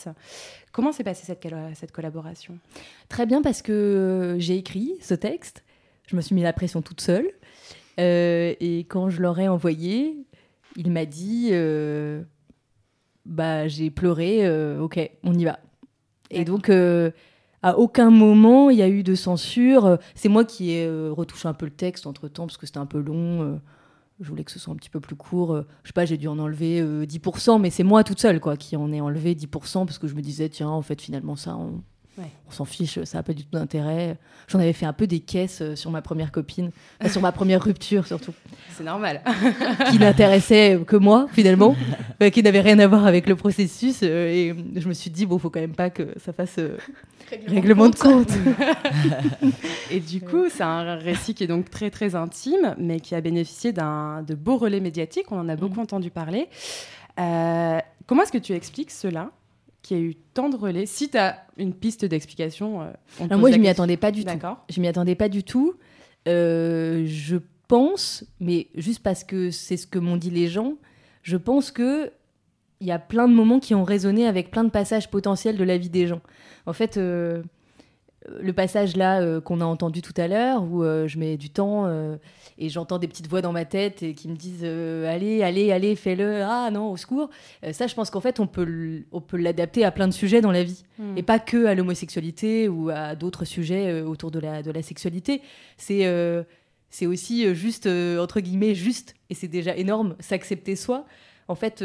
Comment 0.71 0.91
s'est 0.91 1.03
passée 1.03 1.25
cette, 1.25 1.47
cette 1.75 1.91
collaboration? 1.91 2.57
Très 3.09 3.25
bien 3.25 3.41
parce 3.41 3.61
que 3.61 4.35
j'ai 4.39 4.57
écrit 4.57 4.93
ce 5.01 5.13
texte, 5.13 5.63
je 6.07 6.15
me 6.15 6.21
suis 6.21 6.35
mis 6.35 6.43
la 6.43 6.53
pression 6.53 6.81
toute 6.81 7.01
seule. 7.01 7.29
Euh, 7.99 8.53
et 8.59 8.79
quand 8.79 9.09
je 9.09 9.21
leur 9.21 9.39
ai 9.39 9.47
envoyé, 9.47 10.25
il 10.75 10.91
m'a 10.91 11.05
dit 11.05 11.49
euh, 11.51 12.23
Bah, 13.25 13.67
j'ai 13.67 13.89
pleuré, 13.89 14.45
euh, 14.45 14.79
ok, 14.79 14.99
on 15.23 15.33
y 15.33 15.45
va. 15.45 15.59
Et 16.29 16.45
donc, 16.45 16.69
à 17.63 17.77
aucun 17.77 18.09
moment 18.09 18.69
il 18.69 18.77
y 18.77 18.81
a 18.81 18.89
eu 18.89 19.03
de 19.03 19.15
censure. 19.15 19.97
C'est 20.15 20.29
moi 20.29 20.45
qui 20.45 20.71
ai 20.71 20.89
retouché 21.09 21.47
un 21.47 21.53
peu 21.53 21.65
le 21.65 21.71
texte 21.71 22.07
entre 22.07 22.27
temps 22.27 22.47
parce 22.47 22.57
que 22.57 22.65
c'était 22.65 22.79
un 22.79 22.85
peu 22.85 22.99
long. 22.99 23.59
je 24.21 24.29
voulais 24.29 24.43
que 24.45 24.51
ce 24.51 24.59
soit 24.59 24.73
un 24.73 24.77
petit 24.77 24.89
peu 24.89 25.01
plus 25.01 25.15
court. 25.17 25.57
je 25.83 25.89
sais 25.89 25.93
pas, 25.93 26.05
j'ai 26.05 26.17
dû 26.17 26.27
en 26.29 26.39
enlever 26.39 26.79
euh, 26.79 27.05
10%, 27.05 27.59
mais 27.59 27.69
c'est 27.69 27.83
moi 27.83 28.03
toute 28.05 28.19
seule 28.19 28.39
quoi, 28.39 28.55
qui 28.55 28.77
en 28.77 28.91
ai 28.93 29.01
enlevé 29.01 29.35
10% 29.35 29.85
parce 29.85 29.99
que 29.99 30.07
je 30.07 30.15
me 30.15 30.21
disais, 30.21 30.47
tiens, 30.47 30.69
en 30.69 30.81
fait, 30.81 31.01
finalement, 31.01 31.35
ça, 31.35 31.57
on, 31.57 31.83
Ouais. 32.17 32.25
on 32.47 32.51
s'en 32.51 32.65
fiche, 32.65 33.01
ça 33.05 33.19
n'a 33.19 33.23
pas 33.23 33.31
du 33.33 33.43
tout 33.45 33.51
d'intérêt. 33.57 34.17
J'en 34.49 34.59
avais 34.59 34.73
fait 34.73 34.85
un 34.85 34.91
peu 34.93 35.07
des 35.07 35.21
caisses 35.21 35.61
euh, 35.61 35.75
sur 35.77 35.91
ma 35.91 36.01
première 36.01 36.31
copine, 36.31 36.71
Enfin, 36.99 37.09
sur 37.09 37.21
ma 37.21 37.31
première 37.31 37.63
rupture 37.63 38.05
surtout, 38.05 38.33
C'est 38.77 38.83
normal. 38.83 39.21
qui 39.91 39.97
n'intéressait 39.97 40.77
que 40.85 40.97
moi 40.97 41.27
finalement, 41.31 41.75
qui 42.33 42.43
n'avait 42.43 42.59
rien 42.59 42.77
à 42.79 42.87
voir 42.87 43.05
avec 43.05 43.27
le 43.27 43.35
processus. 43.37 44.01
euh, 44.03 44.27
et 44.27 44.53
je 44.75 44.87
me 44.89 44.93
suis 44.93 45.09
dit, 45.09 45.25
bon, 45.25 45.39
faut 45.39 45.49
quand 45.49 45.61
même 45.61 45.73
pas 45.75 45.89
que 45.89 46.13
ça 46.23 46.33
fasse 46.33 46.55
euh, 46.59 46.77
règlement 47.47 47.87
de 47.89 47.95
compte. 47.95 48.31
Et 49.91 49.99
du 49.99 50.21
coup, 50.21 50.45
c'est 50.49 50.63
un 50.63 50.95
récit 50.95 51.33
qui 51.33 51.43
est 51.45 51.47
donc 51.47 51.69
très 51.69 51.89
très 51.89 52.15
intime, 52.15 52.75
mais 52.77 52.99
qui 52.99 53.15
a 53.15 53.21
bénéficié 53.21 53.71
d'un 53.71 54.21
de 54.23 54.35
beaux 54.35 54.57
relais 54.57 54.79
médiatiques. 54.79 55.31
On 55.31 55.39
en 55.39 55.49
a 55.49 55.55
beaucoup 55.55 55.79
entendu 55.79 56.11
parler. 56.11 56.47
Euh, 57.19 57.79
comment 58.05 58.23
est-ce 58.23 58.31
que 58.31 58.37
tu 58.37 58.53
expliques 58.53 58.91
cela, 58.91 59.31
qui 59.81 59.95
a 59.95 59.97
eu 59.97 60.15
tant 60.33 60.49
de 60.49 60.55
relais 60.55 60.85
Si 60.85 61.09
tu 61.09 61.17
as 61.17 61.45
une 61.57 61.73
piste 61.73 62.05
d'explication, 62.05 62.81
euh, 62.81 62.91
on 63.19 63.25
Alors 63.25 63.39
moi, 63.39 63.51
je 63.51 63.57
m'y 63.57 63.67
attendais 63.67 63.97
pas 63.97 64.11
du 64.11 64.23
tout. 64.23 64.31
Je 64.69 64.81
m'y 64.81 64.87
attendais 64.87 65.15
pas 65.15 65.29
du 65.29 65.43
tout. 65.43 65.75
Euh, 66.27 67.03
je 67.07 67.37
pense, 67.67 68.23
mais 68.39 68.67
juste 68.75 69.01
parce 69.01 69.23
que 69.23 69.49
c'est 69.49 69.77
ce 69.77 69.87
que 69.87 69.97
m'ont 69.97 70.17
dit 70.17 70.29
les 70.29 70.47
gens, 70.47 70.75
je 71.23 71.37
pense 71.37 71.71
que 71.71 72.11
il 72.79 72.87
y 72.87 72.91
a 72.91 72.99
plein 72.99 73.27
de 73.27 73.33
moments 73.33 73.59
qui 73.59 73.75
ont 73.75 73.83
résonné 73.83 74.25
avec 74.25 74.49
plein 74.49 74.63
de 74.63 74.69
passages 74.69 75.09
potentiels 75.09 75.55
de 75.55 75.63
la 75.63 75.77
vie 75.77 75.89
des 75.89 76.07
gens. 76.07 76.21
En 76.65 76.73
fait, 76.73 76.97
euh, 76.97 77.43
le 78.27 78.53
passage 78.53 78.95
là 78.95 79.19
euh, 79.21 79.41
qu'on 79.41 79.61
a 79.61 79.65
entendu 79.65 80.01
tout 80.01 80.13
à 80.17 80.27
l'heure, 80.27 80.63
où 80.63 80.83
euh, 80.83 81.07
je 81.07 81.17
mets 81.17 81.37
du 81.37 81.49
temps 81.49 81.85
euh, 81.85 82.17
et 82.57 82.69
j'entends 82.69 82.99
des 82.99 83.07
petites 83.07 83.27
voix 83.27 83.41
dans 83.41 83.51
ma 83.51 83.65
tête 83.65 84.03
et 84.03 84.13
qui 84.13 84.27
me 84.27 84.35
disent 84.35 84.63
allez, 84.63 85.41
allez, 85.41 85.71
allez, 85.71 85.95
fais-le, 85.95 86.43
ah 86.43 86.69
non, 86.71 86.91
au 86.91 86.97
secours. 86.97 87.29
Ça, 87.71 87.87
je 87.87 87.95
pense 87.95 88.09
qu'en 88.09 88.21
fait, 88.21 88.39
on 88.39 88.47
peut 88.47 89.03
on 89.11 89.21
peut 89.21 89.37
l'adapter 89.37 89.83
à 89.83 89.91
plein 89.91 90.07
de 90.07 90.13
sujets 90.13 90.41
dans 90.41 90.51
la 90.51 90.63
vie 90.63 90.83
Mm. 91.01 91.17
et 91.17 91.23
pas 91.23 91.39
que 91.39 91.65
à 91.65 91.73
l'homosexualité 91.73 92.69
ou 92.69 92.89
à 92.89 93.15
d'autres 93.15 93.45
sujets 93.45 94.01
autour 94.01 94.29
de 94.31 94.39
la, 94.39 94.61
de 94.61 94.71
la 94.71 94.81
sexualité. 94.81 95.41
C'est 95.77 96.07
c'est 96.93 97.05
aussi 97.05 97.55
juste, 97.55 97.87
entre 97.87 98.41
guillemets, 98.41 98.75
juste, 98.75 99.15
et 99.29 99.33
c'est 99.33 99.47
déjà 99.47 99.75
énorme, 99.77 100.15
s'accepter 100.19 100.75
soi. 100.75 101.05
En 101.47 101.55
fait, 101.55 101.83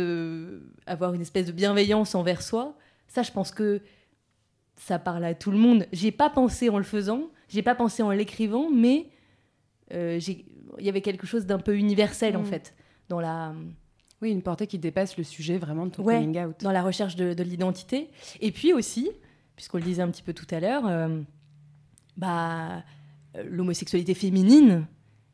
avoir 0.86 1.14
une 1.14 1.20
espèce 1.20 1.46
de 1.46 1.52
bienveillance 1.52 2.14
envers 2.14 2.42
soi, 2.42 2.74
ça, 3.08 3.22
je 3.22 3.30
pense 3.30 3.52
que 3.52 3.80
ça 4.76 4.98
parle 4.98 5.24
à 5.24 5.34
tout 5.34 5.50
le 5.50 5.58
monde. 5.58 5.86
J'y 5.92 6.08
ai 6.08 6.12
pas 6.12 6.30
pensé 6.30 6.68
en 6.68 6.78
le 6.78 6.84
faisant, 6.84 7.30
j'ai 7.48 7.62
pas 7.62 7.74
pensé 7.74 8.02
en 8.02 8.10
l'écrivant, 8.10 8.68
mais 8.70 9.08
euh, 9.92 10.18
j'ai- 10.20 10.44
il 10.78 10.84
y 10.84 10.88
avait 10.88 11.00
quelque 11.00 11.26
chose 11.26 11.46
d'un 11.46 11.58
peu 11.58 11.76
universel, 11.76 12.36
en 12.36 12.42
Mm. 12.42 12.46
fait, 12.46 12.74
dans 13.08 13.20
la 13.20 13.54
Oui, 14.22 14.30
une 14.30 14.40
portée 14.42 14.66
qui 14.66 14.78
dépasse 14.78 15.18
le 15.18 15.24
sujet 15.24 15.58
vraiment 15.58 15.84
de 15.84 15.90
ton 15.90 16.02
Ouais, 16.02 16.14
coming 16.14 16.38
out. 16.42 16.56
dans 16.62 16.72
la 16.72 16.82
recherche 16.82 17.16
de, 17.16 17.34
de 17.34 17.42
l'identité. 17.42 18.08
Et 18.40 18.50
puis 18.50 18.72
aussi, 18.72 19.10
puisqu'on 19.56 19.76
le 19.76 19.82
disait 19.84 20.00
un 20.02 20.10
petit 20.10 20.22
peu 20.22 20.32
tout 20.32 20.46
à 20.50 20.58
l'heure, 20.58 20.86
euh, 20.86 21.20
bah, 22.16 22.82
euh, 23.36 23.42
l'homosexualité 23.44 24.14
féminine 24.14 24.86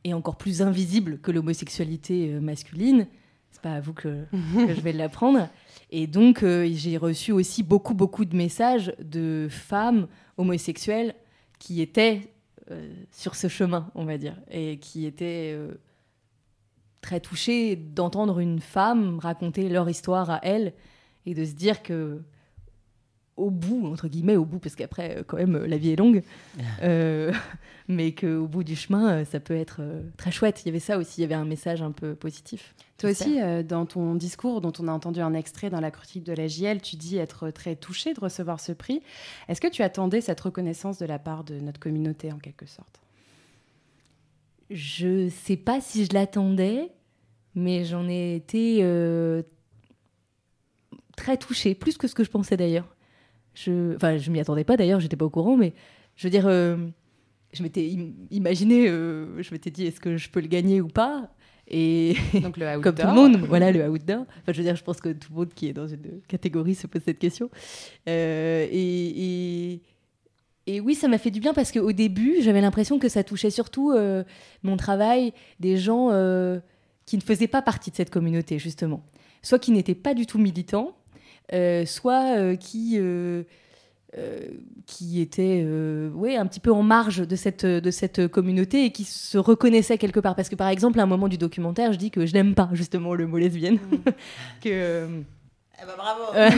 est 0.04 0.12
encore 0.14 0.36
plus 0.36 0.62
invisible 0.62 1.18
que 1.20 1.30
l'homosexualité 1.30 2.40
masculine. 2.40 3.06
C'est 3.52 3.60
pas 3.60 3.74
à 3.74 3.80
vous 3.80 3.92
que, 3.92 4.24
je 4.32 4.80
vais 4.80 4.92
l'apprendre. 4.92 5.48
Et 5.90 6.06
donc, 6.06 6.42
euh, 6.42 6.68
j'ai 6.72 6.96
reçu 6.96 7.32
aussi 7.32 7.62
beaucoup, 7.62 7.94
beaucoup 7.94 8.24
de 8.24 8.34
messages 8.34 8.94
de 8.98 9.46
femmes 9.50 10.08
homosexuelles 10.38 11.14
qui 11.58 11.82
étaient 11.82 12.32
euh, 12.70 12.90
sur 13.10 13.34
ce 13.34 13.48
chemin, 13.48 13.90
on 13.94 14.04
va 14.04 14.16
dire, 14.16 14.36
et 14.50 14.78
qui 14.78 15.04
étaient 15.04 15.52
euh, 15.54 15.74
très 17.02 17.20
touchées 17.20 17.76
d'entendre 17.76 18.38
une 18.38 18.60
femme 18.60 19.18
raconter 19.18 19.68
leur 19.68 19.88
histoire 19.88 20.30
à 20.30 20.40
elle 20.42 20.72
et 21.26 21.34
de 21.34 21.44
se 21.44 21.52
dire 21.52 21.82
que 21.82 22.22
au 23.36 23.50
bout, 23.50 23.86
entre 23.86 24.08
guillemets, 24.08 24.36
au 24.36 24.44
bout, 24.44 24.58
parce 24.58 24.74
qu'après, 24.74 25.18
euh, 25.18 25.22
quand 25.26 25.36
même, 25.36 25.56
euh, 25.56 25.66
la 25.66 25.76
vie 25.76 25.90
est 25.90 25.96
longue, 25.96 26.22
euh, 26.82 27.32
mais 27.88 28.12
qu'au 28.12 28.46
bout 28.46 28.64
du 28.64 28.76
chemin, 28.76 29.12
euh, 29.12 29.24
ça 29.24 29.40
peut 29.40 29.56
être 29.56 29.80
très 30.16 30.30
chouette. 30.30 30.62
Il 30.64 30.66
y 30.66 30.68
avait 30.68 30.80
ça 30.80 30.98
aussi, 30.98 31.20
il 31.20 31.22
y 31.22 31.24
avait 31.24 31.34
un 31.34 31.44
message 31.44 31.82
un 31.82 31.92
peu 31.92 32.14
positif. 32.14 32.74
Toi 33.02 33.10
aussi, 33.10 33.40
euh, 33.40 33.64
dans 33.64 33.84
ton 33.84 34.14
discours, 34.14 34.60
dont 34.60 34.72
on 34.78 34.86
a 34.86 34.92
entendu 34.92 35.20
un 35.20 35.34
extrait 35.34 35.70
dans 35.70 35.80
la 35.80 35.90
critique 35.90 36.22
de 36.22 36.32
la 36.32 36.46
JL, 36.46 36.80
tu 36.80 36.94
dis 36.94 37.16
être 37.16 37.50
très 37.50 37.74
touché 37.74 38.14
de 38.14 38.20
recevoir 38.20 38.60
ce 38.60 38.70
prix. 38.70 39.02
Est-ce 39.48 39.60
que 39.60 39.66
tu 39.66 39.82
attendais 39.82 40.20
cette 40.20 40.40
reconnaissance 40.40 40.98
de 40.98 41.06
la 41.06 41.18
part 41.18 41.42
de 41.42 41.58
notre 41.58 41.80
communauté, 41.80 42.30
en 42.30 42.38
quelque 42.38 42.64
sorte? 42.64 43.00
Je 44.70 45.28
sais 45.30 45.56
pas 45.56 45.80
si 45.80 46.04
je 46.04 46.14
l'attendais, 46.14 46.92
mais 47.56 47.84
j'en 47.84 48.08
ai 48.08 48.36
été 48.36 48.78
euh, 48.82 49.42
très 51.16 51.36
touchée, 51.36 51.74
plus 51.74 51.98
que 51.98 52.06
ce 52.06 52.14
que 52.14 52.22
je 52.22 52.30
pensais 52.30 52.56
d'ailleurs. 52.56 52.94
Je, 53.54 53.94
enfin, 53.96 54.16
je 54.16 54.30
m'y 54.30 54.40
attendais 54.40 54.64
pas 54.64 54.76
d'ailleurs, 54.76 55.00
j'étais 55.00 55.16
pas 55.16 55.24
au 55.26 55.30
courant, 55.30 55.56
mais 55.56 55.72
je 56.16 56.26
veux 56.26 56.30
dire, 56.30 56.46
euh, 56.46 56.76
je 57.52 57.62
m'étais 57.62 57.90
im- 57.96 58.12
imaginé, 58.30 58.88
euh, 58.88 59.42
je 59.42 59.52
m'étais 59.52 59.70
dit, 59.70 59.86
est-ce 59.86 60.00
que 60.00 60.16
je 60.16 60.30
peux 60.30 60.40
le 60.40 60.48
gagner 60.48 60.80
ou 60.80 60.88
pas? 60.88 61.28
Et 61.68 62.16
Donc 62.42 62.56
le 62.56 62.80
comme 62.80 62.94
tout 62.94 63.06
le 63.06 63.12
monde, 63.14 63.36
voilà 63.48 63.70
le 63.72 63.88
outdoor. 63.88 64.22
Enfin, 64.42 64.52
je 64.52 64.58
veux 64.58 64.64
dire, 64.64 64.76
je 64.76 64.82
pense 64.84 65.00
que 65.00 65.10
tout 65.10 65.28
le 65.30 65.36
monde 65.36 65.54
qui 65.54 65.68
est 65.68 65.72
dans 65.72 65.86
une 65.86 66.20
catégorie 66.28 66.74
se 66.74 66.86
pose 66.86 67.02
cette 67.04 67.18
question. 67.18 67.50
Euh, 68.08 68.66
et, 68.70 69.72
et, 69.74 69.80
et 70.66 70.80
oui, 70.80 70.94
ça 70.94 71.08
m'a 71.08 71.18
fait 71.18 71.30
du 71.30 71.40
bien 71.40 71.52
parce 71.54 71.72
qu'au 71.72 71.92
début, 71.92 72.36
j'avais 72.40 72.60
l'impression 72.60 72.98
que 72.98 73.08
ça 73.08 73.22
touchait 73.24 73.50
surtout 73.50 73.92
mon 74.62 74.76
travail 74.76 75.32
des 75.60 75.76
gens 75.76 76.08
qui 77.04 77.16
ne 77.16 77.22
faisaient 77.22 77.48
pas 77.48 77.62
partie 77.62 77.90
de 77.90 77.96
cette 77.96 78.10
communauté, 78.10 78.58
justement. 78.58 79.04
Soit 79.42 79.58
qui 79.58 79.72
n'étaient 79.72 79.94
pas 79.96 80.14
du 80.14 80.24
tout 80.24 80.38
militants, 80.38 80.96
soit 81.86 82.36
euh, 82.36 82.56
qui, 82.56 82.96
euh, 82.98 83.42
euh, 84.18 84.40
qui 84.86 85.20
étaient 85.20 85.62
euh, 85.64 86.10
ouais, 86.10 86.36
un 86.36 86.46
petit 86.46 86.60
peu 86.60 86.72
en 86.72 86.82
marge 86.82 87.26
de 87.26 87.36
cette, 87.36 87.64
de 87.66 87.90
cette 87.90 88.28
communauté 88.28 88.84
et 88.84 88.90
qui 88.92 89.04
se 89.04 89.38
reconnaissaient 89.38 89.98
quelque 89.98 90.20
part. 90.20 90.34
Parce 90.34 90.48
que, 90.48 90.56
par 90.56 90.68
exemple, 90.68 91.00
à 91.00 91.02
un 91.02 91.06
moment 91.06 91.28
du 91.28 91.38
documentaire, 91.38 91.92
je 91.92 91.98
dis 91.98 92.10
que 92.10 92.26
je 92.26 92.34
n'aime 92.34 92.54
pas 92.54 92.68
justement 92.72 93.14
le 93.14 93.26
mot 93.26 93.38
lesbienne. 93.38 93.78
que. 94.62 94.68
euh, 94.68 95.06
Eh 95.82 95.86
ben, 95.86 95.94
bravo 95.96 96.22
euh, 96.36 96.50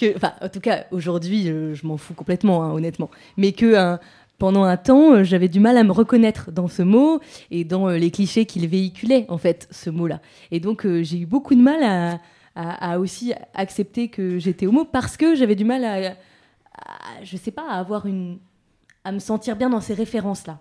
que, 0.00 0.44
en 0.44 0.48
tout 0.48 0.60
cas, 0.60 0.84
aujourd'hui, 0.90 1.46
je, 1.46 1.74
je 1.74 1.86
m'en 1.86 1.96
fous 1.96 2.14
complètement, 2.14 2.62
hein, 2.64 2.72
honnêtement. 2.72 3.10
Mais 3.36 3.52
que 3.52 3.98
pendant 4.38 4.64
un 4.64 4.76
temps, 4.76 5.14
euh, 5.14 5.24
j'avais 5.24 5.48
du 5.48 5.60
mal 5.60 5.76
à 5.76 5.84
me 5.84 5.92
reconnaître 5.92 6.52
dans 6.52 6.68
ce 6.68 6.82
mot 6.82 7.20
et 7.50 7.64
dans 7.64 7.88
euh, 7.88 7.96
les 7.96 8.10
clichés 8.10 8.44
qu'il 8.44 8.66
véhiculait, 8.68 9.26
en 9.28 9.38
fait, 9.38 9.66
ce 9.70 9.90
mot-là. 9.90 10.20
Et 10.50 10.60
donc, 10.60 10.84
euh, 10.84 11.02
j'ai 11.02 11.18
eu 11.20 11.26
beaucoup 11.26 11.54
de 11.54 11.62
mal 11.62 11.82
à, 11.82 12.20
à- 12.56 12.98
aussi 13.00 13.32
accepter 13.54 14.08
que 14.08 14.38
j'étais 14.38 14.66
homo 14.66 14.84
parce 14.84 15.16
que 15.16 15.34
j'avais 15.34 15.54
du 15.56 15.64
mal 15.64 15.84
à, 15.84 16.10
à- 16.10 17.22
je 17.22 17.36
sais 17.36 17.50
pas, 17.50 17.68
à 17.68 17.78
avoir 17.78 18.06
une, 18.06 18.38
à 19.04 19.12
me 19.12 19.18
sentir 19.18 19.56
bien 19.56 19.70
dans 19.70 19.80
ces 19.80 19.94
références-là. 19.94 20.60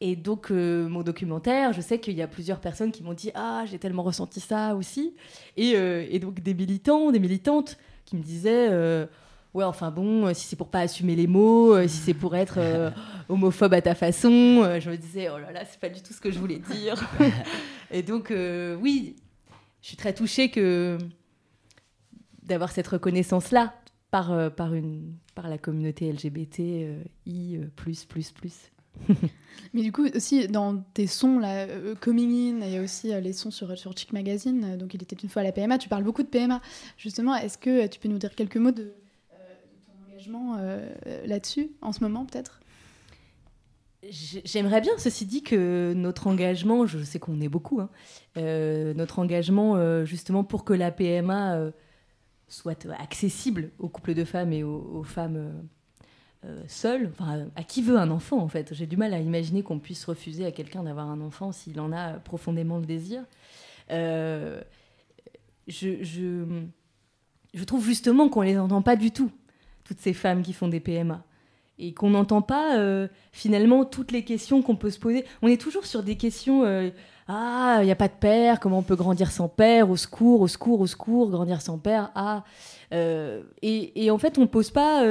Et 0.00 0.14
donc, 0.14 0.52
euh, 0.52 0.88
mon 0.88 1.02
documentaire, 1.02 1.72
je 1.72 1.80
sais 1.80 1.98
qu'il 1.98 2.14
y 2.16 2.22
a 2.22 2.28
plusieurs 2.28 2.60
personnes 2.60 2.92
qui 2.92 3.02
m'ont 3.02 3.14
dit 3.14 3.32
Ah, 3.34 3.64
j'ai 3.66 3.78
tellement 3.80 4.04
ressenti 4.04 4.38
ça 4.40 4.76
aussi. 4.76 5.14
Et, 5.56 5.72
euh, 5.74 6.06
et 6.08 6.20
donc, 6.20 6.40
des 6.40 6.54
militants, 6.54 7.10
des 7.10 7.18
militantes 7.18 7.76
qui 8.04 8.16
me 8.16 8.22
disaient 8.22 8.68
euh, 8.70 9.06
Ouais, 9.54 9.64
enfin 9.64 9.90
bon, 9.90 10.32
si 10.34 10.46
c'est 10.46 10.54
pour 10.56 10.68
pas 10.68 10.80
assumer 10.80 11.16
les 11.16 11.26
mots, 11.26 11.80
si 11.88 11.96
c'est 11.96 12.14
pour 12.14 12.36
être 12.36 12.60
homophobe 13.28 13.74
à 13.74 13.80
ta 13.82 13.94
façon, 13.96 14.30
je 14.78 14.88
me 14.90 14.96
disais 14.96 15.28
Oh 15.34 15.38
là 15.38 15.50
là, 15.50 15.64
c'est 15.64 15.80
pas 15.80 15.88
du 15.88 16.00
tout 16.00 16.12
ce 16.12 16.20
que 16.20 16.30
je 16.30 16.38
voulais 16.38 16.58
dire. 16.58 16.94
et 17.90 18.02
donc, 18.02 18.32
oui, 18.80 19.16
je 19.82 19.88
suis 19.88 19.96
très 19.96 20.12
touchée 20.12 20.50
que 20.50 20.98
d'avoir 22.48 22.72
cette 22.72 22.88
reconnaissance-là 22.88 23.74
par, 24.10 24.32
euh, 24.32 24.50
par, 24.50 24.74
une, 24.74 25.14
par 25.34 25.48
la 25.48 25.58
communauté 25.58 26.10
LGBT, 26.10 26.60
euh, 26.60 27.02
I, 27.26 27.56
euh, 27.56 27.66
plus, 27.76 28.04
plus, 28.04 28.32
plus. 28.32 28.72
Mais 29.74 29.82
du 29.82 29.92
coup, 29.92 30.06
aussi, 30.14 30.48
dans 30.48 30.78
tes 30.94 31.06
sons, 31.06 31.38
là, 31.38 31.66
euh, 31.66 31.94
Coming 32.00 32.62
In, 32.62 32.66
il 32.66 32.72
y 32.72 32.76
a 32.76 32.82
aussi 32.82 33.12
euh, 33.12 33.20
les 33.20 33.32
sons 33.32 33.50
sur, 33.50 33.76
sur 33.78 33.96
Chick 33.96 34.12
Magazine, 34.12 34.76
donc 34.76 34.94
il 34.94 35.02
était 35.02 35.16
une 35.16 35.28
fois 35.28 35.42
à 35.42 35.44
la 35.44 35.52
PMA, 35.52 35.78
tu 35.78 35.88
parles 35.88 36.04
beaucoup 36.04 36.22
de 36.22 36.28
PMA. 36.28 36.60
Justement, 36.96 37.36
est-ce 37.36 37.58
que 37.58 37.86
tu 37.86 38.00
peux 38.00 38.08
nous 38.08 38.18
dire 38.18 38.34
quelques 38.34 38.56
mots 38.56 38.72
de, 38.72 38.82
de 38.82 38.90
ton 39.86 40.08
engagement 40.08 40.56
là-dessus, 41.26 41.70
en 41.80 41.92
ce 41.92 42.00
moment, 42.02 42.24
peut-être? 42.24 42.60
J'aimerais 44.10 44.80
bien, 44.80 44.92
ceci 44.96 45.26
dit, 45.26 45.42
que 45.42 45.92
notre 45.94 46.28
engagement, 46.28 46.86
je 46.86 46.98
sais 47.02 47.18
qu'on 47.18 47.40
est 47.40 47.48
beaucoup, 47.48 47.80
hein, 47.80 47.90
notre 48.36 49.18
engagement 49.18 50.04
justement 50.04 50.44
pour 50.44 50.64
que 50.64 50.72
la 50.72 50.90
PMA 50.90 51.70
soit 52.48 52.86
accessible 52.98 53.70
aux 53.78 53.88
couples 53.88 54.14
de 54.14 54.24
femmes 54.24 54.52
et 54.52 54.62
aux, 54.62 55.02
femmes 55.04 55.68
euh, 56.44 56.62
seul, 56.66 57.10
enfin, 57.12 57.46
à 57.56 57.62
qui 57.62 57.82
veut 57.82 57.98
un 57.98 58.10
enfant 58.10 58.38
en 58.38 58.48
fait 58.48 58.72
J'ai 58.72 58.86
du 58.86 58.96
mal 58.96 59.12
à 59.12 59.18
imaginer 59.18 59.62
qu'on 59.62 59.78
puisse 59.78 60.04
refuser 60.04 60.46
à 60.46 60.52
quelqu'un 60.52 60.84
d'avoir 60.84 61.08
un 61.08 61.20
enfant 61.20 61.52
s'il 61.52 61.80
en 61.80 61.92
a 61.92 62.14
profondément 62.14 62.78
le 62.78 62.86
désir. 62.86 63.22
Euh, 63.90 64.60
je, 65.66 66.02
je, 66.02 66.44
je, 67.54 67.64
trouve 67.64 67.84
justement 67.84 68.28
qu'on 68.28 68.42
les 68.42 68.58
entend 68.58 68.82
pas 68.82 68.96
du 68.96 69.10
tout, 69.10 69.30
toutes 69.84 70.00
ces 70.00 70.14
femmes 70.14 70.42
qui 70.42 70.52
font 70.52 70.68
des 70.68 70.80
PMA. 70.80 71.24
Et 71.80 71.92
qu'on 71.94 72.10
n'entend 72.10 72.42
pas 72.42 72.76
euh, 72.78 73.06
finalement 73.30 73.84
toutes 73.84 74.10
les 74.10 74.24
questions 74.24 74.62
qu'on 74.62 74.74
peut 74.74 74.90
se 74.90 74.98
poser. 74.98 75.24
On 75.42 75.48
est 75.48 75.60
toujours 75.60 75.86
sur 75.86 76.02
des 76.02 76.16
questions 76.16 76.64
Ah, 77.28 77.78
il 77.82 77.84
n'y 77.84 77.92
a 77.92 77.96
pas 77.96 78.08
de 78.08 78.14
père, 78.18 78.58
comment 78.58 78.78
on 78.78 78.82
peut 78.82 78.96
grandir 78.96 79.30
sans 79.30 79.48
père? 79.48 79.90
Au 79.90 79.96
secours, 79.96 80.40
au 80.40 80.48
secours, 80.48 80.80
au 80.80 80.86
secours, 80.86 81.30
grandir 81.30 81.60
sans 81.60 81.78
père. 81.78 82.10
Ah. 82.14 82.44
Et, 82.90 84.04
et, 84.04 84.10
en 84.10 84.16
fait, 84.16 84.38
on 84.38 84.42
ne 84.42 84.46
pose 84.46 84.70
pas 84.70 85.04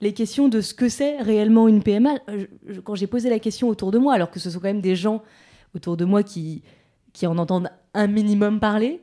les 0.00 0.14
questions 0.14 0.48
de 0.48 0.60
ce 0.60 0.74
que 0.74 0.88
c'est 0.88 1.18
réellement 1.18 1.68
une 1.68 1.82
PMA. 1.82 2.18
quand 2.84 2.94
j'ai 2.94 3.06
posé 3.06 3.30
la 3.30 3.38
question 3.38 3.68
autour 3.68 3.90
de 3.90 3.98
moi, 3.98 4.14
alors 4.14 4.30
que 4.30 4.40
ce 4.40 4.50
sont 4.50 4.58
quand 4.58 4.68
même 4.68 4.80
des 4.80 4.96
gens 4.96 5.22
autour 5.74 5.96
de 5.96 6.04
moi 6.04 6.22
qui, 6.22 6.62
qui 7.12 7.26
en 7.26 7.38
entendent 7.38 7.70
un 7.94 8.06
minimum 8.06 8.60
parler, 8.60 9.02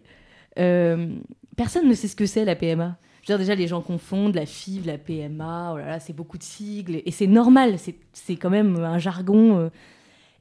euh, 0.60 1.16
personne 1.56 1.88
ne 1.88 1.94
sait 1.94 2.08
ce 2.08 2.16
que 2.16 2.26
c'est 2.26 2.46
la 2.46 2.56
PMA. 2.56 2.98
Je 3.22 3.34
veux 3.34 3.38
dire, 3.38 3.46
déjà, 3.46 3.56
les 3.56 3.68
gens 3.68 3.82
confondent 3.82 4.36
la 4.36 4.46
FIV, 4.46 4.86
la 4.86 4.98
PMA, 4.98 5.72
oh 5.74 5.78
là 5.78 5.86
là, 5.86 6.00
c'est 6.00 6.14
beaucoup 6.14 6.38
de 6.38 6.44
sigles, 6.44 7.02
et 7.06 7.12
c'est 7.12 7.28
normal, 7.28 7.76
c'est 8.14 8.36
quand 8.38 8.50
même 8.50 8.78
un 8.78 8.98
jargon. 8.98 9.70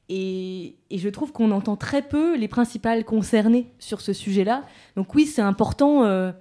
Et, 0.09 0.75
je 0.89 1.09
trouve 1.09 1.31
qu'on 1.31 1.51
entend 1.51 1.75
très 1.75 2.01
peu 2.01 2.37
les 2.37 2.47
principales 2.47 3.03
concernées 3.03 3.67
sur 3.79 4.01
ce 4.01 4.13
sujet-là. 4.13 4.63
Donc 4.95 5.13
oui, 5.15 5.25
c'est 5.25 5.41
important. 5.41 6.03
Euh, 6.05 6.31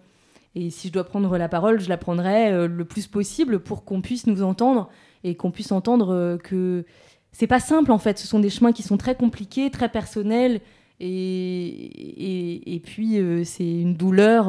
et 0.57 0.70
si 0.70 0.88
je 0.88 0.92
dois 0.92 1.05
prendre 1.05 1.37
la 1.37 1.50
parole, 1.50 1.81
je 1.81 1.88
la 1.90 1.98
prendrai 1.98 2.50
euh, 2.50 2.66
le 2.66 2.85
plus 2.87 3.07
possible 3.07 3.61
pour 3.61 3.85
qu'on 3.85 4.00
puisse 4.00 4.26
nous 4.26 4.42
entendre 4.42 4.88
et 5.22 5.35
qu'on 5.35 5.50
puisse 5.50 5.70
entendre 5.70 6.14
euh, 6.14 6.38
que 6.38 6.87
c'est 7.31 7.46
pas 7.46 7.61
simple 7.61 7.92
en 7.92 7.98
fait. 7.98 8.18
Ce 8.18 8.26
sont 8.26 8.40
des 8.40 8.48
chemins 8.48 8.72
qui 8.72 8.83
sont 8.83 8.96
très 8.96 9.14
compliqués, 9.14 9.70
très 9.70 9.90
personnels. 9.90 10.62
Et, 10.98 12.74
et, 12.74 12.81
puis 12.81 13.18
euh, 13.18 13.44
c'est 13.44 13.68
une 13.68 13.96
douleur. 13.96 14.46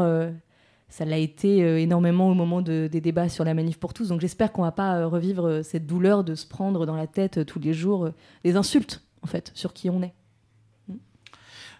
ça 0.87 1.03
l'a 1.03 1.17
été 1.17 1.57
énormément 1.81 2.29
au 2.29 2.33
moment 2.33 2.61
des 2.61 3.01
débats 3.01 3.27
sur 3.27 3.43
la 3.43 3.53
manif 3.53 3.77
pour 3.77 3.93
tous. 3.93 4.07
Donc 4.07 4.21
j'espère 4.21 4.53
qu'on 4.53 4.61
va 4.61 4.71
pas 4.71 5.05
revivre 5.05 5.61
cette 5.61 5.85
douleur 5.85 6.23
de 6.23 6.35
se 6.35 6.47
prendre 6.47 6.85
dans 6.85 6.95
la 6.95 7.07
tête 7.07 7.45
tous 7.45 7.59
les 7.59 7.73
jours 7.73 8.11
des 8.45 8.55
insultes 8.55 9.06
en 9.27 9.29
fait 9.29 9.51
sur 9.53 9.73
qui 9.73 9.89
on 9.89 10.01
est. 10.01 10.13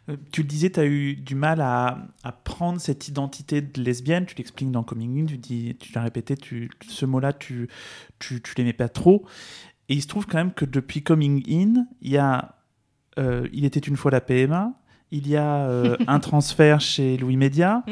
Euh, 0.09 0.17
tu 0.31 0.41
le 0.41 0.47
disais, 0.47 0.69
tu 0.69 0.79
as 0.79 0.85
eu 0.85 1.15
du 1.15 1.35
mal 1.35 1.61
à, 1.61 2.07
prendre 2.43 2.79
cette 2.79 3.07
identité 3.07 3.61
de 3.61 3.81
lesbienne. 3.81 4.25
Tu 4.25 4.35
l'expliques 4.35 4.71
dans 4.71 4.83
Coming 4.83 5.23
In, 5.23 5.25
tu, 5.25 5.37
dis, 5.37 5.75
tu 5.79 5.93
l'as 5.93 6.01
répété, 6.01 6.35
tu, 6.35 6.69
ce 6.87 7.05
mot-là, 7.05 7.33
tu, 7.33 7.69
tu, 8.19 8.41
tu 8.41 8.53
l'aimais 8.57 8.73
pas 8.73 8.89
trop. 8.89 9.25
Et 9.89 9.95
il 9.95 10.01
se 10.01 10.07
trouve 10.07 10.25
quand 10.25 10.37
même 10.37 10.53
que 10.53 10.65
depuis 10.65 11.03
Coming 11.03 11.43
In, 11.49 11.85
il 12.01 12.11
y 12.11 12.17
a 12.17 12.55
euh, 13.17 13.47
Il 13.53 13.65
était 13.65 13.79
une 13.79 13.95
fois 13.95 14.11
la 14.11 14.21
PMA, 14.21 14.73
il 15.11 15.27
y 15.27 15.37
a 15.37 15.67
euh, 15.67 15.97
un 16.07 16.19
transfert 16.19 16.81
chez 16.81 17.17
Louis 17.17 17.37
Média. 17.37 17.83
Mm. 17.87 17.91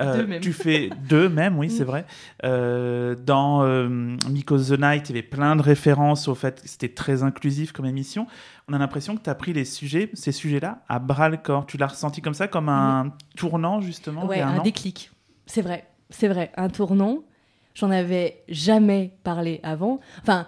Euh, 0.00 0.40
tu 0.40 0.52
fais 0.52 0.90
deux 1.08 1.28
même, 1.28 1.58
oui, 1.58 1.70
c'est 1.76 1.84
mm. 1.84 1.86
vrai. 1.86 2.06
Euh, 2.44 3.14
dans 3.14 3.62
euh, 3.62 4.16
Because 4.28 4.68
the 4.68 4.80
Night, 4.80 5.08
il 5.10 5.16
y 5.16 5.18
avait 5.18 5.26
plein 5.26 5.56
de 5.56 5.62
références 5.62 6.28
au 6.28 6.34
fait 6.34 6.62
que 6.62 6.68
c'était 6.68 6.88
très 6.88 7.22
inclusif 7.22 7.72
comme 7.72 7.86
émission. 7.86 8.26
On 8.68 8.74
a 8.74 8.78
l'impression 8.78 9.16
que 9.16 9.22
tu 9.22 9.30
as 9.30 9.34
pris 9.34 9.52
les 9.52 9.64
sujets, 9.64 10.10
ces 10.14 10.32
sujets-là 10.32 10.82
à 10.88 10.98
bras 10.98 11.28
le 11.28 11.36
corps. 11.36 11.66
Tu 11.66 11.76
l'as 11.76 11.86
ressenti 11.86 12.20
comme 12.20 12.34
ça, 12.34 12.48
comme 12.48 12.68
un 12.68 13.14
tournant, 13.36 13.80
justement 13.80 14.26
Ouais, 14.26 14.40
un, 14.40 14.62
déclic. 14.62 15.10
C'est 15.46 15.62
vrai, 15.62 15.86
c'est 16.10 16.28
vrai. 16.28 16.52
Un 16.56 16.68
tournant. 16.68 17.24
J'en 17.74 17.90
avais 17.90 18.42
jamais 18.48 19.12
parlé 19.22 19.60
avant. 19.62 20.00
Enfin, 20.22 20.46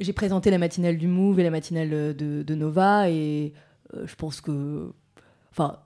j'ai 0.00 0.14
présenté 0.14 0.50
la 0.50 0.58
matinale 0.58 0.96
du 0.96 1.06
Move 1.06 1.38
et 1.38 1.42
la 1.42 1.50
matinale 1.50 1.90
de, 1.90 2.42
de 2.42 2.54
Nova 2.54 3.10
et 3.10 3.52
je 3.92 4.14
pense 4.14 4.40
que. 4.40 4.92
Enfin, 5.50 5.78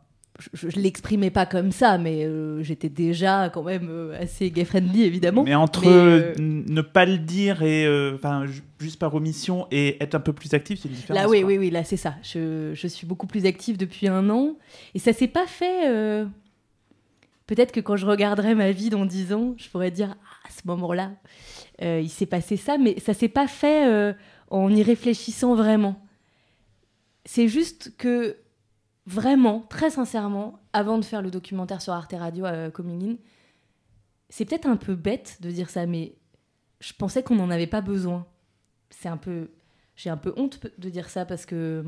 je, 0.53 0.66
ne 0.66 0.83
l'exprimais 0.83 1.31
pas 1.31 1.46
comme 1.46 1.72
ça, 1.72 1.98
mais 1.98 2.24
euh, 2.24 2.62
j'étais 2.62 2.88
déjà 2.88 3.50
quand 3.50 3.62
même 3.62 3.88
euh, 3.90 4.20
assez 4.20 4.50
gay-friendly, 4.50 5.05
évidemment. 5.05 5.44
Mais 5.44 5.55
entre 5.55 5.87
euh, 5.87 6.33
ne 6.38 6.81
pas 6.81 7.05
le 7.05 7.18
dire 7.18 7.62
et 7.62 7.87
enfin 8.14 8.44
juste 8.79 8.98
par 8.98 9.14
omission 9.14 9.66
et 9.70 10.03
être 10.03 10.14
un 10.14 10.20
peu 10.20 10.33
plus 10.33 10.55
active, 10.55 10.79
c'est 10.81 10.88
une 10.88 10.94
différence. 10.94 11.22
Là, 11.22 11.29
oui, 11.29 11.44
oui, 11.44 11.59
oui, 11.59 11.70
là, 11.70 11.85
c'est 11.85 11.96
ça. 11.96 12.14
Je, 12.22 12.72
je, 12.74 12.88
suis 12.88 13.07
beaucoup 13.07 13.26
plus 13.26 13.46
active 13.46 13.76
depuis 13.76 14.09
un 14.09 14.29
an. 14.31 14.57
Et 14.94 14.98
ça 14.98 15.12
s'est 15.12 15.29
pas 15.29 15.46
fait. 15.46 16.24
Peut-être 17.46 17.72
que 17.72 17.81
quand 17.81 17.96
je 17.96 18.07
regarderai 18.07 18.55
ma 18.55 18.70
vie 18.70 18.90
dans 18.90 19.05
dix 19.05 19.33
ans, 19.33 19.55
je 19.57 19.68
pourrais 19.68 19.90
dire 19.90 20.14
ah, 20.22 20.48
à 20.48 20.50
ce 20.50 20.66
moment-là, 20.66 21.12
il 21.81 22.09
s'est 22.09 22.26
passé 22.26 22.57
ça, 22.57 22.79
mais 22.79 22.98
ça 23.00 23.14
s'est 23.14 23.29
pas 23.29 23.46
fait 23.46 24.14
en 24.48 24.70
y 24.70 24.83
réfléchissant 24.83 25.55
vraiment. 25.55 26.00
C'est 27.26 27.48
juste 27.48 27.92
que 27.98 28.37
vraiment, 29.07 29.61
très 29.69 29.91
sincèrement, 29.91 30.59
avant 30.73 30.99
de 30.99 31.05
faire 31.05 31.23
le 31.23 31.31
documentaire 31.31 31.83
sur 31.83 31.93
Arte 31.93 32.15
Radio 32.17 32.45
à 32.45 32.53
euh, 32.53 32.71
Coming 32.71 33.13
In, 33.13 33.17
c'est 34.29 34.45
peut-être 34.45 34.67
un 34.67 34.77
peu 34.77 34.95
bête 34.95 35.39
de 35.41 35.51
dire 35.51 35.71
ça, 35.71 35.87
mais 35.87 36.15
je 36.81 36.93
pensais 36.93 37.23
qu'on 37.23 37.35
n'en 37.35 37.51
avait 37.51 37.67
pas 37.67 37.81
besoin. 37.81 38.27
C'est 38.91 39.09
un 39.09 39.17
peu. 39.17 39.51
J'ai 39.97 40.11
un 40.11 40.17
peu 40.17 40.33
honte 40.37 40.61
de 40.79 40.89
dire 40.89 41.11
ça 41.11 41.27
parce 41.27 41.45
que 41.45 41.85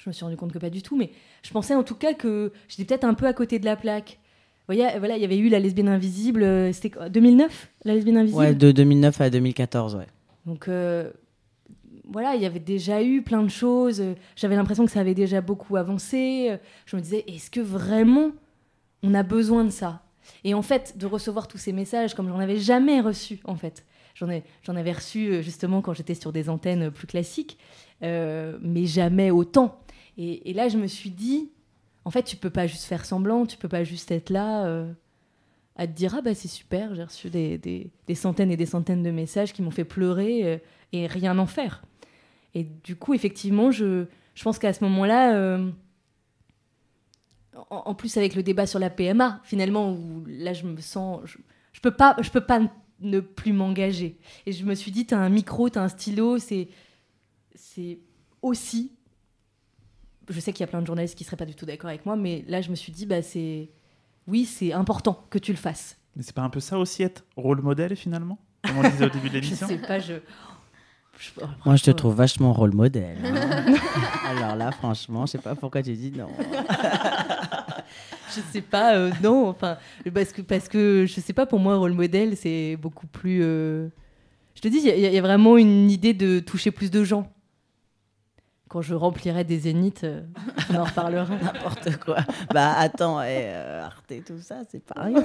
je 0.00 0.08
me 0.08 0.12
suis 0.12 0.24
rendu 0.24 0.36
compte 0.36 0.52
que 0.52 0.58
pas 0.58 0.70
du 0.70 0.82
tout, 0.82 0.96
mais 0.96 1.10
je 1.42 1.50
pensais 1.50 1.74
en 1.74 1.84
tout 1.84 1.94
cas 1.94 2.14
que 2.14 2.52
j'étais 2.68 2.84
peut-être 2.84 3.04
un 3.04 3.14
peu 3.14 3.26
à 3.26 3.32
côté 3.32 3.58
de 3.58 3.64
la 3.64 3.76
plaque. 3.76 4.18
Vous 4.66 4.74
voyez, 4.74 4.98
voilà, 4.98 5.16
il 5.16 5.20
y 5.20 5.24
avait 5.24 5.36
eu 5.36 5.48
La 5.48 5.60
lesbienne 5.60 5.88
invisible, 5.88 6.42
euh, 6.42 6.72
c'était 6.72 7.10
2009, 7.10 7.70
La 7.84 7.94
lesbienne 7.94 8.16
invisible? 8.16 8.40
Ouais, 8.40 8.54
de 8.54 8.72
2009 8.72 9.20
à 9.20 9.30
2014, 9.30 9.94
ouais. 9.96 10.06
Donc, 10.46 10.68
euh, 10.68 11.10
voilà, 12.08 12.34
il 12.34 12.42
y 12.42 12.46
avait 12.46 12.60
déjà 12.60 13.02
eu 13.02 13.22
plein 13.22 13.42
de 13.42 13.48
choses. 13.48 14.02
J'avais 14.36 14.56
l'impression 14.56 14.84
que 14.84 14.90
ça 14.90 15.00
avait 15.00 15.14
déjà 15.14 15.40
beaucoup 15.40 15.76
avancé. 15.76 16.56
Je 16.86 16.96
me 16.96 17.00
disais, 17.00 17.24
est-ce 17.26 17.50
que 17.50 17.60
vraiment 17.60 18.32
on 19.02 19.14
a 19.14 19.22
besoin 19.22 19.64
de 19.64 19.70
ça? 19.70 20.02
Et 20.44 20.54
en 20.54 20.62
fait, 20.62 20.98
de 20.98 21.06
recevoir 21.06 21.48
tous 21.48 21.58
ces 21.58 21.72
messages 21.72 22.14
comme 22.14 22.28
j'en 22.28 22.38
avais 22.38 22.58
jamais 22.58 23.00
reçu, 23.00 23.40
en 23.44 23.56
fait. 23.56 23.84
J'en, 24.14 24.28
avais 24.76 24.92
reçu 24.92 25.26
euh, 25.26 25.42
justement 25.42 25.82
quand 25.82 25.92
j'étais 25.92 26.14
sur 26.14 26.32
des 26.32 26.48
antennes 26.48 26.90
plus 26.90 27.08
classiques, 27.08 27.58
euh, 28.02 28.56
mais 28.60 28.86
jamais 28.86 29.32
autant. 29.32 29.80
Et, 30.16 30.52
là, 30.52 30.68
je 30.68 30.78
me 30.78 30.86
suis 30.86 31.10
dit, 31.10 31.50
en 32.04 32.10
fait, 32.10 32.22
tu 32.22 32.36
peux 32.36 32.50
pas 32.50 32.68
juste 32.68 32.84
faire 32.84 33.04
semblant, 33.04 33.44
tu 33.44 33.56
peux 33.56 33.68
pas 33.68 33.82
juste 33.82 34.12
être 34.12 34.30
là 34.30 34.66
euh, 34.66 34.92
à 35.74 35.88
te 35.88 35.92
dire, 35.92 36.14
ah 36.16 36.22
bah 36.22 36.32
c'est 36.34 36.46
super, 36.46 36.94
j'ai 36.94 37.02
reçu 37.02 37.28
des, 37.28 37.58
des, 37.58 38.14
centaines 38.14 38.52
et 38.52 38.56
des 38.56 38.66
centaines 38.66 39.02
de 39.02 39.10
messages 39.10 39.52
qui 39.52 39.62
m'ont 39.62 39.72
fait 39.72 39.84
pleurer 39.84 40.62
et 40.92 41.06
rien 41.08 41.36
en 41.40 41.46
faire. 41.46 41.82
Et 42.54 42.64
du 42.64 42.96
coup, 42.96 43.14
effectivement, 43.14 43.70
je, 43.70 44.06
je 44.34 44.42
pense 44.42 44.58
qu'à 44.58 44.72
ce 44.72 44.82
moment-là, 44.84 45.34
euh, 45.34 45.70
en, 47.70 47.94
plus 47.94 48.16
avec 48.16 48.34
le 48.34 48.42
débat 48.42 48.66
sur 48.66 48.78
la 48.78 48.90
PMA, 48.90 49.40
finalement, 49.44 49.92
où 49.92 50.24
là, 50.26 50.52
je 50.52 50.64
me 50.64 50.80
sens, 50.80 51.20
je, 51.24 51.38
je 51.72 51.80
peux 51.80 51.90
pas, 51.90 52.16
je 52.20 52.30
peux 52.30 52.44
pas 52.44 52.60
ne 53.00 53.20
plus 53.20 53.52
m'engager. 53.52 54.18
Et 54.46 54.52
je 54.52 54.64
me 54.64 54.74
suis 54.74 54.90
dit, 54.90 55.06
tu 55.06 55.14
as 55.14 55.18
un 55.18 55.28
micro, 55.28 55.68
tu 55.68 55.78
as 55.78 55.82
un 55.82 55.88
stylo, 55.88 56.38
c'est, 56.38 56.68
c'est 57.54 57.98
aussi. 58.42 58.92
Je 60.28 60.40
sais 60.40 60.52
qu'il 60.52 60.60
y 60.60 60.64
a 60.64 60.68
plein 60.68 60.80
de 60.80 60.86
journalistes 60.86 61.16
qui 61.16 61.24
seraient 61.24 61.36
pas 61.36 61.44
du 61.44 61.54
tout 61.54 61.66
d'accord 61.66 61.88
avec 61.88 62.06
moi, 62.06 62.16
mais 62.16 62.44
là, 62.48 62.60
je 62.62 62.70
me 62.70 62.76
suis 62.76 62.92
dit, 62.92 63.04
bah, 63.04 63.20
c'est, 63.20 63.68
oui, 64.26 64.44
c'est 64.44 64.72
important 64.72 65.26
que 65.28 65.38
tu 65.38 65.52
le 65.52 65.58
fasses. 65.58 65.98
Mais 66.16 66.22
c'est 66.22 66.34
pas 66.34 66.42
un 66.42 66.50
peu 66.50 66.60
ça 66.60 66.78
aussi 66.78 67.02
être 67.02 67.24
rôle 67.36 67.60
modèle 67.60 67.96
finalement? 67.96 68.38
Comme 68.64 68.78
on 68.78 68.88
disait 68.88 69.06
au 69.06 69.10
début 69.10 69.28
de 69.28 69.34
l'émission? 69.40 69.66
je 69.68 69.74
sais 69.74 69.80
pas, 69.80 69.98
je. 69.98 70.14
Moi, 71.64 71.76
je 71.76 71.82
te 71.84 71.90
trouve 71.90 72.14
vachement 72.14 72.52
rôle 72.52 72.72
modèle. 72.72 73.18
Hein. 73.24 73.74
Alors 74.28 74.56
là, 74.56 74.70
franchement, 74.72 75.26
je 75.26 75.32
sais 75.32 75.38
pas 75.38 75.54
pourquoi 75.54 75.82
tu 75.82 75.92
dis 75.94 76.12
non. 76.16 76.28
je 78.28 78.40
sais 78.52 78.60
pas, 78.60 78.96
euh, 78.96 79.10
non, 79.22 79.48
enfin, 79.48 79.76
parce 80.12 80.32
que, 80.32 80.42
parce 80.42 80.68
que 80.68 81.06
je 81.06 81.20
sais 81.20 81.32
pas, 81.32 81.46
pour 81.46 81.58
moi, 81.58 81.76
rôle 81.76 81.92
modèle, 81.92 82.36
c'est 82.36 82.76
beaucoup 82.76 83.06
plus. 83.06 83.40
Euh, 83.42 83.88
je 84.54 84.60
te 84.60 84.68
dis, 84.68 84.78
il 84.78 84.98
y, 84.98 85.18
a 85.18 85.22
vraiment 85.22 85.56
une 85.56 85.90
idée 85.90 86.14
de 86.14 86.40
toucher 86.40 86.70
plus 86.70 86.90
de 86.90 87.04
gens. 87.04 87.30
Quand 88.68 88.82
je 88.82 88.94
remplirai 88.94 89.44
des 89.44 89.60
zéniths, 89.60 90.04
euh, 90.04 90.22
on 90.70 90.76
en 90.76 90.84
reparlera. 90.84 91.34
N'importe 91.42 91.96
quoi. 91.98 92.18
Bah 92.52 92.74
attends, 92.76 93.22
et, 93.22 93.52
Arte, 93.52 94.12
tout 94.26 94.40
ça, 94.40 94.62
c'est 94.70 94.84
pas 94.84 95.02
rien. 95.02 95.24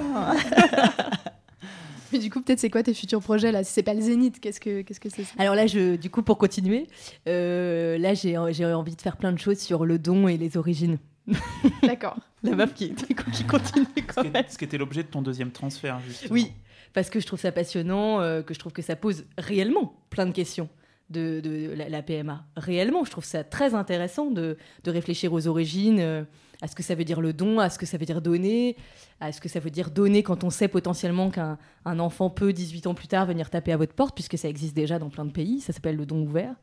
Mais 2.12 2.18
du 2.18 2.30
coup, 2.30 2.40
peut-être 2.40 2.58
c'est 2.58 2.70
quoi 2.70 2.82
tes 2.82 2.94
futurs 2.94 3.20
projets 3.20 3.52
là? 3.52 3.64
Si 3.64 3.72
c'est 3.72 3.82
pas 3.82 3.94
le 3.94 4.00
Zénith, 4.00 4.40
qu'est-ce 4.40 4.60
que 4.60 4.82
qu'est-ce 4.82 5.00
que 5.00 5.08
c'est 5.08 5.24
Alors 5.38 5.54
là, 5.54 5.66
je, 5.66 5.96
du 5.96 6.10
coup, 6.10 6.22
pour 6.22 6.38
continuer, 6.38 6.86
euh, 7.28 7.98
là, 7.98 8.14
j'ai 8.14 8.36
j'ai 8.50 8.66
envie 8.66 8.96
de 8.96 9.00
faire 9.00 9.16
plein 9.16 9.32
de 9.32 9.38
choses 9.38 9.58
sur 9.58 9.84
le 9.84 9.98
don 9.98 10.28
et 10.28 10.36
les 10.36 10.56
origines. 10.56 10.98
D'accord. 11.82 12.16
La 12.42 12.56
meuf 12.56 12.72
qui, 12.72 12.94
qui 12.94 13.44
continue 13.44 13.86
quand 14.06 14.22
qui, 14.22 14.30
même. 14.30 14.44
ce 14.48 14.56
qui 14.56 14.64
était 14.64 14.78
l'objet 14.78 15.02
de 15.02 15.08
ton 15.08 15.20
deuxième 15.20 15.50
transfert, 15.50 16.00
justement. 16.06 16.32
Oui, 16.32 16.52
parce 16.94 17.10
que 17.10 17.20
je 17.20 17.26
trouve 17.26 17.38
ça 17.38 17.52
passionnant, 17.52 18.20
euh, 18.20 18.42
que 18.42 18.54
je 18.54 18.58
trouve 18.58 18.72
que 18.72 18.80
ça 18.80 18.96
pose 18.96 19.24
réellement 19.36 19.94
plein 20.08 20.24
de 20.24 20.32
questions 20.32 20.70
de, 21.10 21.40
de 21.40 21.72
la, 21.74 21.88
la 21.90 22.02
PMA. 22.02 22.44
Réellement, 22.56 23.04
je 23.04 23.10
trouve 23.10 23.24
ça 23.24 23.44
très 23.44 23.74
intéressant 23.74 24.30
de, 24.30 24.56
de 24.84 24.90
réfléchir 24.90 25.32
aux 25.34 25.46
origines, 25.48 26.00
euh, 26.00 26.22
à 26.62 26.68
ce 26.68 26.74
que 26.74 26.82
ça 26.82 26.94
veut 26.94 27.04
dire 27.04 27.20
le 27.20 27.32
don, 27.32 27.58
à 27.58 27.70
ce 27.70 27.78
que 27.78 27.86
ça 27.86 27.96
veut 27.96 28.04
dire 28.04 28.20
donner, 28.20 28.76
à 29.20 29.32
ce 29.32 29.40
que 29.40 29.48
ça 29.48 29.60
veut 29.60 29.70
dire 29.70 29.90
donner 29.90 30.22
quand 30.22 30.44
on 30.44 30.50
sait 30.50 30.68
potentiellement 30.68 31.30
qu'un 31.30 31.56
un 31.84 31.98
enfant 31.98 32.28
peut, 32.30 32.52
18 32.52 32.86
ans 32.86 32.94
plus 32.94 33.08
tard, 33.08 33.26
venir 33.26 33.48
taper 33.50 33.72
à 33.72 33.76
votre 33.76 33.94
porte, 33.94 34.14
puisque 34.14 34.36
ça 34.36 34.48
existe 34.48 34.74
déjà 34.76 34.98
dans 34.98 35.08
plein 35.08 35.24
de 35.24 35.32
pays. 35.32 35.60
Ça 35.60 35.72
s'appelle 35.72 35.96
le 35.96 36.04
don 36.06 36.22
ouvert. 36.22 36.54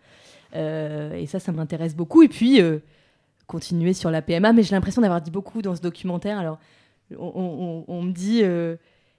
Euh, 0.55 1.13
et 1.13 1.25
ça, 1.25 1.39
ça 1.39 1.51
m'intéresse 1.51 1.95
beaucoup. 1.95 2.21
Et 2.23 2.27
puis, 2.27 2.61
euh, 2.61 2.79
continuer 3.47 3.93
sur 3.93 4.11
la 4.11 4.21
PMA, 4.21 4.53
mais 4.53 4.63
j'ai 4.63 4.75
l'impression 4.75 5.01
d'avoir 5.01 5.21
dit 5.21 5.31
beaucoup 5.31 5.61
dans 5.61 5.75
ce 5.75 5.81
documentaire. 5.81 6.37
Alors, 6.37 6.59
on, 7.17 8.01
me 8.03 8.11
dit, 8.11 8.41
euh, 8.43 8.75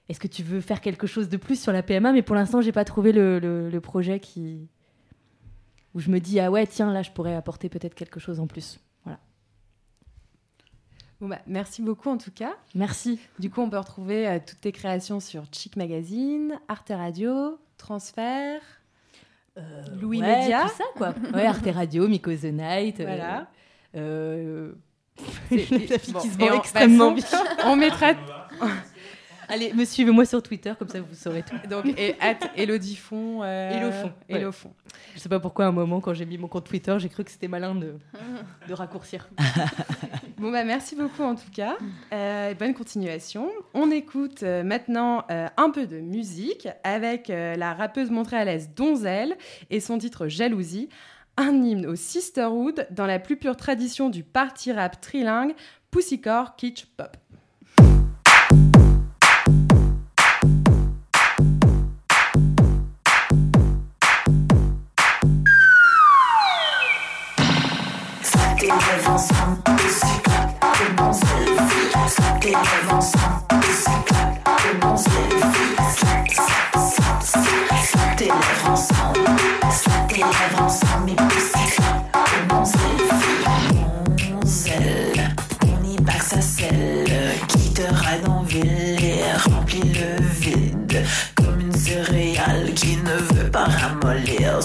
est-ce 0.09 0.21
que 0.21 0.29
tu 0.29 0.43
veux 0.43 0.61
faire 0.61 0.81
quelque 0.81 1.07
chose 1.07 1.29
de 1.29 1.37
plus 1.37 1.61
sur 1.61 1.73
la 1.73 1.83
PMA 1.83 2.13
Mais 2.13 2.23
pour 2.23 2.35
l'instant, 2.37 2.61
j'ai 2.61 2.73
pas 2.73 2.85
trouvé 2.85 3.13
le, 3.13 3.39
le- 3.39 3.69
le 3.71 3.81
projet 3.81 4.21
qui 4.21 4.69
où 5.95 6.01
je 6.01 6.11
me 6.11 6.21
dis 6.21 6.39
ah 6.39 6.51
ouais 6.51 6.67
tiens 6.67 6.93
là 6.93 7.01
je 7.01 7.11
pourrais 7.11 7.35
apporter 7.35 7.71
peut-être 7.71 7.95
quelque 7.95 8.21
chose 8.21 8.41
en 8.41 8.47
plus. 8.47 8.79
Bon 11.21 11.29
bah, 11.29 11.39
merci 11.47 11.83
beaucoup 11.83 12.09
en 12.11 12.17
tout 12.19 12.31
cas. 12.31 12.53
Merci. 12.75 13.19
Du 13.41 13.51
coup, 13.51 13.61
on 13.61 13.69
peut 13.71 13.79
retrouver 13.79 14.29
euh, 14.29 14.39
toutes 14.47 14.61
tes 14.61 14.71
créations 14.73 15.19
sur 15.21 15.45
Chic 15.53 15.77
Magazine, 15.77 16.59
Arte 16.69 16.91
Radio, 16.95 17.59
Transfert, 17.77 18.61
Louis 20.01 20.21
Ouais, 20.21 20.41
Média. 20.43 20.63
tout 20.63 20.69
ça 20.77 20.85
quoi. 20.97 21.15
Ouais, 21.35 21.45
Arte 21.47 21.67
Radio, 21.75 22.07
Miko 22.07 22.31
the 22.33 22.45
Night. 22.45 23.01
euh, 23.01 23.05
Voilà. 23.05 23.47
euh, 23.97 24.73
C'est- 25.49 25.71
la 25.91 25.99
fille 25.99 26.13
bon, 26.13 26.21
qui 26.21 26.29
se 26.29 26.39
vend 26.39 26.53
extrêmement 26.55 27.11
bien. 27.11 27.25
On 27.65 27.75
mettra 27.75 28.13
Allez, 29.49 29.73
me 29.73 29.85
suivez-moi 29.85 30.25
sur 30.27 30.43
Twitter, 30.43 30.73
comme 30.79 30.89
ça 30.89 31.01
vous 31.01 31.15
saurez 31.15 31.43
tout. 31.43 31.57
donc 31.69 31.87
et 31.87 32.17
at 32.21 32.39
Elodie 32.57 32.97
Font. 32.97 33.41
euh, 33.43 33.81
le 34.29 34.51
fond. 34.53 34.73
Je 35.15 35.21
sais 35.21 35.29
pas 35.29 35.41
pourquoi, 35.41 35.65
à 35.65 35.69
un 35.69 35.73
moment, 35.73 36.01
quand 36.01 36.13
j'ai 36.15 36.27
mis 36.27 36.39
mon 36.39 36.49
compte 36.49 36.65
Twitter, 36.67 36.95
j'ai 36.99 37.09
cru 37.09 37.25
que 37.25 37.31
c'était 37.31 37.49
malin 37.49 37.75
de, 37.75 37.95
de 38.69 38.75
raccourcir. 38.75 39.29
Bon 40.39 40.53
bah 40.53 40.63
merci 40.63 40.95
beaucoup 40.95 41.25
en 41.25 41.35
tout 41.35 41.51
cas. 41.53 41.77
Euh, 42.13 42.55
bonne 42.55 42.73
continuation. 42.73 43.51
On 43.75 43.91
écoute 43.91 44.45
euh, 44.45 44.63
maintenant 44.63 45.25
euh, 45.33 45.49
un 45.57 45.71
peu 45.71 45.85
de 45.89 45.99
musique 45.99 46.69
avec 46.85 47.27
la 47.29 47.75
rappeuse 47.75 48.11
montréalaise 48.11 48.71
Donzel 48.77 49.37
et 49.71 49.81
son 49.81 49.99
titre 49.99 50.29
Jalousie, 50.29 50.89
un 51.37 51.55
hymne 51.65 51.87
au 51.87 51.97
sisterhood 51.97 52.87
dans 52.93 53.07
la 53.07 53.19
plus 53.19 53.37
pure 53.37 53.57
tradition 53.57 54.11
du 54.11 54.23
party 54.23 54.71
rap 54.73 55.01
trilingue 55.01 55.55
Pussycore 55.91 56.55
Kitsch 56.55 56.87
Pop. 56.97 57.17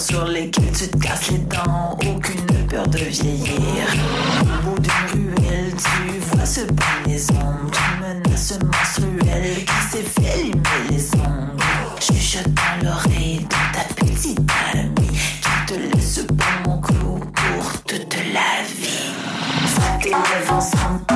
Sur 0.04 0.26
lesquelles 0.26 0.72
tu 0.74 0.88
te 0.89 0.98
casses 0.98 1.32
les 1.32 1.38
dents, 1.38 1.98
aucune 2.06 2.68
peur 2.68 2.86
de 2.88 2.98
vieillir. 2.98 3.88
Au 4.42 4.70
bout 4.70 4.80
d'une 4.80 5.13
ruelle, 5.13 5.74
tu 5.78 6.20
vois 6.20 6.46
ce 6.46 6.62
pain 6.62 6.84
les 7.08 7.32
ombres, 7.32 7.72
une 8.02 8.22
menace 8.22 8.60
menstruelle 8.60 9.63
qui 9.63 9.92
s'est 9.92 10.04
fait 10.04 10.44
limer 10.44 10.62
les 10.89 11.16
ongles. 11.16 11.63
Chuchote 12.02 12.54
dans 12.54 12.89
l'oreille 12.89 13.39
de 13.39 13.56
ta 13.74 13.84
petite 13.96 14.39
amie 14.74 15.18
qui 15.42 15.74
te 15.74 15.96
laisse 15.96 16.26
pour 16.28 16.70
mon 16.70 16.82
clou 16.82 17.20
pour 17.20 17.82
toute 17.84 18.18
la 18.34 18.63
vie. 18.68 19.13
Soit 19.74 20.00
tes 20.02 20.52
ensemble, 20.52 21.12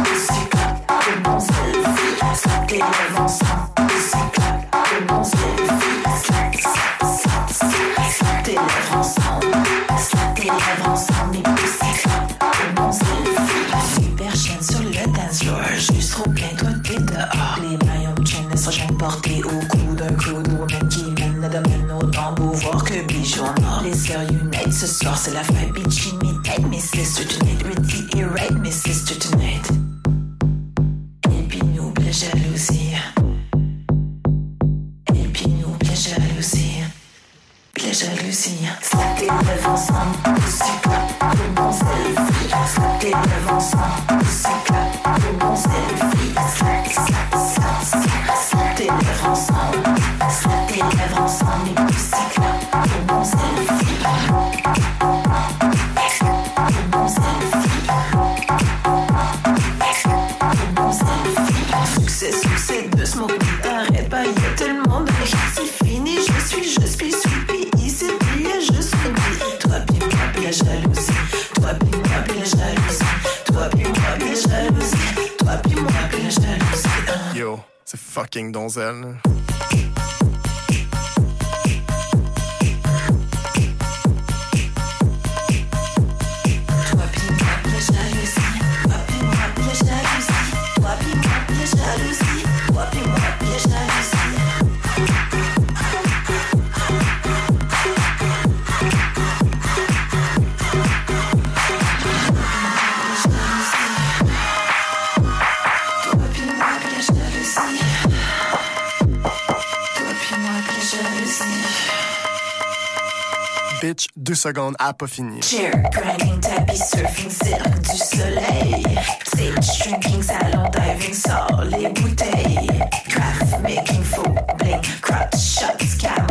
Bitch, 113.82 114.08
deux 114.16 114.34
secondes, 114.34 114.76
a 114.80 114.94
pas 114.94 115.06
fini. 115.08 115.42
Chair, 115.42 115.72
grinding, 115.92 116.40
tapis, 116.40 116.78
surfing, 116.80 117.30
cirque 117.30 117.80
du 117.82 117.96
soleil. 117.98 118.84
Stage, 119.24 119.80
drinking, 119.84 120.24
salon, 120.24 120.70
diving, 120.72 121.13
sort 121.13 121.63
les 121.66 121.88
bouteilles. 121.90 122.68
Craft, 123.08 123.62
making, 123.62 124.04
faux, 124.04 124.30
bling, 124.58 124.82
crotch, 125.02 125.38
shots, 125.38 125.96
camel, 126.00 126.27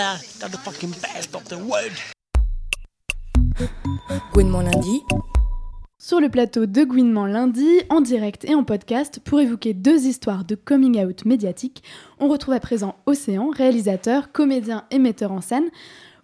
got 0.00 0.50
the 0.50 0.56
fucking 0.56 0.92
best 1.02 1.34
of 1.34 1.44
the 1.48 1.56
world. 1.56 1.92
Gouinement 4.32 4.62
lundi. 4.62 5.02
Sur 5.98 6.20
le 6.20 6.30
plateau 6.30 6.64
de 6.64 6.84
Gouinement 6.84 7.26
lundi, 7.26 7.68
en 7.90 8.00
direct 8.00 8.46
et 8.46 8.54
en 8.54 8.64
podcast, 8.64 9.20
pour 9.22 9.40
évoquer 9.40 9.74
deux 9.74 10.06
histoires 10.06 10.46
de 10.46 10.54
coming 10.54 11.04
out 11.04 11.26
médiatique, 11.26 11.82
on 12.18 12.28
retrouve 12.28 12.54
à 12.54 12.60
présent 12.60 12.96
Océan, 13.04 13.50
réalisateur, 13.50 14.32
comédien 14.32 14.84
et 14.90 14.98
metteur 14.98 15.32
en 15.32 15.42
scène. 15.42 15.68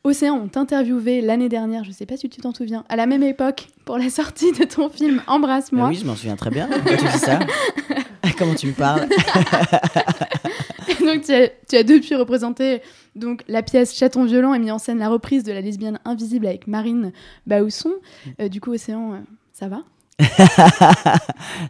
Océan 0.04 0.36
ont 0.36 0.58
interviewé 0.58 1.20
l'année 1.20 1.50
dernière, 1.50 1.84
je 1.84 1.90
sais 1.90 2.06
pas 2.06 2.16
si 2.16 2.30
tu 2.30 2.40
t'en 2.40 2.54
souviens, 2.54 2.84
à 2.88 2.96
la 2.96 3.04
même 3.04 3.24
époque, 3.24 3.68
pour 3.84 3.98
la 3.98 4.08
sortie 4.08 4.52
de 4.52 4.64
ton 4.64 4.88
film 4.88 5.20
Embrasse-moi. 5.26 5.88
Oui, 5.88 5.96
je 5.96 6.06
m'en 6.06 6.16
souviens 6.16 6.36
très 6.36 6.50
bien. 6.50 6.66
Pourquoi 6.66 6.96
tu 6.96 7.04
dis 7.04 7.18
ça 7.18 7.40
Comment 8.38 8.54
tu 8.54 8.68
me 8.68 8.72
parles? 8.72 9.08
donc 11.01 11.22
tu 11.22 11.33
as, 11.33 11.49
tu 11.68 11.77
as 11.77 11.83
depuis 11.83 12.14
représenté 12.14 12.81
donc, 13.16 13.42
la 13.49 13.62
pièce 13.62 13.96
Chaton 13.96 14.25
violent 14.25 14.53
et 14.53 14.59
mis 14.59 14.70
en 14.70 14.79
scène 14.79 14.99
la 14.99 15.09
reprise 15.09 15.42
de 15.42 15.51
La 15.51 15.62
lesbienne 15.62 15.99
invisible 16.05 16.46
avec 16.46 16.66
Marine 16.66 17.12
Bausson. 17.46 17.94
Euh, 18.40 18.49
du 18.49 18.61
coup, 18.61 18.72
Océan, 18.72 19.14
euh, 19.14 19.18
ça 19.53 19.68
va? 19.68 19.83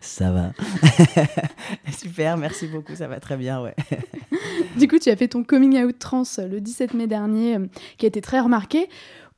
Ça 0.00 0.31
va. 0.31 0.52
Super, 1.96 2.37
merci 2.37 2.66
beaucoup, 2.68 2.94
ça 2.94 3.09
va 3.09 3.18
très 3.18 3.37
bien, 3.37 3.61
ouais. 3.61 3.74
Du 4.76 4.87
coup, 4.87 4.98
tu 4.98 5.11
as 5.11 5.16
fait 5.16 5.26
ton 5.29 5.42
coming 5.42 5.83
out 5.83 5.98
trans 5.98 6.22
le 6.38 6.61
17 6.61 6.94
mai 6.94 7.07
dernier, 7.07 7.57
euh, 7.57 7.66
qui 7.98 8.07
a 8.07 8.09
été 8.09 8.20
très 8.20 8.40
remarqué. 8.40 8.88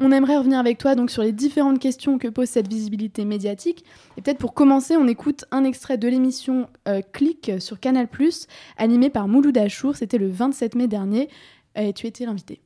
On 0.00 0.12
aimerait 0.12 0.36
revenir 0.36 0.58
avec 0.58 0.78
toi 0.78 0.94
donc 0.94 1.10
sur 1.10 1.22
les 1.22 1.32
différentes 1.32 1.80
questions 1.80 2.18
que 2.18 2.28
pose 2.28 2.48
cette 2.48 2.68
visibilité 2.68 3.24
médiatique. 3.24 3.84
Et 4.16 4.22
peut-être 4.22 4.38
pour 4.38 4.54
commencer, 4.54 4.96
on 4.96 5.08
écoute 5.08 5.44
un 5.50 5.64
extrait 5.64 5.98
de 5.98 6.06
l'émission 6.06 6.68
euh, 6.86 7.00
Click 7.12 7.50
sur 7.58 7.80
Canal+, 7.80 8.06
animée 8.76 9.10
par 9.10 9.26
Mouloud 9.26 9.58
Achour. 9.58 9.96
C'était 9.96 10.18
le 10.18 10.28
27 10.28 10.76
mai 10.76 10.86
dernier. 10.86 11.28
Et 11.74 11.92
tu 11.92 12.06
étais 12.06 12.26
l'invité. 12.26 12.60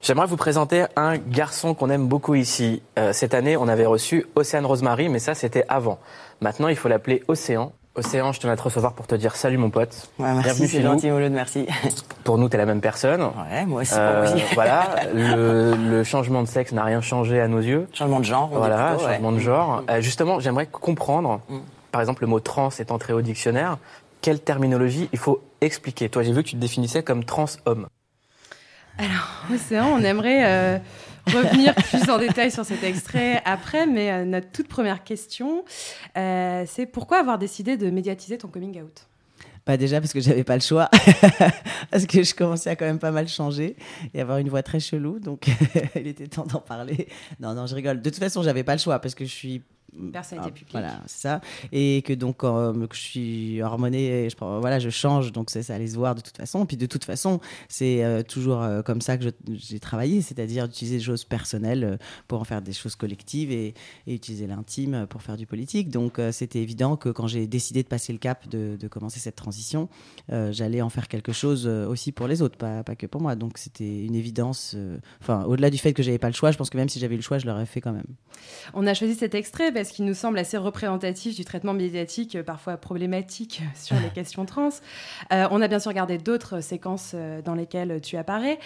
J'aimerais 0.00 0.26
vous 0.26 0.36
présenter 0.36 0.84
un 0.94 1.18
garçon 1.18 1.74
qu'on 1.74 1.90
aime 1.90 2.06
beaucoup 2.06 2.36
ici. 2.36 2.82
Euh, 2.98 3.12
cette 3.12 3.34
année, 3.34 3.56
on 3.56 3.66
avait 3.66 3.86
reçu 3.86 4.26
Océane 4.36 4.64
Rosemary, 4.64 5.08
mais 5.08 5.18
ça, 5.18 5.34
c'était 5.34 5.64
avant. 5.68 5.98
Maintenant, 6.40 6.68
il 6.68 6.76
faut 6.76 6.88
l'appeler 6.88 7.22
Océan. 7.26 7.72
Océan, 7.98 8.32
je 8.32 8.40
tenais 8.40 8.52
à 8.52 8.56
te 8.56 8.62
recevoir 8.62 8.92
pour 8.92 9.06
te 9.06 9.14
dire 9.14 9.34
salut 9.36 9.58
mon 9.58 9.70
pote. 9.70 10.08
Ouais, 10.18 10.26
merci, 10.32 10.42
Bienvenue 10.44 10.66
c'est 10.68 10.76
chez 10.78 10.82
nous. 10.84 10.90
gentil, 10.92 11.10
Mouloud, 11.10 11.32
merci. 11.32 11.66
Pour 12.24 12.38
nous, 12.38 12.48
t'es 12.48 12.56
la 12.56 12.66
même 12.66 12.80
personne. 12.80 13.22
Ouais, 13.22 13.66
moi 13.66 13.82
aussi, 13.82 13.94
Euh, 13.96 14.26
voilà, 14.54 14.86
le, 15.14 15.74
le 15.74 16.04
changement 16.04 16.42
de 16.42 16.48
sexe 16.48 16.72
n'a 16.72 16.84
rien 16.84 17.00
changé 17.00 17.40
à 17.40 17.48
nos 17.48 17.58
yeux. 17.60 17.88
Changement 17.92 18.20
de 18.20 18.24
genre, 18.24 18.50
on 18.52 18.58
Voilà, 18.58 18.90
plutôt, 18.90 19.04
ouais. 19.06 19.12
changement 19.14 19.32
de 19.32 19.38
genre. 19.40 19.82
Euh, 19.90 20.00
justement, 20.00 20.38
j'aimerais 20.40 20.66
comprendre, 20.66 21.40
Mm. 21.48 21.58
par 21.90 22.00
exemple, 22.00 22.22
le 22.22 22.28
mot 22.28 22.38
trans 22.40 22.68
est 22.78 22.92
entré 22.92 23.12
au 23.12 23.20
dictionnaire. 23.22 23.78
Quelle 24.20 24.40
terminologie 24.40 25.08
il 25.12 25.18
faut 25.18 25.42
expliquer? 25.60 26.08
Toi, 26.08 26.22
j'ai 26.22 26.32
vu 26.32 26.42
que 26.42 26.48
tu 26.48 26.54
te 26.56 26.60
définissais 26.60 27.02
comme 27.02 27.24
trans-homme. 27.24 27.86
Alors, 28.98 29.44
Océan, 29.54 29.86
on 29.96 30.02
aimerait 30.04 30.42
euh, 30.44 30.78
revenir 31.28 31.74
plus 31.74 32.08
en 32.10 32.18
détail 32.18 32.50
sur 32.50 32.64
cet 32.64 32.82
extrait 32.82 33.42
après, 33.44 33.86
mais 33.86 34.10
euh, 34.10 34.24
notre 34.24 34.50
toute 34.50 34.68
première 34.68 35.04
question, 35.04 35.64
euh, 36.16 36.64
c'est 36.66 36.86
pourquoi 36.86 37.18
avoir 37.18 37.38
décidé 37.38 37.76
de 37.76 37.90
médiatiser 37.90 38.38
ton 38.38 38.48
coming 38.48 38.80
out? 38.82 39.06
Pas 39.64 39.76
déjà 39.76 40.00
parce 40.00 40.12
que 40.12 40.20
j'avais 40.20 40.44
pas 40.44 40.54
le 40.54 40.62
choix, 40.62 40.88
parce 41.90 42.06
que 42.06 42.22
je 42.22 42.34
commençais 42.34 42.70
à 42.70 42.76
quand 42.76 42.86
même 42.86 42.98
pas 42.98 43.10
mal 43.10 43.28
changer 43.28 43.76
et 44.14 44.20
avoir 44.20 44.38
une 44.38 44.48
voix 44.48 44.62
très 44.62 44.80
chelou, 44.80 45.18
donc 45.18 45.48
il 45.94 46.06
était 46.06 46.26
temps 46.26 46.46
d'en 46.46 46.60
parler. 46.60 47.08
Non, 47.38 47.54
non, 47.54 47.66
je 47.66 47.74
rigole. 47.74 48.00
De 48.00 48.08
toute 48.08 48.18
façon, 48.18 48.42
j'avais 48.42 48.64
pas 48.64 48.74
le 48.74 48.80
choix 48.80 48.98
parce 48.98 49.14
que 49.14 49.24
je 49.24 49.30
suis 49.30 49.62
Personnalité 50.12 50.50
Ah, 50.54 50.58
publique. 50.58 50.72
Voilà, 50.72 51.00
c'est 51.06 51.20
ça. 51.22 51.40
Et 51.72 52.02
que 52.02 52.12
donc, 52.12 52.44
euh, 52.44 52.86
que 52.86 52.94
je 52.94 53.00
suis 53.00 53.62
hormonée, 53.62 54.28
je, 54.30 54.36
prends- 54.36 54.60
voilà, 54.60 54.78
je 54.78 54.90
change, 54.90 55.32
donc 55.32 55.50
ça, 55.50 55.62
ça 55.62 55.74
allait 55.74 55.88
se 55.88 55.96
voir 55.96 56.14
de 56.14 56.20
toute 56.20 56.36
façon. 56.36 56.66
Puis 56.66 56.76
de 56.76 56.86
toute 56.86 57.04
façon, 57.04 57.40
c'est 57.68 58.04
euh, 58.04 58.22
toujours 58.22 58.62
euh, 58.62 58.82
comme 58.82 59.00
ça 59.00 59.16
que 59.16 59.24
j'ai 59.48 59.80
travaillé, 59.80 60.20
c'est-à-dire 60.22 60.68
d'utiliser 60.68 60.98
des 60.98 61.02
choses 61.02 61.24
personnelles 61.24 61.84
euh, 61.84 61.96
pour 62.28 62.40
en 62.40 62.44
faire 62.44 62.62
des 62.62 62.72
choses 62.72 62.96
collectives 62.96 63.50
et, 63.50 63.74
et 64.06 64.14
utiliser 64.14 64.46
l'intime 64.46 65.06
pour 65.08 65.22
faire 65.22 65.36
du 65.36 65.46
politique. 65.46 65.88
Donc 65.90 66.20
c'était 66.32 66.60
évident 66.60 66.96
que 66.96 67.08
quand 67.08 67.26
j'ai 67.26 67.46
décidé 67.46 67.82
de 67.82 67.88
passer 67.88 68.12
le 68.12 68.18
cap, 68.18 68.48
de, 68.48 68.76
de 68.78 68.88
commencer 68.88 69.20
cette 69.20 69.36
transition, 69.36 69.88
j'allais 70.28 70.82
en 70.82 70.88
faire 70.90 71.08
quelque 71.08 71.32
chose 71.32 71.66
aussi 71.66 72.12
pour 72.12 72.26
les 72.28 72.42
autres, 72.42 72.56
pas, 72.56 72.82
pas 72.82 72.94
que 72.96 73.06
pour 73.06 73.20
moi. 73.20 73.34
Donc 73.36 73.58
c'était 73.58 74.04
une 74.04 74.14
évidence. 74.14 74.76
Enfin, 75.20 75.44
au-delà 75.44 75.70
du 75.70 75.78
fait 75.78 75.92
que 75.92 76.02
j'avais 76.02 76.18
pas 76.18 76.28
le 76.28 76.34
choix, 76.34 76.50
je 76.50 76.58
pense 76.58 76.70
que 76.70 76.76
même 76.76 76.88
si 76.88 76.98
j'avais 76.98 77.16
le 77.16 77.22
choix, 77.22 77.38
je 77.38 77.46
l'aurais 77.46 77.66
fait 77.66 77.80
quand 77.80 77.92
même. 77.92 78.06
On 78.74 78.86
a 78.86 78.94
choisi 78.94 79.14
cet 79.14 79.34
extrait 79.34 79.70
parce 79.78 79.90
qu'il 79.90 80.04
nous 80.04 80.14
semble 80.14 80.38
assez 80.38 80.56
représentatif 80.56 81.36
du 81.36 81.44
traitement 81.44 81.72
médiatique, 81.72 82.36
euh, 82.36 82.42
parfois 82.42 82.76
problématique 82.76 83.62
sur 83.74 83.96
les 84.00 84.08
questions 84.14 84.44
trans. 84.44 84.70
Euh, 85.32 85.46
on 85.50 85.62
a 85.62 85.68
bien 85.68 85.78
sûr 85.78 85.90
regardé 85.90 86.18
d'autres 86.18 86.60
séquences 86.60 87.12
euh, 87.14 87.40
dans 87.42 87.54
lesquelles 87.54 88.00
tu 88.00 88.16
apparais. 88.16 88.58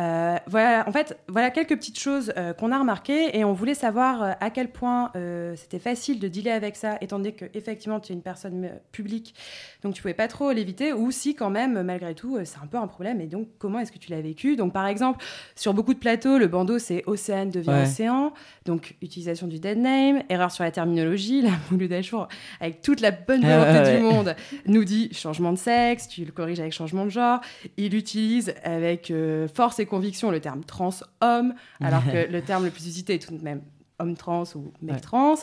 Euh, 0.00 0.36
voilà, 0.48 0.88
en 0.88 0.92
fait, 0.92 1.16
voilà 1.28 1.50
quelques 1.50 1.76
petites 1.76 2.00
choses 2.00 2.32
euh, 2.36 2.52
qu'on 2.52 2.72
a 2.72 2.78
remarquées 2.78 3.38
et 3.38 3.44
on 3.44 3.52
voulait 3.52 3.74
savoir 3.74 4.22
euh, 4.22 4.32
à 4.40 4.50
quel 4.50 4.68
point 4.68 5.12
c'était 5.56 5.78
facile 5.78 6.18
de 6.18 6.28
dealer 6.28 6.50
avec 6.52 6.76
ça, 6.76 6.98
étant 7.00 7.18
donné 7.18 7.32
que 7.32 7.44
effectivement 7.54 8.00
tu 8.00 8.12
es 8.12 8.14
une 8.14 8.22
personne 8.22 8.70
publique, 8.90 9.34
donc 9.82 9.94
tu 9.94 10.02
pouvais 10.02 10.14
pas 10.14 10.28
trop 10.28 10.50
l'éviter, 10.50 10.92
ou 10.92 11.10
si 11.10 11.34
quand 11.34 11.50
même 11.50 11.82
malgré 11.82 12.14
tout 12.14 12.38
c'est 12.44 12.58
un 12.62 12.66
peu 12.66 12.76
un 12.78 12.86
problème. 12.86 13.20
Et 13.20 13.26
donc 13.26 13.48
comment 13.58 13.78
est-ce 13.78 13.92
que 13.92 13.98
tu 13.98 14.10
l'as 14.10 14.20
vécu? 14.20 14.56
Donc 14.56 14.72
par 14.72 14.86
exemple 14.86 15.24
sur 15.54 15.74
beaucoup 15.74 15.94
de 15.94 15.98
plateaux, 15.98 16.38
le 16.38 16.48
bandeau 16.48 16.78
c'est 16.78 17.02
Océane 17.06 17.50
devient 17.50 17.70
Ouais. 17.70 17.82
océan, 17.82 18.32
donc 18.66 18.94
utilisation 19.02 19.46
du 19.46 19.58
dead 19.58 19.78
name, 19.78 20.22
erreur 20.28 20.50
sur 20.50 20.64
la 20.64 20.70
terminologie, 20.70 21.42
la 21.42 21.50
Mouloud 21.70 21.92
Achour, 21.92 22.28
avec 22.60 22.82
toute 22.82 23.00
la 23.00 23.10
bonne 23.10 23.44
Ah 23.44 23.58
volonté 23.58 23.78
ouais, 23.90 23.96
du 23.96 24.02
monde, 24.02 24.36
nous 24.66 24.84
dit 24.84 25.10
changement 25.12 25.52
de 25.52 25.58
sexe, 25.58 26.08
tu 26.08 26.24
le 26.24 26.32
corriges 26.32 26.60
avec 26.60 26.72
changement 26.72 27.04
de 27.04 27.10
genre. 27.10 27.40
Il 27.76 27.94
utilise 27.94 28.54
avec 28.64 29.12
force 29.54 29.78
et 29.78 29.83
conviction 29.86 30.30
le 30.30 30.40
terme 30.40 30.64
trans-homme, 30.64 31.54
alors 31.80 32.04
que 32.04 32.28
le 32.30 32.42
terme 32.42 32.64
le 32.64 32.70
plus 32.70 32.86
usité 32.86 33.14
est 33.14 33.18
tout 33.18 33.36
de 33.36 33.42
même 33.42 33.62
homme 33.98 34.16
trans 34.16 34.44
ou 34.54 34.72
mec 34.82 34.96
Ouais. 34.96 35.00
trans. 35.00 35.34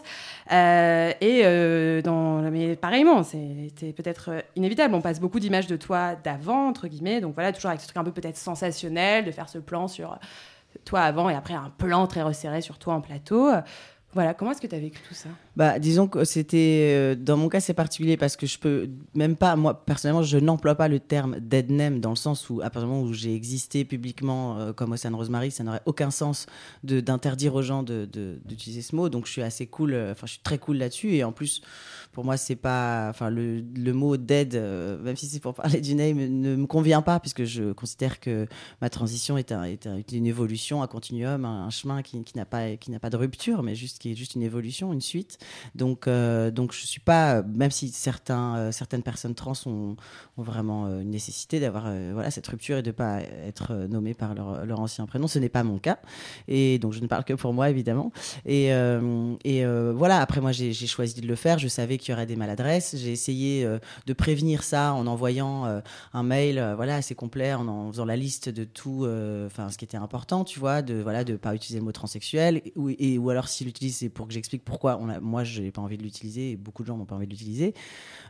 Euh, 0.51 1.11
et 1.21 1.41
euh, 1.45 2.01
dans, 2.01 2.41
mais 2.51 2.75
pareillement, 2.75 3.23
c'était 3.23 3.93
peut-être 3.93 4.29
euh, 4.29 4.41
inévitable. 4.55 4.93
On 4.93 5.01
passe 5.01 5.19
beaucoup 5.19 5.39
d'images 5.39 5.67
de 5.67 5.77
toi 5.77 6.15
d'avant, 6.15 6.67
entre 6.67 6.87
guillemets. 6.87 7.21
Donc 7.21 7.33
voilà, 7.33 7.53
toujours 7.53 7.69
avec 7.69 7.81
ce 7.81 7.87
truc 7.87 7.97
un 7.97 8.03
peu 8.03 8.11
peut-être 8.11 8.37
sensationnel, 8.37 9.25
de 9.25 9.31
faire 9.31 9.49
ce 9.49 9.57
plan 9.57 9.87
sur 9.87 10.17
toi 10.85 11.01
avant 11.01 11.29
et 11.29 11.35
après 11.35 11.53
un 11.53 11.71
plan 11.77 12.07
très 12.07 12.21
resserré 12.21 12.61
sur 12.61 12.77
toi 12.77 12.93
en 12.93 13.01
plateau. 13.01 13.51
Voilà, 14.13 14.33
comment 14.33 14.51
est-ce 14.51 14.59
que 14.59 14.67
tu 14.67 14.75
as 14.75 14.79
vécu 14.79 14.99
tout 15.07 15.13
ça? 15.13 15.29
Bah, 15.55 15.79
disons 15.79 16.07
que 16.07 16.25
c'était. 16.25 16.89
euh, 16.93 17.15
dans 17.15 17.37
mon 17.37 17.47
cas, 17.47 17.61
c'est 17.61 17.73
particulier 17.73 18.17
parce 18.17 18.35
que 18.35 18.45
je 18.45 18.59
peux 18.59 18.89
même 19.15 19.37
pas. 19.37 19.55
Moi, 19.55 19.85
personnellement, 19.85 20.21
je 20.21 20.37
n'emploie 20.37 20.75
pas 20.75 20.89
le 20.89 20.99
terme 20.99 21.39
dead 21.39 21.69
name 21.71 22.01
dans 22.01 22.09
le 22.09 22.17
sens 22.17 22.49
où, 22.49 22.59
à 22.59 22.65
partir 22.69 22.81
du 22.83 22.87
moment 22.87 23.01
où 23.03 23.13
j'ai 23.13 23.33
existé 23.33 23.85
publiquement 23.85 24.57
euh, 24.59 24.73
comme 24.73 24.91
Océane 24.91 25.15
Rosemary, 25.15 25.51
ça 25.51 25.63
n'aurait 25.63 25.81
aucun 25.85 26.11
sens 26.11 26.45
d'interdire 26.83 27.55
aux 27.55 27.61
gens 27.61 27.83
d'utiliser 27.83 28.81
ce 28.81 28.95
mot. 28.97 29.07
Donc, 29.07 29.27
je 29.27 29.31
suis 29.31 29.41
assez 29.41 29.65
cool. 29.67 29.93
euh, 29.93 30.11
Enfin, 30.11 30.27
je 30.27 30.33
suis 30.33 30.41
très 30.41 30.57
cool 30.57 30.75
là-dessus. 30.77 31.13
Et 31.15 31.23
en 31.23 31.31
plus, 31.31 31.61
pour 32.11 32.25
moi, 32.25 32.35
c'est 32.35 32.57
pas. 32.57 33.07
Enfin, 33.09 33.29
le, 33.29 33.63
mot 33.93 34.17
dead, 34.17 34.55
euh, 34.55 35.01
même 35.01 35.15
si 35.15 35.25
c'est 35.27 35.39
pour 35.39 35.53
parler 35.53 35.79
du 35.79 35.95
name, 35.95 36.17
ne 36.17 36.55
me 36.57 36.65
convient 36.65 37.01
pas 37.01 37.19
puisque 37.21 37.45
je 37.45 37.71
considère 37.71 38.19
que 38.19 38.45
ma 38.81 38.89
transition 38.89 39.37
est, 39.37 39.53
un- 39.53 39.63
est 39.63 39.87
un- 39.87 39.95
est 39.97 40.11
une 40.11 40.25
évolution, 40.27 40.83
un 40.83 40.87
continuum, 40.87 41.45
un, 41.45 41.65
un 41.65 41.69
chemin 41.69 42.01
qui, 42.01 42.21
qui 42.25 42.37
n'a 42.37 42.45
pas, 42.45 42.75
qui 42.75 42.91
n'a 42.91 42.99
pas 42.99 43.09
de 43.09 43.15
rupture, 43.17 43.63
mais 43.63 43.73
juste 43.75 44.00
qui 44.01 44.11
est 44.11 44.15
juste 44.15 44.33
une 44.33 44.41
évolution, 44.41 44.91
une 44.93 45.01
suite. 45.01 45.37
Donc, 45.75 46.07
euh, 46.07 46.49
donc 46.49 46.73
je 46.73 46.87
suis 46.87 46.99
pas, 46.99 47.43
même 47.43 47.69
si 47.69 47.89
certains, 47.89 48.57
euh, 48.57 48.71
certaines 48.71 49.03
personnes 49.03 49.35
trans 49.35 49.53
ont, 49.67 49.95
vraiment 50.37 50.87
euh, 50.87 51.01
une 51.01 51.11
nécessité 51.11 51.59
d'avoir 51.59 51.83
euh, 51.85 52.09
voilà 52.13 52.31
cette 52.31 52.47
rupture 52.47 52.77
et 52.77 52.81
de 52.81 52.89
pas 52.89 53.21
être 53.21 53.73
nommées 53.87 54.15
par 54.15 54.33
leur, 54.33 54.65
leur 54.65 54.79
ancien 54.79 55.05
prénom, 55.05 55.27
ce 55.27 55.37
n'est 55.37 55.49
pas 55.49 55.61
mon 55.61 55.77
cas. 55.77 55.99
Et 56.47 56.79
donc 56.79 56.93
je 56.93 56.99
ne 56.99 57.05
parle 57.05 57.23
que 57.23 57.33
pour 57.33 57.53
moi 57.53 57.69
évidemment. 57.69 58.11
Et, 58.45 58.69
et 58.69 59.65
voilà. 59.93 60.19
Après 60.19 60.41
moi 60.41 60.51
j'ai 60.51 60.73
choisi 60.73 61.21
de 61.21 61.27
le 61.27 61.35
faire. 61.35 61.59
Je 61.59 61.67
savais 61.67 61.99
qu'il 61.99 62.11
y 62.11 62.13
aurait 62.15 62.25
des 62.25 62.35
maladresses. 62.35 62.95
J'ai 62.97 63.11
essayé 63.11 63.67
de 64.07 64.13
prévenir 64.13 64.63
ça 64.63 64.93
en 64.93 65.05
envoyant 65.05 65.81
un 66.13 66.23
mail, 66.23 66.73
voilà 66.75 66.95
assez 66.95 67.13
complet, 67.13 67.53
en, 67.53 67.91
faisant 67.91 68.05
la 68.05 68.15
liste 68.15 68.49
de 68.49 68.63
tout, 68.63 69.07
enfin 69.45 69.69
ce 69.69 69.77
qui 69.77 69.85
était 69.85 69.97
important, 69.97 70.43
tu 70.43 70.59
vois, 70.59 70.81
de 70.81 70.95
voilà 70.95 71.23
de 71.23 71.35
pas 71.35 71.53
utiliser 71.53 71.79
le 71.79 71.85
mot 71.85 71.91
transsexuel 71.91 72.63
ou, 72.75 72.89
et, 72.89 73.19
ou 73.19 73.29
alors 73.29 73.47
s'il 73.47 73.67
l'utilise 73.67 73.90
c'est 73.91 74.09
pour 74.09 74.27
que 74.27 74.33
j'explique 74.33 74.63
pourquoi 74.63 74.97
on 75.01 75.09
a, 75.09 75.19
moi 75.19 75.43
je 75.43 75.61
n'ai 75.61 75.71
pas 75.71 75.81
envie 75.81 75.97
de 75.97 76.03
l'utiliser 76.03 76.51
et 76.51 76.55
beaucoup 76.55 76.83
de 76.83 76.87
gens 76.87 76.97
n'ont 76.97 77.05
pas 77.05 77.15
envie 77.15 77.27
de 77.27 77.31
l'utiliser. 77.31 77.73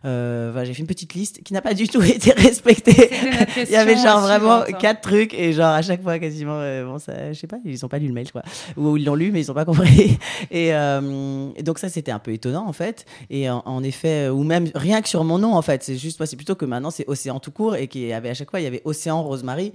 Euh, 0.05 0.49
voilà, 0.51 0.65
j'ai 0.65 0.73
fait 0.73 0.81
une 0.81 0.87
petite 0.87 1.13
liste 1.13 1.43
qui 1.43 1.53
n'a 1.53 1.61
pas 1.61 1.73
du 1.73 1.87
tout 1.87 2.01
été 2.03 2.31
respectée. 2.31 3.11
Il 3.57 3.71
y 3.71 3.75
avait 3.75 3.95
genre 3.95 4.21
vraiment 4.21 4.61
suivante, 4.61 4.75
hein. 4.75 4.77
quatre 4.79 5.01
trucs 5.01 5.33
et 5.33 5.53
genre 5.53 5.73
à 5.73 5.81
chaque 5.81 6.01
fois 6.01 6.19
quasiment, 6.19 6.55
euh, 6.55 6.85
bon 6.85 6.99
ça, 6.99 7.33
je 7.33 7.39
sais 7.39 7.47
pas, 7.47 7.57
ils 7.63 7.85
ont 7.85 7.89
pas 7.89 7.99
lu 7.99 8.07
le 8.07 8.13
mail 8.13 8.29
crois, 8.29 8.43
ou 8.77 8.97
ils 8.97 9.05
l'ont 9.05 9.15
lu 9.15 9.31
mais 9.31 9.41
ils 9.41 9.51
ont 9.51 9.55
pas 9.55 9.65
compris. 9.65 10.17
Et, 10.51 10.73
euh, 10.73 11.49
et 11.55 11.63
donc 11.63 11.79
ça 11.79 11.87
c'était 11.89 12.11
un 12.11 12.19
peu 12.19 12.31
étonnant 12.33 12.67
en 12.67 12.73
fait. 12.73 13.05
Et 13.29 13.49
en, 13.49 13.61
en 13.65 13.83
effet, 13.83 14.27
euh, 14.27 14.31
ou 14.31 14.43
même 14.43 14.69
rien 14.75 15.01
que 15.01 15.09
sur 15.09 15.23
mon 15.23 15.37
nom 15.37 15.53
en 15.53 15.61
fait, 15.61 15.83
c'est 15.83 15.97
juste 15.97 16.19
moi 16.19 16.25
c'est 16.25 16.35
plutôt 16.35 16.55
que 16.55 16.65
maintenant 16.65 16.91
c'est 16.91 17.07
Océan 17.07 17.39
tout 17.39 17.51
court 17.51 17.75
et 17.75 17.87
qu'il 17.87 18.01
y 18.01 18.13
avait 18.13 18.29
à 18.29 18.33
chaque 18.33 18.49
fois 18.49 18.59
il 18.59 18.63
y 18.63 18.67
avait 18.67 18.81
Océan 18.85 19.23
Rosemary. 19.23 19.73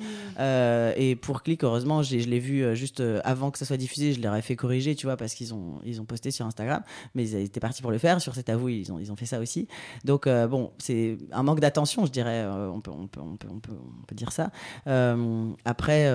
Et 0.97 1.17
pour 1.17 1.43
Click 1.43 1.65
heureusement 1.65 2.03
je 2.03 2.17
l'ai 2.17 2.39
vu 2.39 2.77
juste 2.77 3.03
avant 3.25 3.51
que 3.51 3.59
ça 3.59 3.65
soit 3.65 3.77
diffusé, 3.77 4.13
je 4.13 4.21
leur 4.21 4.35
ai 4.35 4.43
fait 4.43 4.57
corriger 4.57 4.95
tu 4.95 5.07
vois 5.07 5.17
parce 5.17 5.35
qu'ils 5.35 5.55
ont 5.55 5.76
ont, 5.77 5.81
ils 5.85 6.01
ont 6.01 6.05
posté 6.05 6.31
sur 6.31 6.47
Instagram, 6.47 6.83
mais 7.15 7.29
ils 7.29 7.37
étaient 7.37 7.61
partis 7.61 7.83
pour 7.83 7.91
le 7.91 7.99
faire. 7.99 8.21
Sur 8.21 8.35
C'est 8.35 8.49
à 8.49 8.57
vous, 8.57 8.69
ils 8.69 8.93
ont, 8.93 8.99
ils 8.99 9.13
ont 9.13 9.17
fait 9.17 9.27
ça 9.27 9.41
aussi. 9.41 9.69
Donc, 10.05 10.27
euh, 10.27 10.47
bon, 10.47 10.73
c'est 10.79 11.19
un 11.33 11.43
manque 11.43 11.61
d'attention, 11.61 12.07
je 12.07 12.11
dirais. 12.11 12.43
euh, 12.45 12.69
on, 12.69 12.81
peut, 12.81 12.91
on, 12.91 13.07
peut, 13.07 13.21
on, 13.21 13.37
peut, 13.37 13.49
on, 13.51 13.59
peut, 13.59 13.73
on 13.73 14.07
peut 14.07 14.15
dire 14.15 14.33
ça. 14.33 14.51
Euh, 14.87 15.51
après, 15.65 16.07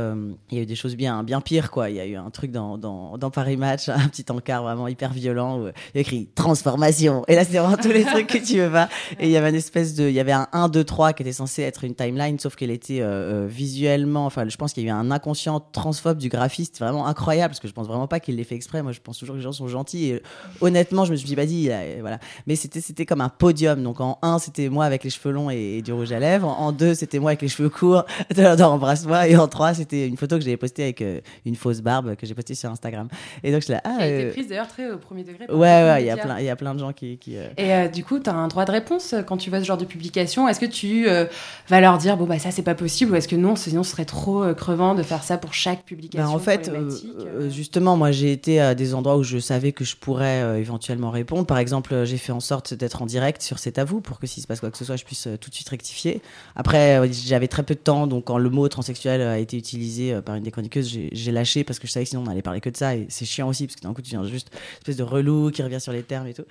il 0.49 0.57
y 0.57 0.59
a 0.59 0.63
eu 0.63 0.65
des 0.65 0.75
choses 0.75 0.95
bien, 0.95 1.23
bien 1.23 1.41
pires, 1.41 1.71
quoi. 1.71 1.89
Il 1.89 1.95
y 1.95 1.99
a 1.99 2.05
eu 2.05 2.15
un 2.15 2.29
truc 2.29 2.51
dans, 2.51 2.77
dans, 2.77 3.17
dans 3.17 3.31
Paris 3.31 3.57
Match, 3.57 3.89
un 3.89 4.07
petit 4.07 4.25
encart 4.31 4.63
vraiment 4.63 4.87
hyper 4.87 5.13
violent 5.13 5.59
où 5.59 5.67
il 5.67 5.95
y 5.95 5.97
a 5.97 6.01
écrit 6.01 6.29
transformation. 6.35 7.23
Et 7.27 7.35
là, 7.35 7.43
c'était 7.43 7.59
vraiment 7.59 7.77
tous 7.77 7.91
les 7.91 8.03
trucs 8.03 8.27
que 8.27 8.37
tu 8.37 8.57
veux 8.59 8.71
pas. 8.71 8.89
Et 9.19 9.27
il 9.27 9.31
y 9.31 9.37
avait 9.37 9.49
une 9.49 9.55
espèce 9.55 9.95
de. 9.95 10.07
Il 10.07 10.13
y 10.13 10.19
avait 10.19 10.31
un 10.31 10.47
1, 10.51 10.69
2, 10.69 10.83
3 10.83 11.13
qui 11.13 11.23
était 11.23 11.33
censé 11.33 11.61
être 11.63 11.83
une 11.83 11.95
timeline, 11.95 12.39
sauf 12.39 12.55
qu'elle 12.55 12.71
était 12.71 13.01
visuellement. 13.47 14.25
Enfin, 14.25 14.47
je 14.47 14.57
pense 14.57 14.73
qu'il 14.73 14.83
y 14.83 14.87
a 14.87 14.89
eu 14.89 14.93
un 14.93 15.11
inconscient 15.11 15.59
transphobe 15.59 16.17
du 16.17 16.29
graphiste 16.29 16.79
vraiment 16.79 17.07
incroyable, 17.07 17.51
parce 17.51 17.59
que 17.59 17.67
je 17.67 17.73
pense 17.73 17.87
vraiment 17.87 18.07
pas 18.07 18.19
qu'il 18.19 18.35
l'ait 18.35 18.43
fait 18.43 18.55
exprès. 18.55 18.81
Moi, 18.81 18.91
je 18.91 18.99
pense 18.99 19.17
toujours 19.17 19.35
que 19.35 19.39
les 19.39 19.43
gens 19.51 19.57
sont 19.57 19.67
gentils. 19.67 20.05
Et 20.11 20.21
honnêtement, 20.61 21.05
je 21.05 21.11
me 21.11 21.17
suis 21.17 21.35
pas 21.35 21.45
dit, 21.45 21.71
a- 21.71 21.99
voilà. 22.01 22.19
Mais 22.47 22.55
c'était 22.55 22.81
c'était 22.81 23.05
comme 23.05 23.21
un 23.21 23.29
podium. 23.29 23.83
Donc 23.83 23.99
en 24.01 24.17
1, 24.21 24.39
c'était 24.39 24.69
moi 24.69 24.85
avec 24.85 25.03
les 25.03 25.09
cheveux 25.09 25.31
longs 25.33 25.49
et, 25.49 25.77
et 25.77 25.81
du 25.81 25.93
rouge 25.93 26.11
à 26.11 26.19
lèvres. 26.19 26.47
En 26.47 26.71
2, 26.71 26.93
c'était 26.93 27.19
moi 27.19 27.31
avec 27.31 27.41
les 27.41 27.47
cheveux 27.47 27.69
courts 27.69 28.05
dans 28.35 28.71
Embrasse-moi. 28.73 29.27
Et 29.27 29.35
en 29.35 29.47
3, 29.47 29.73
c'était 29.75 30.07
une 30.07 30.17
photo 30.17 30.37
que 30.37 30.43
j'avais 30.43 30.57
postée 30.57 30.83
avec 30.83 31.01
euh, 31.01 31.19
une 31.45 31.55
fausse 31.55 31.81
barbe 31.81 32.15
que 32.15 32.25
j'ai 32.25 32.33
postée 32.33 32.55
sur 32.55 32.69
Instagram. 32.69 33.07
Et 33.43 33.51
donc, 33.51 33.61
je 33.61 33.65
suis 33.65 33.73
là, 33.73 33.81
ah. 33.83 33.95
Qui 33.97 34.03
a 34.03 34.07
été 34.07 34.25
euh, 34.25 34.31
prise 34.31 34.47
d'ailleurs 34.47 34.67
très 34.67 34.89
au 34.91 34.97
premier 34.97 35.23
degré. 35.23 35.45
Ouais, 35.49 35.57
ouais, 35.57 36.03
il 36.03 36.07
y 36.07 36.09
a 36.09 36.17
plein, 36.17 36.39
il 36.39 36.45
y 36.45 36.49
a 36.49 36.55
plein 36.55 36.73
de 36.73 36.79
gens 36.79 36.93
qui. 36.93 37.17
qui, 37.17 37.37
euh, 37.37 37.47
Et 37.57 37.73
euh, 37.73 37.87
du 37.87 38.03
coup, 38.03 38.19
tu 38.19 38.29
as 38.29 38.33
un 38.35 38.47
droit 38.47 38.65
de 38.65 38.71
réponse 38.71 39.13
euh, 39.13 39.21
quand 39.23 39.37
tu 39.37 39.49
vois 39.49 39.59
ce 39.59 39.65
genre 39.65 39.77
de 39.77 39.85
publication. 39.85 40.47
Est-ce 40.47 40.59
que 40.59 40.65
tu 40.65 41.07
euh, 41.07 41.25
vas 41.69 41.81
leur 41.81 41.97
dire, 41.97 42.17
bon, 42.17 42.25
bah 42.25 42.39
ça, 42.39 42.51
c'est 42.51 42.61
pas 42.61 42.75
possible, 42.75 43.11
ou 43.11 43.15
est-ce 43.15 43.27
que 43.27 43.35
non, 43.35 43.55
sinon, 43.55 43.83
ce 43.83 43.91
serait 43.91 44.05
trop 44.05 44.43
euh, 44.43 44.53
crevant 44.53 44.95
de 44.95 45.03
faire 45.03 45.23
ça 45.23 45.37
pour 45.37 45.53
chaque 45.53 45.83
publication 45.83 46.27
Ben, 46.27 46.33
en 46.35 46.39
fait, 46.39 46.69
euh, 46.69 46.89
euh, 47.19 47.49
justement, 47.49 47.97
moi 47.97 48.11
j'ai 48.11 48.31
été 48.31 48.59
à 48.59 48.75
des 48.75 48.93
endroits 48.93 49.17
où 49.17 49.23
je 49.23 49.37
savais 49.41 49.71
que 49.71 49.83
je 49.83 49.95
pourrais 49.95 50.41
euh, 50.41 50.57
éventuellement 50.59 51.11
répondre. 51.11 51.45
Par 51.45 51.57
exemple, 51.57 51.93
euh, 51.93 52.05
j'ai 52.05 52.17
fait 52.17 52.31
en 52.31 52.39
sorte 52.39 52.73
d'être 52.73 53.01
en 53.01 53.05
direct 53.05 53.41
sur 53.41 53.59
C'est 53.59 53.77
à 53.77 53.83
vous 53.83 53.99
pour 54.01 54.19
que 54.19 54.27
s'il 54.27 54.41
se 54.41 54.47
passe 54.47 54.59
quoi 54.59 54.71
que 54.71 54.77
ce 54.77 54.85
soit, 54.85 54.95
je 54.95 55.03
puisse 55.05 55.27
euh, 55.27 55.37
tout 55.37 55.49
de 55.49 55.55
suite 55.55 55.69
rectifier. 55.69 56.21
Après, 56.55 57.01
j'avais 57.11 57.47
très 57.47 57.63
peu 57.63 57.73
de 57.75 57.79
temps, 57.79 58.07
donc 58.07 58.25
quand 58.25 58.37
le 58.37 58.49
mot 58.49 58.67
transsexuel 58.69 59.21
a 59.21 59.37
été 59.39 59.57
utilisé 59.57 60.19
par 60.21 60.35
une 60.35 60.43
des 60.43 60.51
chroniqueuses, 60.51 60.87
j'ai- 60.89 61.09
j'ai 61.11 61.31
lâché 61.31 61.63
parce 61.63 61.79
que 61.79 61.87
je 61.87 61.91
savais 61.91 62.05
que 62.05 62.09
sinon 62.09 62.23
on 62.25 62.29
allait 62.29 62.41
parler 62.41 62.61
que 62.61 62.69
de 62.69 62.77
ça 62.77 62.95
et 62.95 63.05
c'est 63.09 63.25
chiant 63.25 63.47
aussi 63.47 63.67
parce 63.67 63.75
que 63.75 63.81
d'un 63.81 63.93
coup 63.93 64.01
tu 64.01 64.11
viens 64.11 64.23
juste 64.25 64.49
une 64.53 64.59
espèce 64.79 64.97
de 64.97 65.03
relou 65.03 65.51
qui 65.51 65.61
revient 65.63 65.81
sur 65.81 65.91
les 65.91 66.03
termes 66.03 66.27
et 66.27 66.33
tout. 66.33 66.45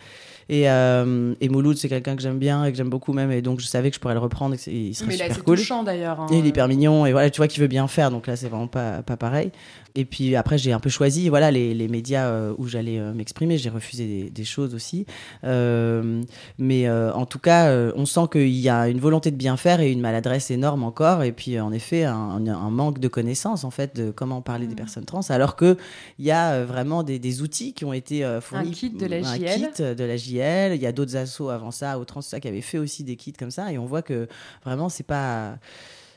Et, 0.53 0.68
euh, 0.68 1.32
et 1.40 1.48
Mouloud, 1.48 1.76
c'est 1.76 1.88
quelqu'un 1.88 2.16
que 2.16 2.22
j'aime 2.22 2.40
bien 2.40 2.64
et 2.64 2.72
que 2.72 2.76
j'aime 2.76 2.90
beaucoup 2.90 3.12
même, 3.12 3.30
et 3.30 3.40
donc 3.40 3.61
je 3.61 3.66
savais 3.66 3.88
que 3.90 3.94
je 3.94 4.01
pourrais 4.01 4.14
le 4.14 4.20
reprendre 4.20 4.55
et 4.55 4.57
que 4.57 4.62
c'est- 4.64 4.72
il 4.72 4.94
serait 4.96 5.07
Mais 5.11 5.16
là, 5.16 5.26
super 5.26 5.44
cool. 5.44 5.59
touchant, 5.59 5.84
d'ailleurs, 5.84 6.18
hein. 6.20 6.26
Il 6.32 6.44
est 6.44 6.48
hyper 6.48 6.66
mignon 6.66 7.07
et 7.07 7.12
voilà, 7.12 7.30
tu 7.30 7.36
vois 7.38 7.46
qu'il 7.46 7.61
veut 7.62 7.68
bien 7.68 7.86
faire, 7.86 8.11
donc 8.11 8.26
là 8.26 8.34
c'est 8.34 8.48
vraiment 8.48 8.66
pas, 8.66 9.03
pas 9.03 9.16
pareil. 9.16 9.53
Et 9.96 10.05
puis 10.05 10.36
après 10.36 10.57
j'ai 10.57 10.72
un 10.72 10.78
peu 10.78 10.88
choisi 10.88 11.28
voilà 11.28 11.51
les, 11.51 11.74
les 11.74 11.88
médias 11.88 12.26
euh, 12.28 12.55
où 12.59 12.68
j'allais 12.68 12.98
euh, 13.01 13.12
m'exprimer, 13.12 13.59
j'ai 13.59 13.70
refusé 13.70 14.07
des, 14.07 14.30
des 14.30 14.44
choses 14.44 14.72
aussi, 14.74 15.05
Euh, 15.44 16.22
mais 16.59 16.86
euh, 16.88 17.12
en 17.12 17.26
tout 17.26 17.38
cas 17.38 17.72
on 17.96 18.07
sent 18.07 18.26
qu'il 18.32 18.48
y 18.48 18.68
a 18.68 18.88
une 18.88 19.01
volonté 19.01 19.30
de 19.30 19.36
bien 19.36 19.57
faire 19.57 19.80
et 19.80 19.90
une 19.90 20.01
maladresse 20.01 20.51
énorme 20.51 20.82
encore, 20.84 21.22
et 21.22 21.32
puis 21.32 21.59
en 21.61 21.72
effet 21.72 22.05
un, 22.05 22.46
un 22.46 22.70
manque 22.70 22.98
de 22.98 23.09
connaissances 23.09 23.64
en 23.64 23.70
fait 23.70 23.94
de 23.96 24.11
comment 24.11 24.40
parler 24.42 24.66
Mm. 24.66 24.68
des 24.70 24.74
personnes 24.76 25.05
trans, 25.05 25.20
alors 25.30 25.57
que 25.57 25.76
il 26.18 26.24
y 26.24 26.30
a 26.30 26.64
vraiment 26.64 27.03
des, 27.03 27.18
des 27.18 27.42
outils 27.42 27.72
qui 27.72 27.84
ont 27.84 27.92
été 27.92 28.22
fournis, 28.40 28.68
Un 28.68 28.72
kit 28.72 28.90
de 28.90 29.07
la 29.07 29.16
un 29.16 29.36
JL. 29.36 29.70
kit 29.74 29.82
de 29.82 30.05
la 30.05 30.16
JL, 30.16 30.39
il 30.41 30.80
y 30.80 30.86
a 30.86 30.93
d'autres 30.93 31.16
assos 31.16 31.51
avant 31.51 31.70
ça, 31.70 31.99
au 31.99 32.05
trans 32.05 32.20
ça 32.20 32.41
qui 32.41 32.49
avaient 32.49 32.61
fait 32.61 32.78
aussi 32.78 33.05
des 33.05 33.16
kits 33.16 33.32
comme 33.32 33.51
ça, 33.51 33.72
et 33.72 33.78
on 33.78 33.86
voit 33.86 34.03
que 34.03 34.28
vraiment 34.64 34.88
c'est 34.88 35.07
pas 35.07 35.59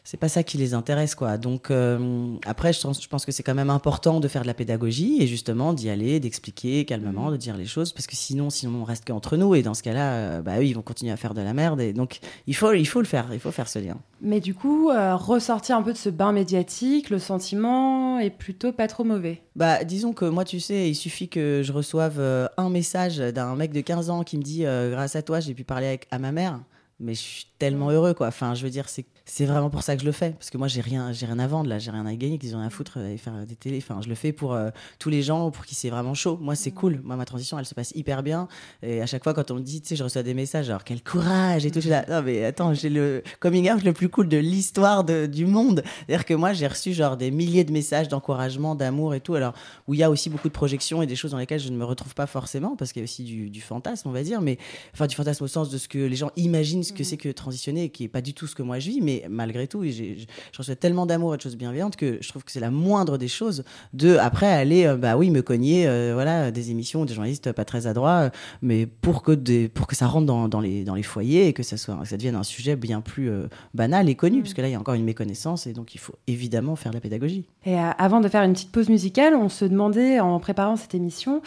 c'est 0.03 0.17
pas 0.17 0.27
ça 0.27 0.43
qui 0.43 0.57
les 0.57 0.73
intéresse 0.73 1.15
quoi 1.15 1.37
donc 1.37 1.71
euh, 1.71 2.35
après 2.45 2.73
je 2.73 2.81
pense, 2.81 3.01
je 3.01 3.07
pense 3.07 3.25
que 3.25 3.31
c'est 3.31 3.43
quand 3.43 3.55
même 3.55 3.69
important 3.69 4.19
de 4.19 4.27
faire 4.27 4.41
de 4.41 4.47
la 4.47 4.53
pédagogie 4.53 5.21
et 5.21 5.27
justement 5.27 5.73
d'y 5.73 5.89
aller 5.89 6.19
d'expliquer 6.19 6.83
calmement 6.85 7.31
de 7.31 7.37
dire 7.37 7.55
les 7.55 7.65
choses 7.65 7.93
parce 7.93 8.05
que 8.05 8.15
sinon 8.15 8.49
sinon 8.49 8.81
on 8.81 8.83
reste 8.83 9.05
qu'entre 9.05 9.37
nous 9.37 9.55
et 9.55 9.61
dans 9.61 9.73
ce 9.73 9.83
cas-là 9.83 10.13
euh, 10.13 10.41
bah 10.41 10.59
eux 10.59 10.65
ils 10.65 10.73
vont 10.73 10.81
continuer 10.81 11.11
à 11.11 11.17
faire 11.17 11.33
de 11.33 11.41
la 11.41 11.53
merde 11.53 11.79
et 11.79 11.93
donc 11.93 12.19
il 12.47 12.55
faut 12.55 12.73
il 12.73 12.87
faut 12.87 12.99
le 12.99 13.07
faire 13.07 13.29
il 13.31 13.39
faut 13.39 13.51
faire 13.51 13.69
ce 13.69 13.79
lien 13.79 13.97
Mais 14.21 14.41
du 14.41 14.53
coup, 14.53 14.89
euh, 14.89 15.15
ressortir 15.15 15.77
un 15.77 15.81
peu 15.81 15.93
de 15.93 15.97
ce 15.97 16.09
bain 16.09 16.31
médiatique, 16.31 17.09
le 17.09 17.19
sentiment 17.19 18.19
est 18.19 18.29
plutôt 18.29 18.71
pas 18.71 18.87
trop 18.87 19.03
mauvais. 19.03 19.41
Bah, 19.55 19.83
disons 19.83 20.13
que 20.13 20.25
moi, 20.25 20.45
tu 20.45 20.59
sais, 20.59 20.89
il 20.89 20.95
suffit 20.95 21.29
que 21.29 21.61
je 21.63 21.71
reçoive 21.71 22.19
un 22.57 22.69
message 22.69 23.17
d'un 23.17 23.55
mec 23.55 23.71
de 23.71 23.81
15 23.81 24.09
ans 24.09 24.23
qui 24.23 24.37
me 24.37 24.43
dit 24.43 24.63
grâce 24.63 25.15
à 25.15 25.21
toi, 25.21 25.39
j'ai 25.39 25.53
pu 25.53 25.63
parler 25.63 25.87
avec, 25.87 26.07
à 26.11 26.19
ma 26.19 26.31
mère. 26.31 26.59
Mais 26.99 27.13
je 27.13 27.19
suis 27.19 27.47
tellement 27.59 27.89
heureux, 27.89 28.13
quoi. 28.13 28.27
Enfin, 28.27 28.53
je 28.55 28.63
veux 28.63 28.69
dire, 28.69 28.87
c'est 28.87 29.05
c'est 29.25 29.45
vraiment 29.45 29.69
pour 29.69 29.83
ça 29.83 29.95
que 29.95 30.01
je 30.01 30.05
le 30.05 30.11
fais. 30.11 30.31
Parce 30.31 30.49
que 30.49 30.57
moi, 30.57 30.67
j'ai 30.67 30.81
rien, 30.81 31.13
j'ai 31.13 31.25
rien 31.25 31.39
à 31.39 31.47
vendre, 31.47 31.69
là. 31.69 31.79
J'ai 31.79 31.91
rien 31.91 32.05
à 32.05 32.13
gagner, 32.13 32.37
qu'ils 32.37 32.55
ont 32.55 32.59
rien 32.59 32.67
à 32.67 32.69
foutre 32.69 32.97
et 32.97 33.17
faire 33.17 33.45
des 33.45 33.55
télés. 33.55 33.77
Enfin, 33.77 34.01
je 34.01 34.09
le 34.09 34.15
fais 34.15 34.33
pour 34.33 34.53
euh, 34.53 34.69
tous 34.99 35.09
les 35.09 35.21
gens, 35.21 35.49
pour 35.49 35.65
qui 35.65 35.75
c'est 35.75 35.89
vraiment 35.89 36.13
chaud. 36.13 36.37
Moi, 36.41 36.55
c'est 36.55 36.71
cool. 36.71 36.99
Moi, 37.03 37.15
ma 37.15 37.23
transition, 37.23 37.57
elle 37.57 37.65
se 37.65 37.73
passe 37.73 37.91
hyper 37.95 38.21
bien. 38.21 38.49
Et 38.81 39.01
à 39.01 39.05
chaque 39.05 39.23
fois, 39.23 39.33
quand 39.33 39.49
on 39.51 39.55
me 39.55 39.61
dit, 39.61 39.81
tu 39.81 39.89
sais, 39.89 39.95
je 39.95 40.03
reçois 40.03 40.23
des 40.23 40.33
messages, 40.33 40.65
genre, 40.65 40.83
quel 40.83 41.01
courage 41.01 41.65
et 41.65 41.71
tout, 41.71 41.75
je 41.75 41.81
suis 41.81 41.89
là, 41.89 42.05
non, 42.09 42.21
mais 42.21 42.43
attends, 42.43 42.73
j'ai 42.73 42.89
le 42.89 43.23
coming 43.39 43.71
out 43.71 43.83
le 43.83 43.93
plus 43.93 44.09
cool 44.09 44.27
de 44.27 44.37
l'histoire 44.37 45.05
du 45.05 45.45
monde. 45.45 45.83
C'est-à-dire 45.85 46.25
que 46.25 46.33
moi, 46.33 46.51
j'ai 46.51 46.67
reçu, 46.67 46.93
genre, 46.93 47.15
des 47.15 47.31
milliers 47.31 47.63
de 47.63 47.71
messages 47.71 48.09
d'encouragement, 48.09 48.75
d'amour 48.75 49.15
et 49.15 49.21
tout. 49.21 49.35
Alors, 49.35 49.53
où 49.87 49.93
il 49.93 50.01
y 50.01 50.03
a 50.03 50.09
aussi 50.09 50.29
beaucoup 50.29 50.49
de 50.49 50.53
projections 50.53 51.01
et 51.01 51.07
des 51.07 51.15
choses 51.15 51.31
dans 51.31 51.37
lesquelles 51.37 51.61
je 51.61 51.69
ne 51.69 51.77
me 51.77 51.85
retrouve 51.85 52.13
pas 52.13 52.27
forcément, 52.27 52.75
parce 52.75 52.91
qu'il 52.91 52.99
y 53.01 53.03
a 53.03 53.05
aussi 53.05 53.23
du, 53.23 53.49
du 53.49 53.61
fantasme, 53.61 54.09
on 54.09 54.11
va 54.11 54.23
dire, 54.23 54.41
mais 54.41 54.57
enfin 54.93 55.07
du 55.07 55.15
fantasme 55.15 55.45
au 55.45 55.47
sens 55.47 55.69
de 55.69 55.77
ce 55.77 55.87
que 55.87 55.99
les 55.99 56.15
gens 56.15 56.31
imaginent 56.35 56.83
ce 56.83 56.91
que 56.91 57.05
c'est 57.05 57.17
que 57.17 57.29
transitionner, 57.29 57.89
qui 57.89 58.03
est 58.03 58.09
pas 58.09 58.21
du 58.21 58.33
tout 58.33 58.47
ce 58.47 58.55
que 58.55 58.63
moi 58.63 58.79
je 58.79 58.89
vis, 58.89 59.01
mais 59.01 59.12
malgré 59.29 59.67
tout, 59.67 59.83
je 59.83 60.25
reçois 60.57 60.75
tellement 60.75 61.05
d'amour 61.05 61.33
et 61.33 61.37
de 61.37 61.41
choses 61.41 61.57
bienveillantes 61.57 61.95
que 61.95 62.17
je 62.21 62.29
trouve 62.29 62.43
que 62.43 62.51
c'est 62.51 62.59
la 62.59 62.71
moindre 62.71 63.17
des 63.17 63.27
choses 63.27 63.63
de 63.93 64.17
après 64.17 64.47
aller, 64.47 64.85
euh, 64.85 64.97
bah 64.97 65.17
oui, 65.17 65.29
me 65.29 65.41
cogner, 65.41 65.87
euh, 65.87 66.11
voilà, 66.13 66.51
des 66.51 66.71
émissions, 66.71 67.05
des 67.05 67.13
journalistes 67.13 67.51
pas 67.51 67.65
très 67.65 67.87
adroits, 67.87 68.23
euh, 68.23 68.29
mais 68.61 68.85
pour 68.85 69.23
que 69.23 69.31
des, 69.31 69.67
pour 69.69 69.87
que 69.87 69.95
ça 69.95 70.07
rentre 70.07 70.25
dans, 70.25 70.47
dans 70.47 70.59
les 70.59 70.83
dans 70.83 70.95
les 70.95 71.03
foyers 71.03 71.47
et 71.47 71.53
que 71.53 71.63
ça 71.63 71.77
soit, 71.77 71.95
que 72.01 72.07
ça 72.07 72.17
devienne 72.17 72.35
un 72.35 72.43
sujet 72.43 72.75
bien 72.75 73.01
plus 73.01 73.29
euh, 73.29 73.47
banal 73.73 74.09
et 74.09 74.15
connu, 74.15 74.41
puisque 74.41 74.59
là 74.59 74.67
il 74.67 74.71
y 74.71 74.75
a 74.75 74.79
encore 74.79 74.95
une 74.95 75.03
méconnaissance 75.03 75.67
et 75.67 75.73
donc 75.73 75.95
il 75.95 75.99
faut 75.99 76.15
évidemment 76.27 76.75
faire 76.75 76.91
de 76.91 76.97
la 76.97 77.01
pédagogie. 77.01 77.45
Et 77.65 77.77
avant 77.77 78.21
de 78.21 78.27
faire 78.27 78.43
une 78.43 78.53
petite 78.53 78.71
pause 78.71 78.89
musicale, 78.89 79.35
on 79.35 79.49
se 79.49 79.65
demandait 79.65 80.19
en 80.19 80.39
préparant 80.39 80.75
cette 80.75 80.95
émission 80.95 81.41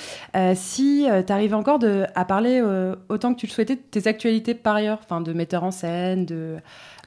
si 0.55 1.07
tu 1.27 1.33
arrivais 1.33 1.55
encore 1.55 1.79
de, 1.79 2.05
à 2.15 2.25
parler 2.25 2.63
autant 3.09 3.35
que 3.35 3.41
tu 3.41 3.47
le 3.47 3.53
souhaitais 3.53 3.77
de 3.77 3.81
tes 3.81 4.09
actualités 4.09 4.55
par 4.55 4.77
ailleurs, 4.77 4.99
enfin 5.03 5.21
de 5.21 5.33
metteur 5.33 5.65
en 5.65 5.71
scène, 5.71 6.25
de, 6.25 6.57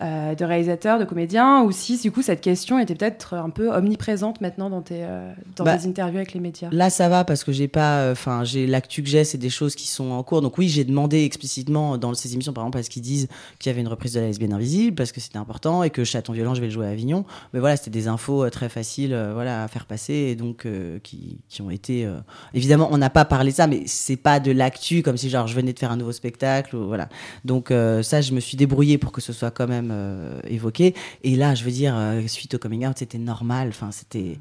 euh, 0.02 0.36
de 0.36 0.45
réalisateur, 0.45 1.00
de 1.00 1.06
comédien, 1.06 1.64
ou 1.64 1.72
si 1.72 1.97
du 1.97 2.12
coup 2.12 2.22
cette 2.22 2.41
question 2.41 2.80
était 2.80 2.95
peut-être 2.95 3.34
un 3.34 3.50
peu 3.50 3.70
omniprésente 3.72 4.39
maintenant 4.41 4.70
dans 4.70 4.82
tes, 4.82 5.04
euh, 5.04 5.32
dans 5.56 5.64
Bah, 5.66 5.78
tes 5.78 5.88
interviews 5.88 6.18
avec 6.18 6.34
les 6.34 6.39
médias. 6.39 6.70
Là, 6.72 6.89
ça 6.89 7.10
va 7.10 7.24
parce 7.26 7.43
que 7.43 7.52
j'ai 7.52 7.68
pas, 7.68 8.12
enfin, 8.12 8.43
j'ai 8.43 8.66
l'actu 8.68 9.04
que 9.04 9.10
j'ai, 9.10 9.24
c'est 9.24 9.38
des 9.38 9.50
choses 9.50 9.76
qui 9.76 9.88
sont 9.88 10.12
en 10.12 10.24
cours. 10.24 10.41
Donc 10.41 10.58
oui, 10.58 10.70
j'ai 10.70 10.84
demandé 10.84 11.24
explicitement 11.24 11.97
dans 11.97 12.14
ces 12.14 12.34
émissions, 12.34 12.54
par 12.54 12.64
exemple, 12.64 12.78
parce 12.78 12.89
qu'ils 12.89 13.02
disent 13.02 13.28
qu'il 13.60 13.70
y 13.70 13.74
avait 13.74 13.82
une 13.82 13.88
reprise 13.88 14.14
de 14.14 14.20
la 14.20 14.28
lesbienne 14.28 14.54
invisible, 14.54 14.95
parce 14.95 15.12
que 15.12 15.20
c'était 15.20 15.38
important 15.38 15.84
et 15.84 15.89
que 15.89 16.04
Chaton 16.04 16.34
violent, 16.34 16.54
je 16.56 16.62
vais 16.62 16.68
le 16.68 16.74
jouer 16.74 16.88
à 16.88 16.89
Avignon. 16.89 17.26
Mais 17.54 17.60
voilà, 17.60 17.76
c'était 17.78 17.89
des 17.91 18.08
infos 18.08 18.45
euh, 18.45 18.50
très 18.50 18.70
faciles, 18.70 19.14
euh, 19.14 19.34
voilà, 19.34 19.64
à 19.64 19.68
faire 19.68 19.86
passer 19.86 20.14
et 20.14 20.36
donc 20.36 20.66
euh, 20.66 21.00
qui, 21.04 21.39
qui 21.50 21.62
ont 21.62 21.70
été. 21.70 22.06
euh, 22.06 22.20
Évidemment, 22.54 22.88
on 22.91 22.97
n'a 22.97 23.10
pas 23.10 23.26
parlé 23.26 23.52
de 23.52 23.56
ça, 23.56 23.68
mais 23.68 23.84
c'est 23.86 24.16
pas 24.18 24.39
de 24.39 24.52
l'actu 24.52 25.02
comme 25.04 25.18
si 25.18 25.30
genre 25.30 25.47
je 25.47 25.56
venais 25.56 25.74
de 25.74 25.80
faire 25.80 25.91
un 25.91 25.97
nouveau 25.97 26.12
spectacle 26.12 26.76
ou 26.76 26.88
voilà. 26.88 27.10
Donc 27.45 27.72
euh, 27.72 28.02
ça, 28.04 28.22
je 28.22 28.34
me 28.34 28.39
suis 28.39 28.58
débrouillée 28.58 28.97
pour 28.97 29.12
que 29.12 29.22
ce 29.22 29.34
soit 29.34 29.52
quand 29.52 29.68
même 29.68 29.88
euh, 29.91 30.39
évoqué. 30.47 30.93
Et 31.23 31.35
là, 31.35 31.55
je 31.55 31.63
veux 31.63 31.71
dire, 31.71 31.95
euh, 31.97 32.25
suite 32.27 32.53
au 32.55 32.59
coming 32.59 32.85
out, 32.87 32.97
c'était 32.97 33.17
normal. 33.17 33.69
Enfin, 33.69 33.91
c'était 33.91 34.37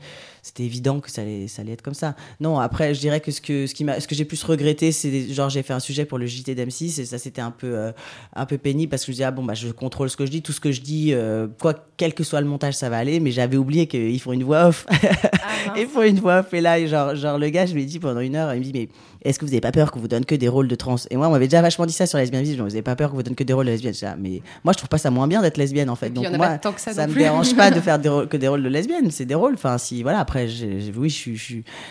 c'était 0.48 0.64
évident 0.64 1.00
que 1.00 1.10
ça 1.10 1.20
allait, 1.22 1.46
ça 1.46 1.60
allait 1.62 1.72
être 1.72 1.82
comme 1.82 1.94
ça. 1.94 2.16
Non, 2.40 2.58
après, 2.58 2.94
je 2.94 3.00
dirais 3.00 3.20
que 3.20 3.30
ce 3.30 3.40
que, 3.42 3.66
ce 3.66 3.74
qui 3.74 3.84
m'a, 3.84 4.00
ce 4.00 4.08
que 4.08 4.14
j'ai 4.14 4.24
plus 4.24 4.42
regretté, 4.44 4.92
c'est 4.92 5.32
genre 5.32 5.50
j'ai 5.50 5.62
fait 5.62 5.74
un 5.74 5.80
sujet 5.80 6.06
pour 6.06 6.16
le 6.16 6.26
JT 6.26 6.54
d'M6 6.54 7.00
et 7.00 7.04
ça 7.04 7.18
c'était 7.18 7.42
un 7.42 7.50
peu, 7.50 7.66
euh, 7.76 7.92
un 8.34 8.46
peu 8.46 8.56
pénible 8.56 8.88
parce 8.90 9.02
que 9.04 9.12
je 9.12 9.16
disais 9.16 9.24
ah 9.24 9.30
bon 9.30 9.44
bah 9.44 9.52
je 9.54 9.68
contrôle 9.68 10.08
ce 10.08 10.16
que 10.16 10.24
je 10.24 10.30
dis, 10.30 10.40
tout 10.40 10.52
ce 10.52 10.60
que 10.60 10.72
je 10.72 10.80
dis, 10.80 11.10
euh, 11.12 11.48
quoi, 11.60 11.74
quel 11.98 12.14
que 12.14 12.24
soit 12.24 12.40
le 12.40 12.46
montage, 12.46 12.74
ça 12.74 12.88
va 12.88 12.96
aller. 12.96 13.20
Mais 13.20 13.30
j'avais 13.30 13.56
oublié 13.58 13.86
qu'ils 13.86 14.20
font 14.20 14.32
une 14.32 14.44
voix 14.44 14.68
off. 14.68 14.86
Ils 15.76 15.86
font 15.86 16.02
une 16.02 16.18
voix 16.20 16.38
off 16.40 16.54
et 16.54 16.60
là, 16.60 16.84
genre, 16.86 17.14
genre 17.14 17.36
le 17.38 17.48
gars, 17.50 17.66
je 17.66 17.74
lui 17.74 17.82
ai 17.82 17.86
dit 17.86 17.98
pendant 17.98 18.20
une 18.20 18.36
heure, 18.36 18.54
il 18.54 18.60
me 18.60 18.64
dit 18.64 18.72
mais 18.72 18.88
est-ce 19.22 19.38
que 19.38 19.44
vous 19.44 19.50
n'avez 19.50 19.60
pas 19.60 19.72
peur 19.72 19.90
qu'on 19.90 19.98
vous 20.00 20.08
donne 20.08 20.24
que 20.24 20.34
des 20.34 20.48
rôles 20.48 20.68
de 20.68 20.74
trans? 20.76 20.94
Et 21.10 21.16
moi, 21.16 21.28
on 21.28 21.32
m'avait 21.32 21.48
déjà 21.48 21.60
vachement 21.60 21.84
dit 21.86 21.92
ça 21.92 22.06
sur 22.06 22.18
lesbienne 22.18 22.42
visible. 22.42 22.62
Vous 22.62 22.68
n'avez 22.68 22.82
pas 22.82 22.94
peur 22.96 23.10
qu'on 23.10 23.16
vous 23.16 23.22
donne 23.24 23.34
que 23.34 23.42
des 23.44 23.52
rôles 23.52 23.66
de 23.66 23.72
lesbienne 23.72 23.92
J'étais 23.92 24.06
là, 24.06 24.16
Mais 24.18 24.40
moi, 24.64 24.72
je 24.72 24.78
trouve 24.78 24.88
pas 24.88 24.98
ça 24.98 25.10
moins 25.10 25.26
bien 25.26 25.42
d'être 25.42 25.56
lesbienne 25.56 25.90
en 25.90 25.96
fait. 25.96 26.10
Donc 26.10 26.28
moi, 26.30 26.46
pas 26.46 26.58
tant 26.58 26.72
que 26.72 26.80
ça 26.80 26.94
non 26.94 27.12
me 27.12 27.18
dérange 27.18 27.54
pas 27.56 27.70
de 27.70 27.80
faire 27.80 27.98
des 27.98 28.08
rôles- 28.08 28.28
que 28.28 28.36
des 28.36 28.46
rôles 28.48 28.62
de 28.62 28.68
lesbienne. 28.68 29.10
C'est 29.10 29.24
des 29.26 29.34
rôles. 29.34 29.54
Enfin, 29.54 29.76
si 29.76 30.02
voilà. 30.02 30.20
Après, 30.20 30.37
j'ai- 30.46 30.80
j'ai- 30.80 30.92
oui, 30.96 31.10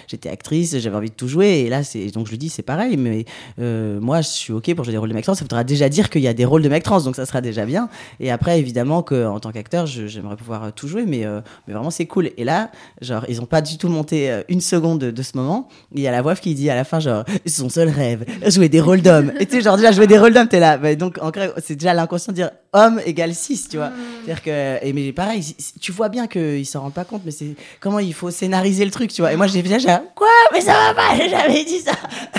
j'étais 0.08 0.30
actrice, 0.30 0.78
j'avais 0.78 0.96
envie 0.96 1.10
de 1.10 1.16
tout 1.16 1.28
jouer. 1.28 1.64
Et 1.66 1.70
là, 1.70 1.84
c'est 1.84 2.08
donc 2.08 2.28
je 2.28 2.32
le 2.32 2.38
dis, 2.38 2.50
c'est 2.50 2.64
pareil. 2.64 2.98
Mais 2.98 3.26
euh, 3.60 4.00
moi, 4.00 4.22
je 4.22 4.30
suis 4.30 4.54
ok 4.54 4.74
pour 4.76 4.84
jouer 4.86 4.94
des 4.94 4.98
rôles 4.98 5.10
de 5.10 5.14
mec 5.14 5.24
trans. 5.26 5.36
Ça 5.36 5.44
voudra 5.44 5.64
déjà 5.64 5.90
dire 5.90 6.10
qu'il 6.10 6.22
y 6.22 6.28
a 6.28 6.34
des 6.34 6.46
rôles 6.46 6.62
de 6.62 6.70
mec 6.70 6.84
trans, 6.84 7.02
donc 7.02 7.16
ça 7.16 7.26
sera 7.26 7.42
déjà 7.42 7.66
bien. 7.66 7.90
Et 8.20 8.32
après, 8.32 8.60
évidemment 8.60 9.04
que 9.04 9.26
en 9.26 9.40
tant 9.40 9.52
qu'acteur, 9.52 9.86
j'aimerais 9.86 10.36
pouvoir 10.36 10.64
euh, 10.66 10.70
tout 10.76 10.88
jouer, 10.88 11.06
mais 11.06 11.26
euh, 11.26 11.42
mais 11.68 11.74
vraiment 11.74 11.92
c'est 11.92 12.06
cool. 12.06 12.32
Et 12.38 12.44
là, 12.44 12.72
genre, 13.02 13.26
ils 13.30 13.42
ont 13.42 13.46
pas 13.46 13.62
du 13.62 13.78
tout 13.78 13.90
monté 13.90 14.42
une 14.50 14.62
seconde 14.62 15.00
de, 15.00 15.22
ce 15.24 15.36
moment. 15.38 15.68
Il 15.94 16.02
y 16.02 16.08
a 16.08 16.12
la 16.12 16.22
voix 16.22 16.36
qui 16.36 16.54
dit 16.56 16.70
à 16.70 16.76
la 16.76 16.84
fin, 16.84 17.00
genre, 17.00 17.24
son 17.46 17.70
seul 17.70 17.90
rêve, 17.90 18.26
jouer 18.48 18.70
des 18.70 18.82
rôles 18.82 19.02
d'hommes. 19.02 19.32
Et 19.40 19.46
tu 19.46 19.56
sais, 19.58 19.62
genre 19.62 19.76
déjà 19.78 19.92
jouer 19.92 20.08
des 20.08 20.18
rôles 20.18 20.34
d'hommes, 20.34 20.48
t'es 20.48 20.60
là. 20.60 20.78
Bah, 20.78 20.96
donc 20.96 21.20
c'est 21.64 21.76
déjà 21.76 21.94
l'inconscient 21.94 22.32
de 22.32 22.36
dire, 22.36 22.52
homme 22.74 23.00
égale 23.06 23.34
6, 23.34 23.70
tu 23.70 23.78
vois. 23.78 23.92
C'est-à-dire 24.26 24.44
que, 24.44 24.92
mais 24.94 25.12
pareil, 25.14 25.56
tu 25.80 25.92
vois 25.92 26.10
bien 26.10 26.28
qu'ils 26.28 26.66
s'en 26.66 26.82
rendent 26.82 26.94
pas 26.94 27.06
compte, 27.06 27.22
mais 27.26 27.32
c'est 27.32 27.56
comment 27.80 28.00
il 28.00 28.14
faut 28.14 28.27
scénariser 28.32 28.86
le 28.86 28.92
truc, 28.92 29.12
tu 29.12 29.22
vois. 29.22 29.34
Et 29.34 29.36
moi, 29.36 29.48
j'ai 29.48 29.62
déjà, 29.62 29.78
j'ai 29.78 29.96
quoi? 30.16 30.28
Mais 30.54 30.62
ça 30.62 30.74
va 30.74 30.94
pas, 30.94 31.16
j'ai 31.18 31.30
jamais 31.30 31.64
dit 31.64 31.80
ça. 31.80 31.94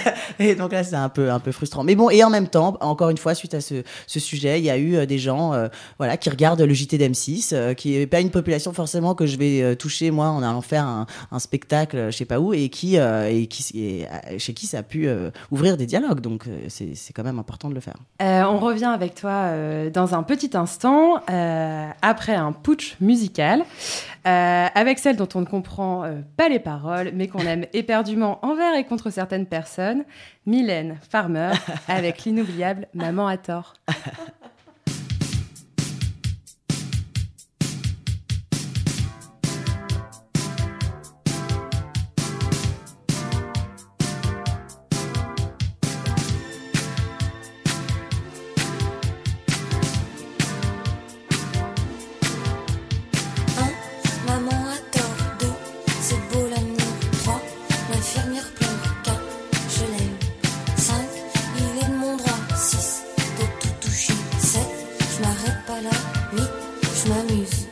Et 0.39 0.55
donc 0.55 0.73
là, 0.73 0.85
c'est 0.85 0.95
un 0.95 1.09
peu, 1.09 1.31
un 1.31 1.41
peu 1.41 1.53
frustrant. 1.53 1.85
Mais 1.85 1.95
bon, 1.95 2.11
et 2.11 2.23
en 2.23 2.31
même 2.31 2.49
temps, 2.49 2.77
encore 2.81 3.11
une 3.11 3.19
fois, 3.19 3.35
suite 3.35 3.55
à 3.55 3.61
ce, 3.61 3.83
ce 4.07 4.21
sujet, 4.21 4.59
il 4.59 4.65
y 4.65 4.71
a 4.71 4.77
eu 4.77 4.97
euh, 4.97 5.07
des 5.07 5.19
gens, 5.19 5.53
euh, 5.53 5.69
voilà, 5.99 6.17
qui 6.17 6.31
regardent 6.31 6.61
le 6.61 6.75
JT 6.75 6.99
d'M6, 6.99 7.51
euh, 7.53 7.75
qui 7.75 7.97
est 7.97 8.07
pas 8.07 8.21
une 8.21 8.31
population 8.31 8.73
forcément 8.73 9.15
que 9.15 9.27
je 9.27 9.37
vais 9.37 9.77
toucher 9.77 10.11
moi 10.11 10.29
en 10.29 10.43
allant 10.43 10.61
faire 10.61 10.85
un, 10.85 11.07
spectacle, 11.39 12.11
je 12.11 12.17
sais 12.17 12.25
pas 12.25 12.41
où, 12.41 12.53
et 12.53 12.69
qui, 12.69 12.97
et 12.97 13.47
qui, 13.47 13.79
et, 13.79 14.39
chez 14.39 14.55
qui 14.55 14.67
ça 14.67 14.79
a 14.79 14.83
pu 14.83 15.09
ouvrir 15.51 15.77
des 15.77 15.87
dialogues. 15.87 16.21
Donc 16.21 16.45
c'est 16.69 17.13
quand 17.15 17.23
même 17.23 17.39
important 17.39 17.69
de 17.69 17.75
le 17.75 17.81
faire. 17.81 17.95
On 18.21 18.59
revient 18.59 18.87
avec 18.93 19.15
toi 19.15 19.53
dans 19.93 20.15
un 20.15 20.23
petit 20.23 20.57
instant, 20.57 21.21
après 22.03 22.35
un 22.35 22.53
putsch 22.53 22.97
musical, 23.01 23.65
avec 24.25 24.99
celle 24.99 25.17
dont 25.17 25.29
on 25.35 25.41
ne 25.41 25.47
comprend 25.47 25.78
euh, 25.81 26.21
pas 26.37 26.49
les 26.49 26.59
paroles, 26.59 27.13
mais 27.15 27.29
qu'on 27.29 27.41
aime 27.41 27.67
éperdument 27.73 28.39
envers 28.45 28.75
et 28.75 28.85
contre 28.85 29.11
certaines 29.11 29.47
personnes, 29.47 30.05
Mylène 30.47 30.99
Farmer, 31.09 31.53
avec 31.89 32.25
l'inoubliable 32.25 32.89
Maman 32.95 33.27
à 33.29 33.37
tort. 33.37 33.75
m'arrête 65.83 65.91
pas 65.91 66.37
là, 66.37 66.43
huit, 66.43 66.51
je 66.83 67.09
m'amuse. 67.09 67.68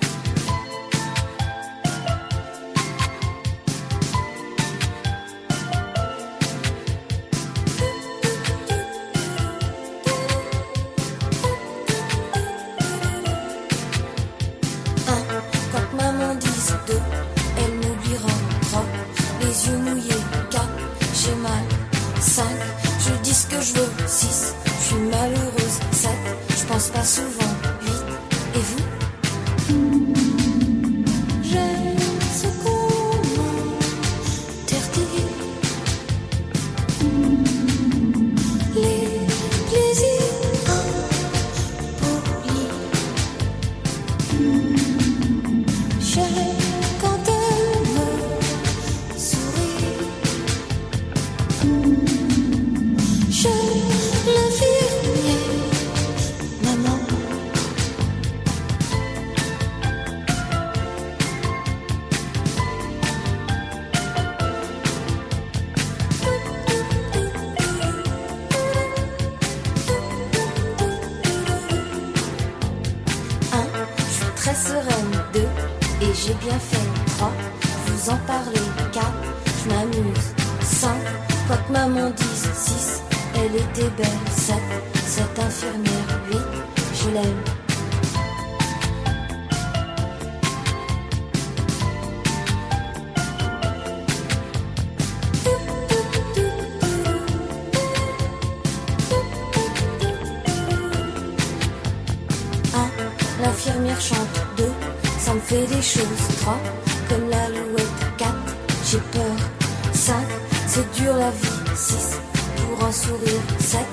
C'est 110.96 111.02
dur 111.02 111.16
la 111.16 111.30
vie. 111.30 111.48
Six, 111.74 112.18
pour 112.56 112.86
un 112.86 112.92
sourire. 112.92 113.42
Sept, 113.58 113.86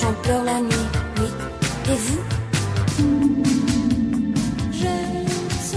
j'en 0.00 0.12
pleure 0.22 0.44
la 0.44 0.60
nuit. 0.60 0.88
Huit, 1.16 1.90
et 1.90 1.96
vous? 1.96 2.22
J'aime 4.72 5.26
ce 5.62 5.76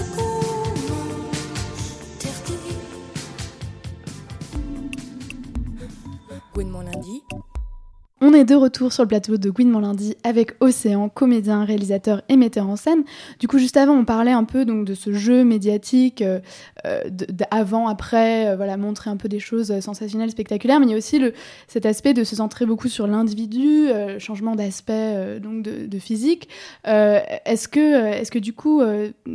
On 8.31 8.33
est 8.33 8.45
de 8.45 8.55
retour 8.55 8.93
sur 8.93 9.03
le 9.03 9.09
plateau 9.09 9.35
de 9.35 9.49
Gwyn 9.49 9.69
mon 9.69 9.79
lundi 9.79 10.15
avec 10.23 10.53
Océan, 10.61 11.09
comédien, 11.09 11.65
réalisateur 11.65 12.21
et 12.29 12.37
metteur 12.37 12.69
en 12.69 12.77
scène. 12.77 13.03
Du 13.41 13.49
coup, 13.49 13.59
juste 13.59 13.75
avant, 13.75 13.93
on 13.93 14.05
parlait 14.05 14.31
un 14.31 14.45
peu 14.45 14.63
donc 14.63 14.85
de 14.85 14.93
ce 14.93 15.11
jeu 15.11 15.43
médiatique, 15.43 16.21
euh, 16.21 16.39
euh, 16.85 17.03
de- 17.09 17.25
de- 17.25 17.43
avant, 17.51 17.89
après, 17.89 18.47
euh, 18.47 18.55
voilà, 18.55 18.77
montrer 18.77 19.09
un 19.09 19.17
peu 19.17 19.27
des 19.27 19.39
choses 19.41 19.69
euh, 19.71 19.81
sensationnelles, 19.81 20.31
spectaculaires, 20.31 20.79
mais 20.79 20.85
il 20.85 20.91
y 20.91 20.93
a 20.93 20.97
aussi 20.97 21.21
cet 21.67 21.85
aspect 21.85 22.13
de 22.13 22.23
se 22.23 22.37
centrer 22.37 22.65
beaucoup 22.65 22.87
sur 22.87 23.05
l'individu, 23.05 23.87
changement 24.19 24.55
d'aspect 24.55 25.39
donc 25.41 25.61
de, 25.63 25.99
physique. 25.99 26.47
Est-ce 26.85 27.67
que, 27.67 28.13
est-ce 28.13 28.31
que 28.31 28.39
du 28.39 28.53
coup, 28.53 28.81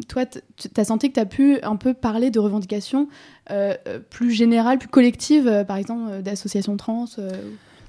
toi, 0.08 0.24
tu 0.24 0.68
as 0.74 0.84
senti 0.84 1.10
que 1.10 1.14
tu 1.14 1.20
as 1.20 1.26
pu 1.26 1.60
un 1.62 1.76
peu 1.76 1.92
parler 1.92 2.30
de 2.30 2.38
revendications 2.38 3.08
plus 4.08 4.30
générales, 4.30 4.78
plus 4.78 4.88
collectives, 4.88 5.64
par 5.68 5.76
exemple, 5.76 6.22
d'associations 6.22 6.78
trans 6.78 7.04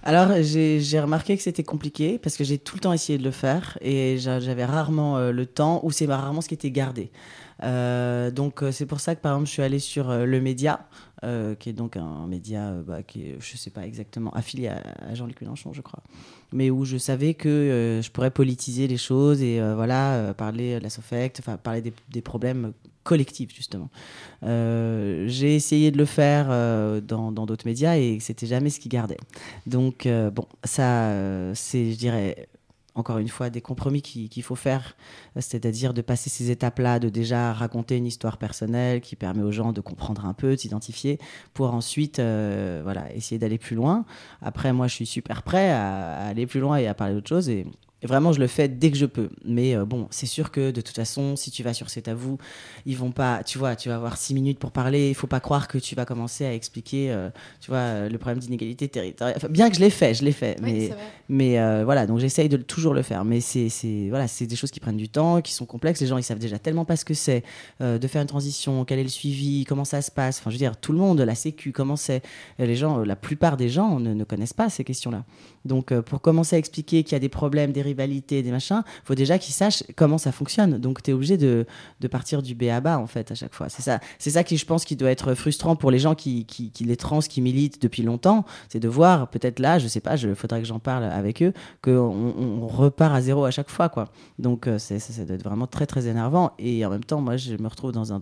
Alors, 0.08 0.30
j'ai 0.42 1.00
remarqué 1.02 1.36
que 1.36 1.44
c'était 1.44 1.66
compliqué 1.66 2.18
parce 2.18 2.38
que 2.38 2.46
j'ai 2.46 2.58
tout 2.58 2.78
le 2.78 2.80
temps 2.80 2.94
essayé 2.94 3.20
de 3.20 3.26
le 3.26 3.32
faire 3.32 3.78
et 3.82 4.18
j'a- 4.18 4.40
j'avais 4.40 4.64
rarement 4.64 5.18
euh, 5.18 5.34
le 5.34 5.46
temps 5.46 5.82
ou 5.84 5.92
c'est 5.92 6.06
rarement 6.06 6.40
ce 6.40 6.48
qui 6.48 6.54
était 6.54 6.72
gardé. 6.72 7.12
Euh, 7.64 8.32
donc, 8.32 8.64
euh, 8.64 8.72
c'est 8.72 8.86
pour 8.86 9.02
ça 9.02 9.16
que 9.16 9.22
par 9.22 9.34
exemple, 9.34 9.48
je 9.48 9.52
suis 9.52 9.62
allée 9.64 9.80
sur 9.80 10.10
Le 10.10 10.40
Média, 10.40 10.88
qui 11.60 11.70
est 11.70 11.74
donc 11.74 11.98
un 11.98 12.26
média 12.26 12.72
bah, 12.88 13.04
qui 13.04 13.24
est, 13.24 13.36
je 13.42 13.58
sais 13.58 13.70
pas 13.70 13.86
exactement, 13.86 14.32
affilié 14.32 14.70
à, 14.70 15.14
Jean-Luc 15.14 15.42
Mélenchon, 15.42 15.74
je 15.74 15.82
crois, 15.82 16.02
mais 16.54 16.70
où 16.70 16.86
je 16.86 16.96
savais 16.96 17.34
que 17.34 18.00
je 18.02 18.10
pourrais 18.12 18.32
politiser 18.32 18.88
les 18.88 18.98
choses 18.98 19.42
et 19.42 19.60
voilà, 19.74 20.34
parler 20.38 20.78
de 20.78 20.84
la 20.84 20.90
SOFECT, 20.90 21.42
parler 21.64 21.92
des 22.12 22.22
problèmes 22.22 22.72
collectifs, 23.08 23.56
justement. 23.56 23.90
Euh, 24.44 25.24
j'ai 25.28 25.56
essayé 25.56 25.92
de 25.92 25.98
le 25.98 26.04
faire 26.06 26.48
euh, 26.50 27.00
dans 27.00 27.32
d'autres 27.32 27.66
médias 27.66 27.96
et 27.96 28.20
c'était 28.20 28.46
jamais 28.46 28.70
ce 28.70 28.82
qui 28.82 28.90
gardait. 28.90 29.18
Donc, 29.66 30.06
euh, 30.06 30.30
bon, 30.30 30.46
ça, 30.66 31.10
c'est, 31.56 31.94
je 31.94 31.98
dirais, 31.98 32.50
encore 32.96 33.20
une 33.20 33.30
fois, 33.30 33.50
des 33.50 33.62
compromis 33.62 34.02
qui- 34.02 34.28
qu'il 34.28 34.44
faut 34.44 34.56
faire, 34.56 34.98
c'est-à-dire 35.40 35.94
de 35.94 36.02
passer 36.02 36.30
ces 36.30 36.52
étapes-là, 36.52 37.00
de 37.00 37.08
déjà 37.08 37.54
raconter 37.54 37.96
une 37.96 38.08
histoire 38.08 38.38
personnelle 38.38 39.00
qui 39.00 39.16
permet 39.16 39.44
aux 39.44 39.54
gens 39.54 39.72
de 39.72 39.82
comprendre 39.82 40.26
un 40.26 40.34
peu, 40.34 40.52
de 40.56 40.60
s'identifier, 40.60 41.18
pour 41.54 41.74
ensuite, 41.74 42.20
voilà, 42.20 43.14
essayer 43.16 43.40
d'aller 43.40 43.58
plus 43.58 43.78
loin. 43.78 44.04
Après, 44.42 44.74
moi, 44.74 44.88
je 44.88 44.96
suis 44.96 45.06
super 45.06 45.44
prêt 45.44 45.70
à, 45.70 46.28
aller 46.28 46.46
plus 46.46 46.60
loin 46.60 46.76
et 46.78 46.88
à 46.88 46.94
parler 46.94 47.14
d'autre 47.14 47.30
chose. 47.30 47.48
Et 47.48 47.66
vraiment, 48.08 48.32
je 48.32 48.40
le 48.40 48.48
fais 48.48 48.68
dès 48.68 48.92
que 48.92 48.98
je 48.98 49.06
peux. 49.06 49.30
Mais 49.46 49.76
euh, 49.76 49.86
bon, 49.86 50.08
c'est 50.10 50.26
sûr 50.26 50.52
que 50.52 50.72
de 50.72 50.82
toute 50.82 50.96
façon, 50.96 51.36
si 51.36 51.52
tu 51.52 51.64
vas 51.64 51.74
sur 51.74 51.90
C'est 51.90 52.08
à 52.08 52.14
vous, 52.14 52.38
ils 52.86 52.98
vont 52.98 53.12
pas, 53.12 53.44
tu 53.44 53.58
vois, 53.58 53.76
tu 53.76 53.90
vas 53.90 53.96
avoir 53.96 54.18
six 54.18 54.34
minutes 54.34 54.60
pour 54.60 54.72
parler. 54.72 55.10
Il 55.10 55.16
faut 55.16 55.28
pas 55.28 55.40
croire 55.40 55.68
que 55.68 55.78
tu 55.78 55.96
vas 55.96 56.06
commencer 56.06 56.46
à 56.46 56.54
expliquer, 56.54 57.12
euh, 57.12 57.30
tu 57.60 57.70
vois, 57.70 57.80
euh, 57.80 58.10
le 58.10 58.18
problème 58.18 58.40
d'inégalité 58.40 58.88
territoriale. 58.88 59.36
Enfin, 59.38 59.48
bien 59.50 59.70
que 59.70 59.76
je 59.76 59.82
l'ai 59.82 59.90
fait, 59.90 60.14
je 60.14 60.24
l'ai 60.24 60.32
fait. 60.32 60.58
Oui, 60.62 60.72
mais 60.72 60.90
mais 61.30 61.60
euh, 61.60 61.84
voilà, 61.84 62.08
donc 62.08 62.20
j'essaye 62.20 62.50
de 62.50 62.58
toujours 62.58 62.94
le 62.94 63.02
faire. 63.02 63.26
Mais 63.26 63.42
c'est 63.42 63.70
voilà, 64.10 64.28
c'est 64.28 64.48
des 64.48 64.56
choses 64.56 64.72
qui 64.72 64.80
prennent 64.80 64.98
du 64.98 65.10
temps, 65.10 65.42
qui 65.42 65.54
sont 65.54 65.66
complexes. 65.66 66.02
Les 66.02 66.08
gens, 66.08 66.18
ils 66.18 66.24
savent 66.24 66.40
déjà 66.40 66.60
tellement 66.60 66.86
pas 66.86 66.96
ce 66.96 67.06
que 67.06 67.14
c'est 67.14 67.44
de 67.80 68.08
faire 68.08 68.22
une 68.22 68.28
transition, 68.28 68.86
quel 68.86 69.00
est 69.00 69.04
le 69.04 69.10
suivi, 69.10 69.66
comment 69.66 69.86
ça 69.86 70.02
se 70.02 70.12
passe. 70.12 70.40
Enfin, 70.40 70.50
je 70.50 70.56
veux 70.56 70.60
dire, 70.60 70.78
tout 70.78 70.92
le 70.92 71.00
monde, 71.00 71.20
la 71.20 71.36
Sécu, 71.36 71.72
comment 71.72 71.96
c'est? 71.96 72.22
Les 72.60 72.76
gens, 72.76 73.00
la 73.00 73.16
plupart 73.16 73.58
des 73.58 73.70
gens 73.70 74.00
ne, 74.00 74.14
ne 74.14 74.24
connaissent 74.24 74.54
pas 74.54 74.70
ces 74.70 74.84
questions-là. 74.84 75.26
Donc, 75.66 75.94
pour 76.02 76.22
commencer 76.22 76.56
à 76.56 76.60
expliquer 76.60 77.04
qu'il 77.04 77.14
y 77.14 77.16
a 77.16 77.20
des 77.20 77.30
problèmes, 77.30 77.72
des 77.72 77.82
des 77.98 78.52
machins, 78.52 78.84
faut 79.04 79.16
déjà 79.16 79.38
qu'ils 79.38 79.54
sachent 79.54 79.84
comment 79.96 80.18
ça 80.18 80.32
fonctionne. 80.32 80.78
Donc, 80.78 81.02
tu 81.02 81.12
es 81.12 81.14
obligé 81.14 81.38
de, 81.38 81.66
de 82.00 82.08
partir 82.08 82.42
du 82.42 82.56
B 82.56 82.64
à 82.64 82.80
bas, 82.80 83.00
en 83.00 83.08
fait, 83.08 83.32
à 83.32 83.36
chaque 83.36 83.54
fois. 83.54 83.70
C'est 83.70 83.82
ça, 83.82 84.00
c'est 84.20 84.32
ça 84.32 84.44
qui, 84.44 84.58
je 84.58 84.66
pense, 84.66 84.86
qui 84.86 84.96
doit 84.96 85.12
être 85.12 85.34
frustrant 85.34 85.76
pour 85.76 85.92
les 85.92 86.00
gens 86.00 86.16
qui, 86.16 86.46
qui, 86.46 86.72
les 86.84 86.98
trans, 86.98 87.20
qui 87.20 87.42
militent 87.42 87.82
depuis 87.82 88.04
longtemps. 88.04 88.46
C'est 88.70 88.80
de 88.80 88.88
voir, 88.88 89.30
peut-être 89.30 89.60
là, 89.60 89.80
je 89.80 89.88
sais 89.88 90.00
pas, 90.00 90.16
il 90.16 90.36
faudrait 90.36 90.62
que 90.62 90.68
j'en 90.68 90.80
parle 90.80 91.04
avec 91.04 91.42
eux, 91.42 91.54
qu'on 91.82 91.92
on, 91.92 92.68
repart 92.68 93.16
à 93.16 93.22
zéro 93.22 93.46
à 93.46 93.52
chaque 93.52 93.70
fois, 93.70 93.90
quoi. 93.90 94.10
Donc, 94.40 94.68
euh, 94.68 94.78
ça, 94.78 94.96
doit 95.24 95.36
être 95.36 95.44
vraiment 95.44 95.68
très, 95.68 95.86
très 95.86 96.08
énervant. 96.08 96.52
Et 96.60 96.86
en 96.86 96.90
même 96.90 97.04
temps, 97.04 97.22
moi, 97.22 97.38
je 97.38 97.56
me 97.56 97.68
retrouve 97.68 97.92
dans 97.92 98.14
un, 98.14 98.22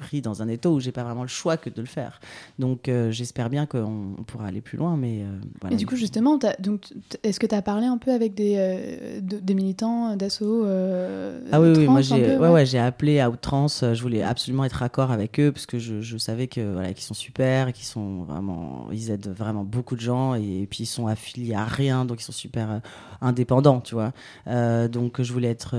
pris 0.00 0.22
dans 0.22 0.42
un 0.42 0.48
étau 0.48 0.74
où 0.74 0.80
j'ai 0.80 0.92
pas 0.92 1.04
vraiment 1.04 1.22
le 1.22 1.28
choix 1.28 1.56
que 1.56 1.70
de 1.70 1.80
le 1.80 1.86
faire. 1.86 2.20
Donc, 2.58 2.88
euh, 2.88 3.10
j'espère 3.10 3.50
bien 3.50 3.66
qu'on 3.66 4.14
on 4.18 4.22
pourra 4.24 4.46
aller 4.46 4.60
plus 4.60 4.78
loin, 4.78 4.96
mais 4.96 5.22
euh, 5.22 5.76
du 5.76 5.86
coup, 5.86 5.96
justement, 5.96 6.38
donc, 6.58 6.92
est-ce 7.22 7.38
que 7.38 7.46
tu 7.46 7.54
as 7.54 7.62
parlé 7.62 7.86
un 7.86 7.98
peu 7.98 8.12
avec 8.12 8.34
des, 8.34 8.56
de- 9.20 9.38
des 9.38 9.54
militants 9.54 10.16
d'assaut 10.16 10.64
euh, 10.64 11.40
Ah 11.50 11.60
oui, 11.60 11.72
oui, 11.76 11.86
moi 11.86 12.02
j'ai 12.02 12.36
ouais, 12.38 12.78
appelé 12.78 13.20
à 13.20 13.30
outrance. 13.30 13.82
euh, 13.82 13.94
Je 13.94 14.02
voulais 14.02 14.22
absolument 14.22 14.64
être 14.64 14.74
raccord 14.74 15.10
avec 15.10 15.40
eux 15.40 15.52
parce 15.52 15.66
que 15.66 15.78
je, 15.78 16.00
je 16.00 16.16
savais 16.18 16.46
que 16.46 16.72
voilà, 16.72 16.92
qu'ils 16.92 17.04
sont 17.04 17.14
super, 17.14 17.72
qu'ils 17.72 17.86
sont 17.86 18.22
vraiment, 18.24 18.88
ils 18.92 19.10
aident 19.10 19.28
vraiment 19.28 19.64
beaucoup 19.64 19.96
de 19.96 20.00
gens 20.00 20.34
et, 20.34 20.66
puis 20.70 20.84
ils 20.84 20.86
sont 20.86 21.06
affiliés 21.06 21.54
à 21.54 21.64
rien, 21.64 22.04
donc 22.04 22.20
ils 22.20 22.24
sont 22.24 22.32
super 22.32 22.70
euh, 22.70 22.78
indépendants, 23.20 23.80
tu 23.80 23.94
vois. 23.94 24.12
Donc 24.88 25.20
je 25.22 25.32
voulais 25.32 25.50
être 25.50 25.76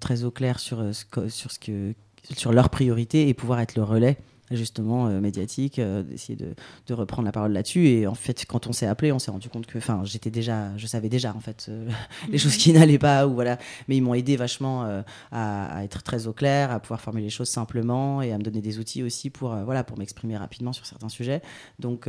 très 0.00 0.24
au 0.24 0.30
clair 0.30 0.58
sur 0.58 0.94
sur 1.28 1.50
ce 1.50 1.58
que 1.58 1.94
sur 2.36 2.52
leurs 2.52 2.70
priorités 2.70 3.28
et 3.28 3.34
pouvoir 3.34 3.60
être 3.60 3.76
le 3.76 3.82
relais 3.82 4.16
justement 4.50 5.08
euh, 5.08 5.20
médiatique, 5.20 5.78
euh, 5.78 6.02
d'essayer 6.02 6.36
de, 6.36 6.54
de 6.86 6.94
reprendre 6.94 7.26
la 7.26 7.32
parole 7.32 7.52
là-dessus. 7.52 7.88
Et 7.88 8.06
en 8.06 8.14
fait, 8.14 8.44
quand 8.46 8.66
on 8.66 8.72
s'est 8.72 8.86
appelé, 8.86 9.12
on 9.12 9.18
s'est 9.18 9.30
rendu 9.30 9.48
compte 9.48 9.66
que, 9.66 9.78
enfin, 9.78 10.02
j'étais 10.04 10.30
déjà, 10.30 10.76
je 10.76 10.86
savais 10.86 11.08
déjà 11.08 11.34
en 11.34 11.40
fait 11.40 11.66
euh, 11.68 11.88
les 12.30 12.38
choses 12.38 12.56
qui 12.56 12.72
n'allaient 12.72 12.98
pas 12.98 13.26
ou 13.26 13.34
voilà. 13.34 13.58
Mais 13.88 13.96
ils 13.96 14.02
m'ont 14.02 14.14
aidé 14.14 14.36
vachement 14.36 14.84
à, 15.32 15.78
à 15.78 15.84
être 15.84 16.02
très 16.02 16.26
au 16.26 16.32
clair, 16.32 16.70
à 16.70 16.80
pouvoir 16.80 17.00
formuler 17.00 17.24
les 17.24 17.30
choses 17.30 17.48
simplement 17.48 18.22
et 18.22 18.32
à 18.32 18.38
me 18.38 18.42
donner 18.42 18.60
des 18.60 18.78
outils 18.78 19.02
aussi 19.02 19.30
pour 19.30 19.54
voilà 19.64 19.84
pour 19.84 19.98
m'exprimer 19.98 20.36
rapidement 20.36 20.72
sur 20.72 20.86
certains 20.86 21.08
sujets. 21.08 21.42
Donc 21.78 22.08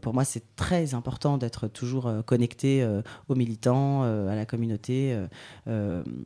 pour 0.00 0.14
moi, 0.14 0.24
c'est 0.24 0.54
très 0.56 0.94
important 0.94 1.38
d'être 1.38 1.68
toujours 1.68 2.10
connecté 2.26 2.86
aux 3.28 3.34
militants, 3.34 4.02
à 4.02 4.34
la 4.34 4.46
communauté, 4.46 5.16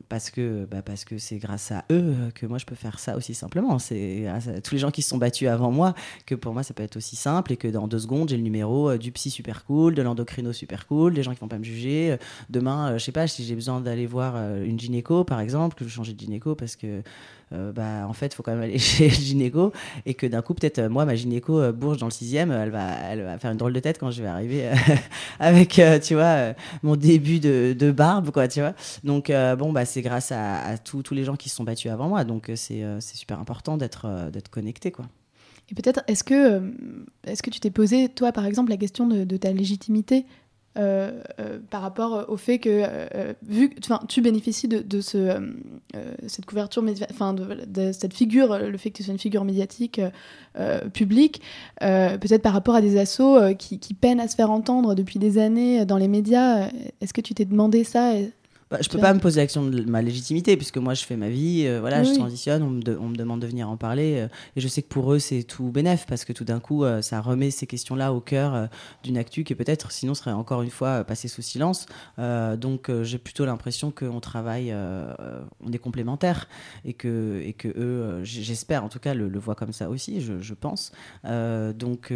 parce 0.08 0.30
que 0.30 0.66
bah, 0.70 0.82
parce 0.82 1.04
que 1.04 1.18
c'est 1.18 1.38
grâce 1.38 1.72
à 1.72 1.84
eux 1.90 2.14
que 2.34 2.46
moi 2.46 2.58
je 2.58 2.66
peux 2.66 2.74
faire 2.74 2.98
ça 2.98 3.16
aussi 3.16 3.34
simplement. 3.34 3.78
C'est 3.78 4.26
tous 4.64 4.74
les 4.74 4.80
gens 4.80 4.90
qui 4.90 5.02
se 5.02 5.10
sont 5.10 5.18
battus 5.18 5.45
avant 5.48 5.70
moi 5.70 5.94
que 6.26 6.34
pour 6.34 6.52
moi 6.52 6.62
ça 6.62 6.74
peut 6.74 6.82
être 6.82 6.96
aussi 6.96 7.16
simple 7.16 7.52
et 7.52 7.56
que 7.56 7.68
dans 7.68 7.88
deux 7.88 7.98
secondes 7.98 8.28
j'ai 8.28 8.36
le 8.36 8.42
numéro 8.42 8.90
euh, 8.90 8.98
du 8.98 9.12
psy 9.12 9.30
super 9.30 9.64
cool, 9.64 9.94
de 9.94 10.02
l'endocrino 10.02 10.52
super 10.52 10.86
cool, 10.86 11.14
des 11.14 11.22
gens 11.22 11.32
qui 11.32 11.40
vont 11.40 11.48
pas 11.48 11.58
me 11.58 11.64
juger. 11.64 12.12
Euh, 12.12 12.16
Demain, 12.50 12.92
euh, 12.92 12.98
je 12.98 13.04
sais 13.04 13.12
pas 13.12 13.26
si 13.26 13.44
j'ai 13.44 13.54
besoin 13.54 13.80
d'aller 13.80 14.06
voir 14.06 14.36
une 14.36 14.78
gynéco 14.78 15.24
par 15.24 15.40
exemple, 15.40 15.76
que 15.76 15.84
je 15.84 15.90
changer 15.90 16.12
de 16.12 16.20
gynéco 16.20 16.54
parce 16.54 16.76
que 16.76 17.02
bah 17.52 18.06
en 18.08 18.12
fait 18.12 18.34
faut 18.34 18.42
quand 18.42 18.52
même 18.52 18.62
aller 18.62 18.78
chez 18.78 19.08
le 19.08 19.14
gynéco 19.14 19.72
et 20.04 20.14
que 20.14 20.26
d'un 20.26 20.42
coup 20.42 20.52
peut-être 20.52 20.80
moi 20.88 21.04
ma 21.04 21.14
gynéco 21.14 21.72
bourge 21.72 21.98
dans 21.98 22.06
le 22.06 22.12
sixième, 22.12 22.50
elle 22.50 22.70
va 22.70 22.90
elle 23.08 23.22
va 23.22 23.38
faire 23.38 23.52
une 23.52 23.56
drôle 23.56 23.72
de 23.72 23.80
tête 23.80 23.98
quand 23.98 24.10
je 24.10 24.20
vais 24.22 24.28
arriver 24.28 24.68
avec 25.40 25.80
tu 26.02 26.14
vois 26.14 26.54
mon 26.82 26.96
début 26.96 27.38
de, 27.38 27.90
barbe 27.92 28.30
quoi 28.32 28.48
tu 28.48 28.60
vois. 28.60 28.74
Donc 29.04 29.32
bon 29.58 29.72
bah 29.72 29.84
c'est 29.84 30.02
grâce 30.02 30.32
à, 30.32 30.58
à 30.58 30.78
tous 30.78 31.02
les 31.12 31.24
gens 31.24 31.36
qui 31.36 31.48
se 31.48 31.56
sont 31.56 31.64
battus 31.64 31.90
avant 31.90 32.08
moi 32.08 32.24
donc 32.24 32.50
c'est 32.54 32.84
super 33.00 33.38
important 33.38 33.76
d'être 33.76 34.30
d'être 34.32 34.48
connecté 34.50 34.90
quoi. 34.90 35.06
Et 35.70 35.74
peut-être, 35.74 36.02
est-ce 36.06 36.24
que, 36.24 36.34
euh, 36.34 36.60
est-ce 37.24 37.42
que 37.42 37.50
tu 37.50 37.60
t'es 37.60 37.70
posé, 37.70 38.08
toi, 38.08 38.32
par 38.32 38.46
exemple, 38.46 38.70
la 38.70 38.76
question 38.76 39.06
de, 39.06 39.36
ta 39.36 39.52
légitimité 39.52 40.24
euh, 40.78 41.22
euh, 41.40 41.58
par 41.70 41.80
rapport 41.80 42.26
au 42.28 42.36
fait 42.36 42.58
que, 42.58 42.84
vu 43.42 43.70
que 43.70 43.80
tu 44.06 44.20
bénéficies 44.20 44.68
de, 44.68 45.00
ce, 45.00 45.52
cette 46.26 46.46
couverture, 46.46 46.84
enfin, 47.10 47.34
de, 47.34 47.92
cette 47.92 48.14
figure, 48.14 48.58
le 48.58 48.78
fait 48.78 48.90
que 48.90 48.98
tu 48.98 49.02
sois 49.02 49.12
une 49.12 49.18
figure 49.18 49.44
médiatique 49.44 50.00
publique, 50.92 51.42
peut-être 51.80 52.42
par 52.42 52.52
rapport 52.52 52.76
à 52.76 52.80
des 52.80 52.98
assos 52.98 53.54
qui, 53.58 53.80
qui 53.80 53.94
peinent 53.94 54.20
à 54.20 54.28
se 54.28 54.36
faire 54.36 54.50
entendre 54.50 54.94
depuis 54.94 55.18
des 55.18 55.38
années 55.38 55.84
dans 55.84 55.98
les 55.98 56.08
médias, 56.08 56.70
est-ce 57.00 57.12
que 57.12 57.20
tu 57.20 57.34
t'es 57.34 57.44
demandé 57.44 57.82
ça 57.82 58.12
Bah, 58.68 58.78
je 58.80 58.88
peux 58.88 58.98
pas 58.98 59.14
me 59.14 59.20
poser 59.20 59.38
la 59.40 59.46
question 59.46 59.64
de 59.64 59.82
ma 59.84 60.02
légitimité 60.02 60.56
puisque 60.56 60.78
moi 60.78 60.92
je 60.94 61.04
fais 61.04 61.16
ma 61.16 61.28
vie, 61.28 61.64
euh, 61.66 61.78
voilà, 61.78 62.00
Oui, 62.00 62.08
je 62.08 62.14
transitionne, 62.18 62.64
on 62.64 62.70
me, 62.70 62.82
de- 62.82 62.98
on 63.00 63.08
me 63.08 63.14
demande 63.14 63.40
de 63.40 63.46
venir 63.46 63.70
en 63.70 63.76
parler 63.76 64.16
euh, 64.18 64.28
et 64.56 64.60
je 64.60 64.66
sais 64.66 64.82
que 64.82 64.88
pour 64.88 65.12
eux 65.12 65.20
c'est 65.20 65.44
tout 65.44 65.70
bénef 65.70 66.04
parce 66.08 66.24
que 66.24 66.32
tout 66.32 66.42
d'un 66.42 66.58
coup 66.58 66.82
euh, 66.82 67.00
ça 67.00 67.20
remet 67.20 67.52
ces 67.52 67.68
questions-là 67.68 68.12
au 68.12 68.20
cœur 68.20 68.68
d'une 69.04 69.18
actu 69.18 69.44
qui 69.44 69.54
peut-être 69.54 69.92
sinon 69.92 70.14
serait 70.14 70.32
encore 70.32 70.62
une 70.62 70.70
fois 70.70 71.04
passée 71.04 71.28
sous 71.28 71.42
silence. 71.42 71.86
Donc 72.18 72.90
j'ai 73.02 73.18
plutôt 73.18 73.44
l'impression 73.44 73.92
qu'on 73.92 74.18
travaille, 74.20 74.74
on 74.74 75.72
est 75.72 75.78
complémentaires 75.78 76.48
et 76.84 76.92
que, 76.92 77.40
et 77.44 77.52
que 77.52 77.68
eux, 77.68 78.20
j'espère 78.24 78.82
en 78.84 78.88
tout 78.88 78.98
cas, 78.98 79.14
le, 79.14 79.28
le 79.28 79.38
voient 79.38 79.54
comme 79.54 79.72
ça 79.72 79.88
aussi, 79.90 80.20
je, 80.20 80.40
je 80.40 80.54
pense. 80.54 80.90
Donc 81.24 82.12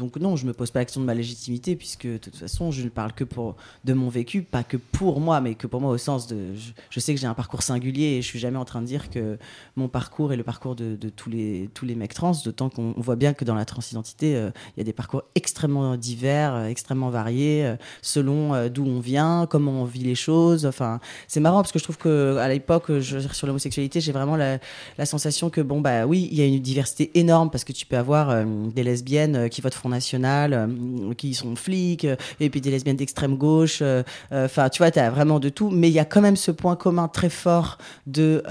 donc 0.00 0.16
non, 0.16 0.34
je 0.34 0.46
me 0.46 0.54
pose 0.54 0.70
pas 0.70 0.78
la 0.78 0.86
question 0.86 1.02
de 1.02 1.06
ma 1.06 1.12
légitimité 1.12 1.76
puisque 1.76 2.06
de 2.06 2.16
toute 2.16 2.34
façon, 2.34 2.70
je 2.70 2.82
ne 2.82 2.88
parle 2.88 3.12
que 3.12 3.22
pour 3.22 3.56
de 3.84 3.92
mon 3.92 4.08
vécu, 4.08 4.40
pas 4.40 4.62
que 4.62 4.78
pour 4.78 5.20
moi, 5.20 5.42
mais 5.42 5.54
que 5.54 5.66
pour 5.66 5.82
moi 5.82 5.90
au 5.90 5.98
sens 5.98 6.26
de, 6.26 6.54
je, 6.90 7.00
sais 7.00 7.14
que 7.14 7.20
j'ai 7.20 7.26
un 7.26 7.34
parcours 7.34 7.62
singulier 7.62 8.16
et 8.16 8.22
je 8.22 8.26
suis 8.26 8.38
jamais 8.38 8.56
en 8.56 8.64
train 8.64 8.80
de 8.80 8.86
dire 8.86 9.10
que 9.10 9.38
mon 9.76 9.88
parcours 9.88 10.32
est 10.32 10.36
le 10.36 10.42
parcours 10.42 10.74
de, 10.74 10.96
tous 11.14 11.28
les 11.28 11.68
tous 11.74 11.84
les 11.84 11.94
mecs 11.94 12.14
trans. 12.14 12.32
D'autant 12.44 12.70
qu'on 12.70 12.94
on 12.96 13.00
voit 13.02 13.16
bien 13.16 13.34
que 13.34 13.44
dans 13.44 13.54
la 13.54 13.66
transidentité, 13.66 14.36
euh, 14.36 14.50
il 14.74 14.80
y 14.80 14.82
a 14.82 14.84
des 14.84 14.94
parcours 14.94 15.22
extrêmement 15.34 15.96
divers, 15.96 16.54
euh, 16.54 16.64
extrêmement 16.66 17.10
variés, 17.10 17.66
euh, 17.66 17.76
selon 18.00 18.68
d'où 18.68 18.86
on 18.86 19.00
vient, 19.00 19.46
comment 19.50 19.82
on 19.82 19.84
vit 19.84 20.04
les 20.04 20.14
choses. 20.14 20.64
Enfin, 20.64 20.98
c'est 21.28 21.40
marrant 21.40 21.60
parce 21.60 21.72
que 21.72 21.78
je 21.78 21.84
trouve 21.84 21.98
que 21.98 22.38
à 22.38 22.48
l'époque, 22.48 22.90
sur 23.02 23.46
l'homosexualité, 23.46 24.00
j'ai 24.00 24.12
vraiment 24.12 24.36
la, 24.36 24.58
sensation 25.04 25.50
que 25.50 25.60
bon 25.60 25.80
bah 25.80 26.06
oui, 26.06 26.28
il 26.30 26.38
y 26.38 26.42
a 26.42 26.46
une 26.46 26.60
diversité 26.60 27.10
énorme 27.18 27.50
parce 27.50 27.64
que 27.64 27.72
tu 27.72 27.84
peux 27.84 27.98
avoir 27.98 28.44
des 28.46 28.84
lesbiennes 28.84 29.48
qui 29.50 29.60
votent 29.60 29.74
Front 29.74 29.89
National, 29.90 30.52
euh, 30.54 31.14
qui 31.14 31.34
sont 31.34 31.54
flics, 31.56 32.04
euh, 32.06 32.16
et 32.40 32.48
puis 32.48 32.60
des 32.60 32.70
lesbiennes 32.70 32.96
d'extrême 32.96 33.36
gauche. 33.36 33.80
euh, 33.82 34.02
Enfin, 34.32 34.68
tu 34.70 34.78
vois, 34.78 34.90
tu 34.90 34.98
as 34.98 35.10
vraiment 35.10 35.38
de 35.40 35.48
tout, 35.50 35.70
mais 35.70 35.88
il 35.88 35.92
y 35.92 35.98
a 35.98 36.04
quand 36.04 36.20
même 36.22 36.36
ce 36.36 36.50
point 36.50 36.76
commun 36.76 37.08
très 37.08 37.28
fort 37.30 37.78
de 38.06 38.42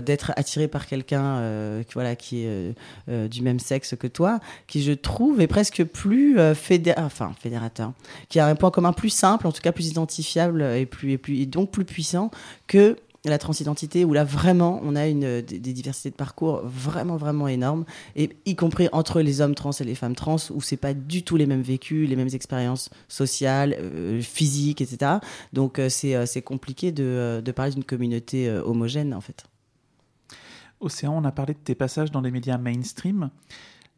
d'être 0.00 0.32
attiré 0.36 0.66
par 0.68 0.86
quelqu'un 0.86 1.40
qui 1.86 1.94
voilà 1.94 2.16
qui 2.16 2.44
est 2.44 2.74
du 3.28 3.42
même 3.42 3.60
sexe 3.60 3.94
que 3.98 4.06
toi, 4.06 4.40
qui 4.66 4.82
je 4.82 4.92
trouve 4.92 5.40
est 5.40 5.46
presque 5.46 5.84
plus 5.84 6.38
euh, 6.38 6.54
fédé- 6.54 6.94
enfin 6.96 7.32
fédérateur, 7.40 7.92
qui 8.28 8.40
a 8.40 8.46
un 8.46 8.54
point 8.54 8.70
commun 8.70 8.92
plus 8.92 9.10
simple, 9.10 9.46
en 9.46 9.52
tout 9.52 9.60
cas 9.62 9.72
plus 9.72 9.88
identifiable 9.88 10.62
et 10.62 10.86
plus 10.86 11.18
et 11.28 11.46
donc 11.46 11.70
plus 11.70 11.84
puissant 11.84 12.30
que 12.66 12.96
la 13.30 13.38
transidentité 13.38 14.04
où 14.04 14.12
là 14.12 14.24
vraiment 14.24 14.80
on 14.82 14.96
a 14.96 15.06
une 15.06 15.24
euh, 15.24 15.42
des, 15.42 15.58
diversités 15.58 16.10
de 16.10 16.14
parcours 16.14 16.62
vraiment 16.64 17.16
vraiment 17.16 17.48
énormes 17.48 17.84
et 18.14 18.30
y 18.46 18.56
compris 18.56 18.88
entre 18.92 19.20
les 19.20 19.40
hommes 19.40 19.54
trans 19.54 19.72
et 19.72 19.84
les 19.84 19.94
femmes 19.94 20.14
trans 20.14 20.36
où 20.50 20.60
c'est 20.60 20.76
pas 20.76 20.94
du 20.94 21.22
tout 21.22 21.36
les 21.36 21.46
mêmes 21.46 21.62
vécus 21.62 22.08
les 22.08 22.16
mêmes 22.16 22.30
expériences 22.32 22.90
sociales 23.08 23.76
euh, 23.78 24.20
physiques 24.20 24.80
etc 24.80 25.12
donc 25.52 25.78
euh, 25.78 25.88
c'est 25.88 26.42
compliqué 26.42 26.92
de, 26.92 27.42
de 27.44 27.52
parler 27.52 27.72
d'une 27.72 27.84
communauté 27.84 28.50
homogène 28.50 29.14
en 29.14 29.20
fait 29.20 29.44
Océan, 30.78 31.14
on 31.16 31.24
a 31.24 31.32
parlé 31.32 31.54
de 31.54 31.58
tes 31.58 31.74
passages 31.74 32.10
dans 32.10 32.20
les 32.20 32.30
médias 32.30 32.58
mainstream. 32.58 33.30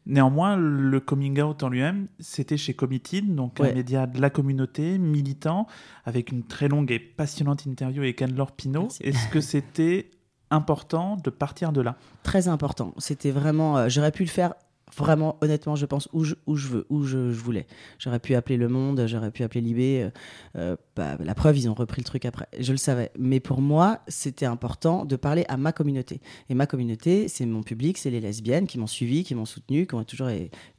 Néanmoins, 0.09 0.57
le 0.57 0.99
coming 0.99 1.39
out 1.39 1.61
en 1.61 1.69
lui-même, 1.69 2.07
c'était 2.19 2.57
chez 2.57 2.73
Committed, 2.73 3.35
donc 3.35 3.59
Ouais. 3.59 3.71
un 3.71 3.75
média 3.75 4.07
de 4.07 4.19
la 4.19 4.31
communauté, 4.31 4.97
militant, 4.97 5.67
avec 6.03 6.31
une 6.31 6.43
très 6.43 6.67
longue 6.67 6.91
et 6.91 6.97
passionnante 6.99 7.65
interview 7.67 8.01
avec 8.01 8.19
Anne-Laure 8.21 8.51
Pinault. 8.53 8.87
Est-ce 9.01 9.27
que 9.29 9.39
c'était 9.39 10.09
important 10.49 11.15
de 11.23 11.29
partir 11.29 11.71
de 11.71 11.81
là? 11.81 11.95
Très 12.23 12.47
important. 12.47 12.93
C'était 12.97 13.29
vraiment. 13.31 13.77
euh, 13.77 13.87
J'aurais 13.89 14.11
pu 14.11 14.23
le 14.23 14.29
faire 14.29 14.55
vraiment, 14.97 15.37
honnêtement, 15.41 15.75
je 15.75 15.85
pense 15.85 16.09
où 16.13 16.23
je, 16.23 16.35
où 16.47 16.55
je 16.55 16.67
veux, 16.67 16.85
où 16.89 17.03
je, 17.03 17.31
je 17.31 17.39
voulais. 17.39 17.67
J'aurais 17.97 18.19
pu 18.19 18.35
appeler 18.35 18.57
Le 18.57 18.67
Monde, 18.67 19.03
j'aurais 19.07 19.31
pu 19.31 19.43
appeler 19.43 19.61
Libé. 19.61 20.03
euh, 20.03 20.09
euh, 20.57 20.75
bah, 20.95 21.17
la 21.19 21.35
preuve, 21.35 21.57
ils 21.57 21.69
ont 21.69 21.73
repris 21.73 22.01
le 22.01 22.05
truc 22.05 22.25
après. 22.25 22.47
Je 22.59 22.71
le 22.71 22.77
savais. 22.77 23.11
Mais 23.17 23.39
pour 23.39 23.61
moi, 23.61 23.99
c'était 24.07 24.45
important 24.45 25.05
de 25.05 25.15
parler 25.15 25.45
à 25.47 25.57
ma 25.57 25.71
communauté. 25.71 26.21
Et 26.49 26.53
ma 26.53 26.65
communauté, 26.65 27.27
c'est 27.27 27.45
mon 27.45 27.63
public, 27.63 27.97
c'est 27.97 28.09
les 28.09 28.19
lesbiennes 28.19 28.67
qui 28.67 28.77
m'ont 28.77 28.87
suivi, 28.87 29.23
qui 29.23 29.35
m'ont 29.35 29.45
soutenu, 29.45 29.87
qui 29.87 29.95
ont 29.95 30.03
toujours 30.03 30.29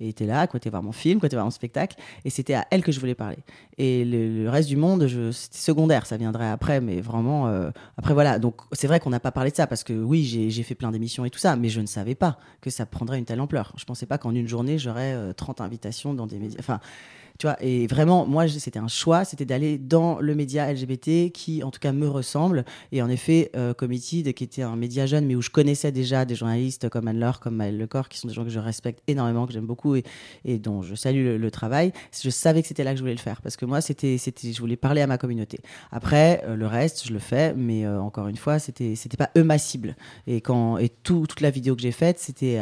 été 0.00 0.26
là, 0.26 0.46
qui 0.46 0.56
ont 0.56 0.58
été 0.58 0.70
voir 0.70 0.82
mon 0.82 0.92
film, 0.92 1.18
qui 1.18 1.24
ont 1.24 1.28
été 1.28 1.36
voir 1.36 1.46
mon 1.46 1.50
spectacle. 1.50 1.96
Et 2.24 2.30
c'était 2.30 2.54
à 2.54 2.66
elles 2.70 2.82
que 2.82 2.92
je 2.92 3.00
voulais 3.00 3.14
parler. 3.14 3.38
Et 3.78 4.04
le, 4.04 4.48
reste 4.50 4.68
du 4.68 4.76
monde, 4.76 5.06
c'était 5.32 5.58
secondaire, 5.58 6.06
ça 6.06 6.16
viendrait 6.16 6.50
après. 6.50 6.80
Mais 6.80 7.00
vraiment, 7.00 7.48
euh, 7.48 7.70
après 7.96 8.14
voilà. 8.14 8.38
Donc 8.38 8.60
c'est 8.72 8.86
vrai 8.86 9.00
qu'on 9.00 9.10
n'a 9.10 9.20
pas 9.20 9.32
parlé 9.32 9.50
de 9.50 9.56
ça 9.56 9.66
parce 9.66 9.84
que 9.84 9.92
oui, 9.92 10.24
j'ai 10.24 10.62
fait 10.62 10.74
plein 10.74 10.90
d'émissions 10.90 11.24
et 11.24 11.30
tout 11.30 11.38
ça, 11.38 11.56
mais 11.56 11.68
je 11.68 11.80
ne 11.80 11.86
savais 11.86 12.14
pas 12.14 12.38
que 12.60 12.70
ça 12.70 12.86
prendrait 12.86 13.18
une 13.18 13.24
telle 13.24 13.40
ampleur. 13.40 13.72
Je 13.76 13.84
pensais 14.00 14.06
pas 14.06 14.18
qu'en 14.18 14.34
une 14.34 14.48
journée, 14.48 14.78
j'aurais 14.78 15.12
euh, 15.12 15.32
30 15.34 15.60
invitations 15.60 16.14
dans 16.14 16.26
des 16.26 16.38
médias. 16.38 16.78
Tu 17.40 17.46
vois, 17.46 17.56
et 17.62 17.86
vraiment, 17.86 18.26
moi, 18.26 18.46
c'était 18.48 18.78
un 18.78 18.86
choix, 18.86 19.24
c'était 19.24 19.46
d'aller 19.46 19.78
dans 19.78 20.20
le 20.20 20.34
média 20.34 20.70
LGBT 20.70 21.32
qui, 21.32 21.62
en 21.62 21.70
tout 21.70 21.80
cas, 21.80 21.90
me 21.90 22.06
ressemble. 22.06 22.66
Et 22.92 23.00
en 23.00 23.08
effet, 23.08 23.50
euh, 23.56 23.72
Committed, 23.72 24.34
qui 24.34 24.44
était 24.44 24.60
un 24.60 24.76
média 24.76 25.06
jeune, 25.06 25.24
mais 25.24 25.34
où 25.34 25.40
je 25.40 25.48
connaissais 25.48 25.90
déjà 25.90 26.26
des 26.26 26.34
journalistes 26.34 26.90
comme 26.90 27.08
Anne-Laure, 27.08 27.40
comme 27.40 27.56
Maëlle 27.56 27.78
Lecor, 27.78 28.10
qui 28.10 28.18
sont 28.18 28.28
des 28.28 28.34
gens 28.34 28.44
que 28.44 28.50
je 28.50 28.58
respecte 28.58 29.02
énormément, 29.06 29.46
que 29.46 29.54
j'aime 29.54 29.64
beaucoup 29.64 29.96
et, 29.96 30.04
dont 30.44 30.82
je 30.82 30.94
salue 30.94 31.38
le, 31.38 31.50
travail. 31.50 31.94
Je 32.22 32.28
savais 32.28 32.60
que 32.60 32.68
c'était 32.68 32.84
là 32.84 32.90
que 32.90 32.98
je 32.98 33.02
voulais 33.02 33.14
le 33.14 33.18
faire 33.18 33.40
parce 33.40 33.56
que 33.56 33.64
moi, 33.64 33.80
c'était, 33.80 34.18
je 34.18 34.60
voulais 34.60 34.76
parler 34.76 35.00
à 35.00 35.06
ma 35.06 35.16
communauté. 35.16 35.60
Après, 35.92 36.44
euh, 36.44 36.56
le 36.56 36.66
reste, 36.66 37.06
je 37.06 37.12
le 37.14 37.20
fais, 37.20 37.54
mais 37.54 37.86
euh, 37.86 38.02
encore 38.02 38.28
une 38.28 38.36
fois, 38.36 38.58
c'était, 38.58 38.96
c'était 38.96 39.16
pas 39.16 39.30
eux 39.38 39.44
ma 39.44 39.56
cible. 39.56 39.96
Et 40.26 40.42
quand, 40.42 40.76
et 40.76 40.90
tout, 40.90 41.24
toute 41.26 41.40
la 41.40 41.50
vidéo 41.50 41.74
que 41.74 41.80
j'ai 41.80 41.90
faite, 41.90 42.18
c'était, 42.18 42.60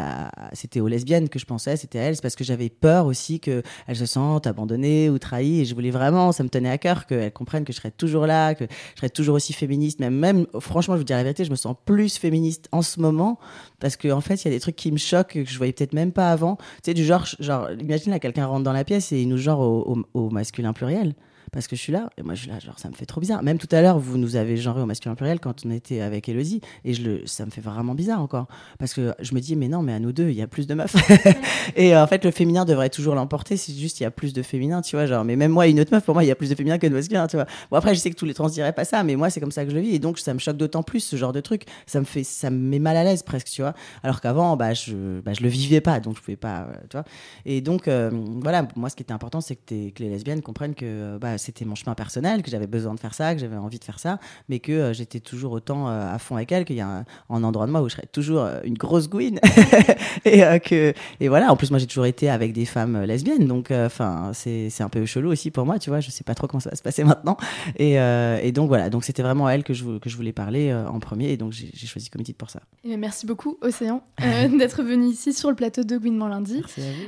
c'était 0.52 0.78
aux 0.78 0.86
lesbiennes 0.86 1.28
que 1.28 1.40
je 1.40 1.46
pensais, 1.46 1.76
c'était 1.76 1.98
elles, 1.98 2.14
c'est 2.14 2.22
parce 2.22 2.36
que 2.36 2.44
j'avais 2.44 2.68
peur 2.68 3.06
aussi 3.06 3.40
qu'elles 3.40 3.64
se 3.92 4.06
sentent 4.06 4.46
abandonnées 4.46 4.67
ou 4.76 5.18
trahies. 5.18 5.60
Et 5.60 5.64
je 5.64 5.74
voulais 5.74 5.90
vraiment, 5.90 6.32
ça 6.32 6.42
me 6.42 6.48
tenait 6.48 6.70
à 6.70 6.78
cœur 6.78 7.06
qu'elles 7.06 7.32
comprennent 7.32 7.64
que 7.64 7.72
je 7.72 7.78
serais 7.78 7.90
toujours 7.90 8.26
là, 8.26 8.54
que 8.54 8.64
je 8.94 9.00
serais 9.00 9.10
toujours 9.10 9.36
aussi 9.36 9.52
féministe. 9.52 10.00
Même, 10.00 10.14
même 10.14 10.46
franchement, 10.60 10.94
je 10.94 10.98
vous 10.98 11.04
dire 11.04 11.16
la 11.16 11.22
vérité, 11.22 11.44
je 11.44 11.50
me 11.50 11.56
sens 11.56 11.74
plus 11.84 12.18
féministe 12.18 12.68
en 12.72 12.82
ce 12.82 13.00
moment 13.00 13.38
parce 13.80 13.96
qu'en 13.96 14.18
en 14.18 14.20
fait, 14.20 14.42
il 14.42 14.44
y 14.46 14.48
a 14.48 14.54
des 14.54 14.60
trucs 14.60 14.76
qui 14.76 14.92
me 14.92 14.98
choquent 14.98 15.44
que 15.44 15.44
je 15.44 15.56
voyais 15.56 15.72
peut-être 15.72 15.92
même 15.92 16.12
pas 16.12 16.30
avant. 16.30 16.56
Tu 16.56 16.64
sais, 16.86 16.94
du 16.94 17.04
genre, 17.04 17.26
genre 17.40 17.70
imagine 17.72 18.12
là, 18.12 18.18
quelqu'un 18.18 18.46
rentre 18.46 18.64
dans 18.64 18.72
la 18.72 18.84
pièce 18.84 19.12
et 19.12 19.22
il 19.22 19.28
nous 19.28 19.38
genre 19.38 19.60
au 19.60 20.30
masculin 20.30 20.72
pluriel. 20.72 21.14
Parce 21.53 21.66
que 21.66 21.76
je 21.76 21.80
suis 21.80 21.92
là, 21.92 22.11
et 22.16 22.22
moi 22.22 22.34
je 22.34 22.42
suis 22.42 22.51
là, 22.51 22.59
genre 22.59 22.78
ça 22.78 22.88
me 22.88 22.94
fait 22.94 23.07
trop 23.07 23.20
bizarre. 23.20 23.42
Même 23.42 23.59
tout 23.59 23.68
à 23.70 23.82
l'heure, 23.82 23.99
vous 23.99 24.18
nous 24.18 24.36
avez 24.36 24.57
genré 24.57 24.80
au 24.80 24.86
masculin 24.86 25.14
pluriel 25.14 25.40
quand 25.40 25.64
on 25.64 25.70
était 25.70 26.01
avec 26.01 26.28
Elodie, 26.28 26.61
et 26.84 26.94
je 26.94 27.03
le, 27.03 27.26
ça 27.26 27.46
me 27.46 27.51
fait 27.51 27.61
vraiment 27.61 27.94
bizarre 27.94 28.20
encore. 28.20 28.46
Parce 28.78 28.94
que 28.94 29.14
je 29.20 29.34
me 29.34 29.40
dis, 29.40 29.57
mais 29.57 29.68
non, 29.68 29.82
mais 29.82 29.92
à 29.92 29.99
nous 29.99 30.12
deux, 30.12 30.28
il 30.28 30.36
y 30.36 30.42
a 30.42 30.46
plus 30.46 30.66
de 30.66 30.74
meufs. 30.74 30.94
et 31.76 31.94
euh, 31.94 32.03
en 32.03 32.07
fait, 32.07 32.24
le 32.24 32.30
féminin 32.30 32.64
devrait 32.64 32.90
toujours 32.90 33.14
l'emporter, 33.14 33.57
c'est 33.57 33.72
juste 33.72 34.01
il 34.01 34.03
y 34.03 34.07
a 34.07 34.11
plus 34.11 34.32
de 34.32 34.42
féminin, 34.42 34.82
tu 34.82 34.96
vois. 34.96 35.07
Genre, 35.07 35.24
mais 35.24 35.36
même 35.36 35.53
moi, 35.53 35.66
une 35.66 35.80
autre 35.80 35.92
meuf, 35.92 36.05
pour 36.05 36.14
moi, 36.14 36.24
il 36.24 36.26
y 36.26 36.30
a 36.30 36.34
plus 36.34 36.51
de 36.51 36.55
féminin 36.55 36.78
que 36.78 36.86
de 36.86 36.94
masculin, 36.94 37.26
tu 37.26 37.36
vois. 37.36 37.46
Bon, 37.70 37.76
après, 37.76 37.94
je 37.94 38.01
sais 38.01 38.11
que 38.11 38.16
tous 38.16 38.26
les 38.26 38.34
trans 38.34 38.49
diraient 38.49 38.72
pas 38.72 38.84
ça, 38.84 39.03
mais 39.05 39.16
moi, 39.16 39.30
c'est 39.30 39.40
comme 39.40 39.53
ça 39.53 39.64
que 39.64 39.70
je 39.70 39.76
le 39.76 39.80
vis, 39.80 39.94
et 39.94 39.99
donc 39.99 40.18
ça 40.18 40.34
me 40.34 40.38
choque 40.38 40.57
d'autant 40.57 40.82
plus 40.82 41.01
ce 41.01 41.16
genre 41.16 41.32
de 41.32 41.40
truc. 41.40 41.64
Ça 41.86 42.01
me 42.01 42.05
fait, 42.05 42.24
ça 42.24 42.51
me 42.51 42.59
met 42.59 42.78
mal 42.78 42.96
à 42.96 43.05
l'aise 43.05 43.22
presque, 43.22 43.49
tu 43.49 43.62
vois. 43.62 43.74
Alors 44.03 44.20
qu'avant, 44.20 44.57
bah, 44.57 44.74
je, 44.74 45.20
bah, 45.20 45.32
je 45.32 45.42
le 45.42 45.49
vivais 45.49 45.80
pas, 45.80 46.01
donc 46.01 46.16
je 46.16 46.20
pouvais 46.22 46.36
pas, 46.36 46.62
euh, 46.62 46.74
tu 46.88 46.96
vois. 46.96 47.05
Et 47.46 47.61
donc, 47.61 47.88
euh, 47.88 48.11
voilà, 48.42 48.66
moi, 48.76 48.90
ce 48.90 48.96
qui 48.96 49.03
était 49.03 49.12
important, 49.12 49.40
c'est 49.40 49.57
que, 49.57 49.90
que 49.90 50.03
les 50.03 50.11
lesbiennes 50.11 50.42
comprennent 50.42 50.74
que 50.74 51.18
bah, 51.18 51.38
c'était 51.39 51.64
mon 51.64 51.74
chemin 51.74 51.95
personnel, 51.95 52.43
que 52.43 52.51
j'avais 52.51 52.66
besoin 52.66 52.95
de 52.95 53.01
faire 53.01 53.14
ça, 53.14 53.34
que 53.34 53.41
j'avais 53.41 53.57
envie 53.57 53.78
de 53.78 53.84
faire 53.84 53.99
ça, 53.99 54.18
mais 54.49 54.59
que 54.59 54.72
euh, 54.72 54.93
j'étais 54.93 55.20
toujours 55.20 55.53
autant 55.53 55.89
euh, 55.89 56.14
à 56.14 56.18
fond 56.18 56.36
avec 56.36 56.53
elles, 56.53 56.64
qu'il 56.64 56.76
y 56.76 56.80
a 56.80 56.89
un, 56.89 57.05
un 57.30 57.45
endroit 57.45 57.66
de 57.66 57.72
moi 57.72 57.82
où 57.82 57.89
je 57.89 57.95
serais 57.95 58.09
toujours 58.11 58.43
euh, 58.43 58.61
une 58.64 58.76
grosse 58.76 59.09
gouine. 59.09 59.41
et, 60.24 60.43
que, 60.61 60.93
et 61.20 61.28
voilà, 61.28 61.53
en 61.53 61.57
plus, 61.57 61.70
moi, 61.70 61.78
j'ai 61.78 61.86
toujours 61.86 62.07
été 62.07 62.28
avec 62.28 62.53
des 62.53 62.64
femmes 62.64 63.03
lesbiennes, 63.03 63.47
donc 63.47 63.70
enfin, 63.70 64.32
c'est 64.34 64.70
c'est 64.70 64.82
un 64.82 64.89
peu 64.89 65.05
chelou 65.07 65.30
aussi 65.30 65.51
pour 65.51 65.64
moi, 65.64 65.78
tu 65.78 65.91
vois, 65.91 66.01
je 66.01 66.11
sais 66.11 66.24
pas 66.24 66.34
trop 66.34 66.47
comment 66.47 66.61
ça 66.61 66.70
va 66.70 66.76
se 66.76 66.82
passer 66.82 67.05
maintenant. 67.05 67.36
Et, 67.76 67.95
et 67.95 68.53
donc, 68.53 68.68
voilà, 68.68 68.91
donc 68.91 69.05
c'était 69.05 69.22
vraiment 69.22 69.47
à 69.47 69.53
elle 69.53 69.64
que 69.64 69.74
je, 69.74 69.99
que 69.99 70.11
je 70.11 70.16
voulais 70.16 70.32
parler 70.32 70.74
en 70.74 70.99
premier, 70.99 71.30
et 71.30 71.36
donc 71.36 71.53
j'ai 71.53 71.86
choisi 71.86 72.09
Comité 72.11 72.32
pour 72.32 72.51
ça. 72.51 72.61
Eh 72.84 72.89
bien, 72.89 72.97
merci 72.97 73.26
beaucoup, 73.26 73.59
Océan, 73.61 74.03
euh, 74.22 74.49
d'être 74.59 74.82
venu 74.82 75.09
ici 75.09 75.32
sur 75.32 75.51
le 75.51 75.57
plateau 75.57 75.82
de 75.82 75.99
Gouinement 75.99 76.28
lundi. 76.28 76.62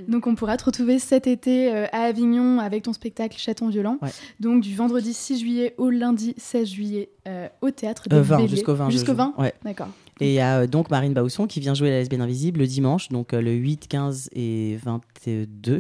Donc, 0.09 0.27
on 0.27 0.35
pourra 0.35 0.57
te 0.57 0.65
retrouver 0.65 0.99
cet 0.99 1.27
été 1.27 1.71
à 1.71 2.03
Avignon 2.03 2.59
avec 2.59 2.85
ton 2.85 2.93
spectacle 2.93 3.39
Chaton 3.39 3.69
Violent. 3.69 3.99
Ouais. 4.03 4.11
Donc, 4.41 4.63
du 4.63 4.75
vendredi 4.75 5.13
6 5.15 5.39
juillet 5.41 5.75
au 5.79 5.91
lundi 5.91 6.35
16 6.37 6.69
juillet 6.69 7.11
euh, 7.29 7.49
au 7.61 7.71
théâtre 7.71 8.09
des 8.09 8.17
Euh, 8.17 8.23
20, 8.23 8.37
Béliers. 8.39 8.49
jusqu'au 8.49 8.75
20. 8.75 8.87
je 8.91 8.93
Jusqu'au 8.93 9.13
joue. 9.13 9.19
20 9.19 9.35
Ouais. 9.39 9.55
D'accord. 9.65 9.89
Et 10.23 10.29
il 10.29 10.35
y 10.35 10.41
a 10.41 10.61
euh, 10.61 10.67
donc 10.67 10.91
Marine 10.91 11.15
Bausson 11.15 11.47
qui 11.47 11.61
vient 11.61 11.73
jouer 11.75 11.89
la 11.91 11.99
lesbienne 11.99 12.21
invisible 12.21 12.61
le 12.61 12.67
dimanche, 12.67 13.09
donc 13.09 13.33
euh, 13.33 13.41
le 13.41 13.53
8, 13.53 13.89
15 13.89 14.29
et 14.33 14.77
22, 14.85 15.79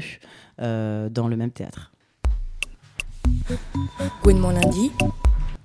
euh, 0.60 1.08
dans 1.10 1.28
le 1.28 1.36
même 1.36 1.50
théâtre. 1.50 1.92
Gouinement 4.22 4.50
lundi. 4.50 4.90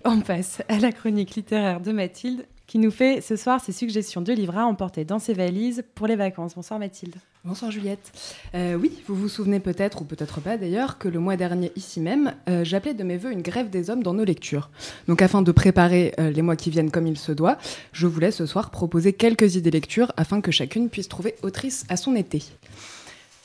On 0.04 0.20
passe 0.22 0.62
à 0.68 0.78
la 0.80 0.92
chronique 0.92 1.36
littéraire 1.36 1.80
de 1.82 1.92
Mathilde 1.92 2.46
qui 2.68 2.80
nous 2.80 2.92
fait 2.92 3.22
ce 3.22 3.36
soir 3.36 3.62
ses 3.62 3.72
suggestions 3.72 4.22
de 4.22 4.34
livres 4.34 4.58
à 4.58 4.66
emporter 4.66 5.06
dans 5.06 5.20
ses 5.20 5.34
valises 5.34 5.84
pour 5.96 6.08
les 6.08 6.16
vacances. 6.16 6.56
Bonsoir 6.56 6.80
Mathilde. 6.80 7.16
Bonsoir 7.46 7.70
Juliette. 7.70 8.12
Euh, 8.56 8.74
oui, 8.74 8.92
vous 9.06 9.14
vous 9.14 9.30
souvenez 9.30 9.60
peut-être, 9.60 10.02
ou 10.02 10.04
peut-être 10.04 10.42
pas 10.42 10.58
d'ailleurs, 10.58 10.98
que 10.98 11.08
le 11.08 11.20
mois 11.20 11.38
dernier, 11.38 11.72
ici 11.76 12.00
même, 12.00 12.34
euh, 12.50 12.64
j'appelais 12.64 12.96
de 12.96 13.04
mes 13.04 13.18
voeux 13.18 13.32
une 13.32 13.44
grève 13.44 13.70
des 13.70 13.92
hommes 13.92 14.02
dans 14.02 14.16
nos 14.16 14.24
lectures. 14.24 14.72
Donc 15.08 15.22
afin 15.22 15.44
de 15.44 15.52
préparer 15.52 16.16
euh, 16.20 16.32
les 16.32 16.42
mois 16.42 16.56
qui 16.56 16.72
viennent 16.72 16.90
comme 16.90 17.06
il 17.06 17.20
se 17.20 17.32
doit, 17.32 17.60
je 17.92 18.08
voulais 18.08 18.32
ce 18.32 18.48
soir 18.48 18.72
proposer 18.72 19.14
quelques 19.14 19.58
idées 19.58 19.70
lectures 19.70 20.12
afin 20.18 20.42
que 20.42 20.50
chacune 20.50 20.90
puisse 20.90 21.08
trouver 21.08 21.36
autrice 21.44 21.86
à 21.88 21.98
son 21.98 22.16
été. 22.16 22.42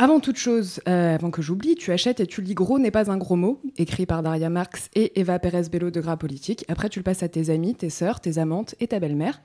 Avant 0.03 0.19
toute 0.19 0.39
chose, 0.39 0.81
euh, 0.89 1.17
avant 1.17 1.31
que 1.31 1.43
j'oublie, 1.43 1.75
tu 1.75 1.93
achètes 1.93 2.21
et 2.21 2.27
tu 2.27 2.41
lis 2.41 2.55
Gros 2.55 2.79
n'est 2.79 2.91
pas 2.91 3.11
un 3.11 3.19
gros 3.19 3.37
mot, 3.37 3.61
écrit 3.77 4.07
par 4.07 4.23
Daria 4.23 4.49
Marx 4.49 4.89
et 4.95 5.21
Eva 5.21 5.39
Pérez 5.39 5.69
Bello 5.71 5.91
de 5.91 6.01
Gras 6.01 6.17
Politique. 6.17 6.65
Après, 6.69 6.89
tu 6.89 7.01
le 7.01 7.03
passes 7.03 7.23
à 7.23 7.29
tes 7.29 7.51
amis, 7.51 7.75
tes 7.75 7.91
sœurs, 7.91 8.19
tes 8.19 8.39
amantes 8.39 8.75
et 8.81 8.87
ta 8.87 8.99
belle-mère, 8.99 9.43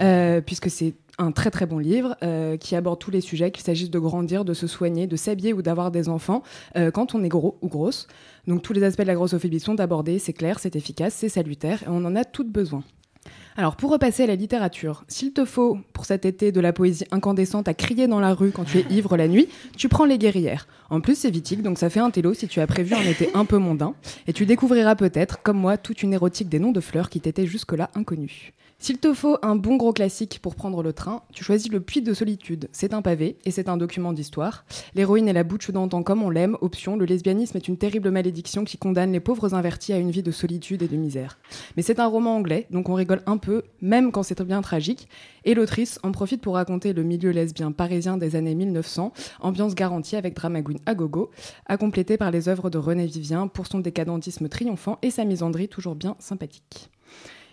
euh, 0.00 0.40
puisque 0.40 0.70
c'est 0.70 0.94
un 1.18 1.32
très 1.32 1.50
très 1.50 1.66
bon 1.66 1.76
livre 1.76 2.16
euh, 2.22 2.56
qui 2.56 2.76
aborde 2.76 2.98
tous 2.98 3.10
les 3.10 3.20
sujets, 3.20 3.50
qu'il 3.50 3.62
s'agisse 3.62 3.90
de 3.90 3.98
grandir, 3.98 4.46
de 4.46 4.54
se 4.54 4.66
soigner, 4.66 5.06
de 5.06 5.16
s'habiller 5.16 5.52
ou 5.52 5.60
d'avoir 5.60 5.90
des 5.90 6.08
enfants 6.08 6.42
quand 6.94 7.14
on 7.14 7.22
est 7.22 7.28
gros 7.28 7.58
ou 7.60 7.68
grosse. 7.68 8.06
Donc 8.46 8.62
tous 8.62 8.72
les 8.72 8.84
aspects 8.84 9.02
de 9.02 9.06
la 9.06 9.14
grossophobie 9.14 9.60
sont 9.60 9.80
abordés, 9.80 10.18
c'est 10.18 10.32
clair, 10.32 10.60
c'est 10.60 10.76
efficace, 10.76 11.12
c'est 11.12 11.28
salutaire 11.28 11.82
et 11.82 11.88
on 11.88 12.06
en 12.06 12.16
a 12.16 12.24
toutes 12.24 12.50
besoin. 12.50 12.84
Alors, 13.60 13.76
pour 13.76 13.90
repasser 13.90 14.22
à 14.22 14.26
la 14.26 14.36
littérature, 14.36 15.04
s'il 15.06 15.34
te 15.34 15.44
faut, 15.44 15.76
pour 15.92 16.06
cet 16.06 16.24
été, 16.24 16.50
de 16.50 16.62
la 16.62 16.72
poésie 16.72 17.04
incandescente 17.10 17.68
à 17.68 17.74
crier 17.74 18.08
dans 18.08 18.18
la 18.18 18.32
rue 18.32 18.52
quand 18.52 18.64
tu 18.64 18.78
es 18.78 18.86
ivre 18.88 19.18
la 19.18 19.28
nuit, 19.28 19.50
tu 19.76 19.90
prends 19.90 20.06
Les 20.06 20.16
Guerrières. 20.16 20.66
En 20.88 21.02
plus, 21.02 21.14
c'est 21.14 21.30
vitique, 21.30 21.60
donc 21.60 21.76
ça 21.76 21.90
fait 21.90 22.00
un 22.00 22.08
télo 22.08 22.32
si 22.32 22.48
tu 22.48 22.60
as 22.60 22.66
prévu 22.66 22.94
un 22.94 23.02
été 23.02 23.28
un 23.34 23.44
peu 23.44 23.58
mondain. 23.58 23.94
Et 24.26 24.32
tu 24.32 24.46
découvriras 24.46 24.94
peut-être, 24.94 25.42
comme 25.42 25.58
moi, 25.58 25.76
toute 25.76 26.02
une 26.02 26.14
érotique 26.14 26.48
des 26.48 26.58
noms 26.58 26.72
de 26.72 26.80
fleurs 26.80 27.10
qui 27.10 27.20
t'étaient 27.20 27.44
jusque-là 27.44 27.90
inconnus. 27.94 28.54
S'il 28.82 28.96
te 28.96 29.12
faut 29.12 29.36
un 29.42 29.56
bon 29.56 29.76
gros 29.76 29.92
classique 29.92 30.38
pour 30.40 30.54
prendre 30.54 30.82
le 30.82 30.94
train, 30.94 31.20
tu 31.34 31.44
choisis 31.44 31.70
Le 31.70 31.80
Puits 31.80 32.00
de 32.00 32.14
Solitude. 32.14 32.70
C'est 32.72 32.94
un 32.94 33.02
pavé 33.02 33.36
et 33.44 33.50
c'est 33.50 33.68
un 33.68 33.76
document 33.76 34.14
d'histoire. 34.14 34.64
L'héroïne 34.94 35.28
est 35.28 35.34
la 35.34 35.44
bouche 35.44 35.70
d'antan 35.70 36.02
comme 36.02 36.22
on 36.22 36.30
l'aime. 36.30 36.56
Option, 36.62 36.96
le 36.96 37.04
lesbianisme 37.04 37.58
est 37.58 37.68
une 37.68 37.76
terrible 37.76 38.10
malédiction 38.10 38.64
qui 38.64 38.78
condamne 38.78 39.12
les 39.12 39.20
pauvres 39.20 39.52
invertis 39.52 39.92
à 39.92 39.98
une 39.98 40.10
vie 40.10 40.22
de 40.22 40.30
solitude 40.30 40.80
et 40.80 40.88
de 40.88 40.96
misère. 40.96 41.38
Mais 41.76 41.82
c'est 41.82 42.00
un 42.00 42.06
roman 42.06 42.36
anglais, 42.36 42.66
donc 42.70 42.88
on 42.88 42.94
rigole 42.94 43.20
un 43.26 43.36
peu, 43.36 43.64
même 43.82 44.12
quand 44.12 44.22
c'est 44.22 44.40
bien 44.40 44.62
tragique. 44.62 45.08
Et 45.44 45.52
l'autrice 45.52 45.98
en 46.02 46.10
profite 46.10 46.40
pour 46.40 46.54
raconter 46.54 46.94
le 46.94 47.02
milieu 47.02 47.32
lesbien 47.32 47.72
parisien 47.72 48.16
des 48.16 48.34
années 48.34 48.54
1900, 48.54 49.12
ambiance 49.40 49.74
garantie 49.74 50.16
avec 50.16 50.34
drama 50.34 50.62
queen 50.62 50.78
à 50.86 50.94
gogo, 50.94 51.30
à 51.66 51.76
compléter 51.76 52.16
par 52.16 52.30
les 52.30 52.48
œuvres 52.48 52.70
de 52.70 52.78
René 52.78 53.04
Vivien 53.04 53.46
pour 53.46 53.66
son 53.66 53.80
décadentisme 53.80 54.48
triomphant 54.48 54.98
et 55.02 55.10
sa 55.10 55.26
misandrie 55.26 55.68
toujours 55.68 55.96
bien 55.96 56.16
sympathique. 56.18 56.90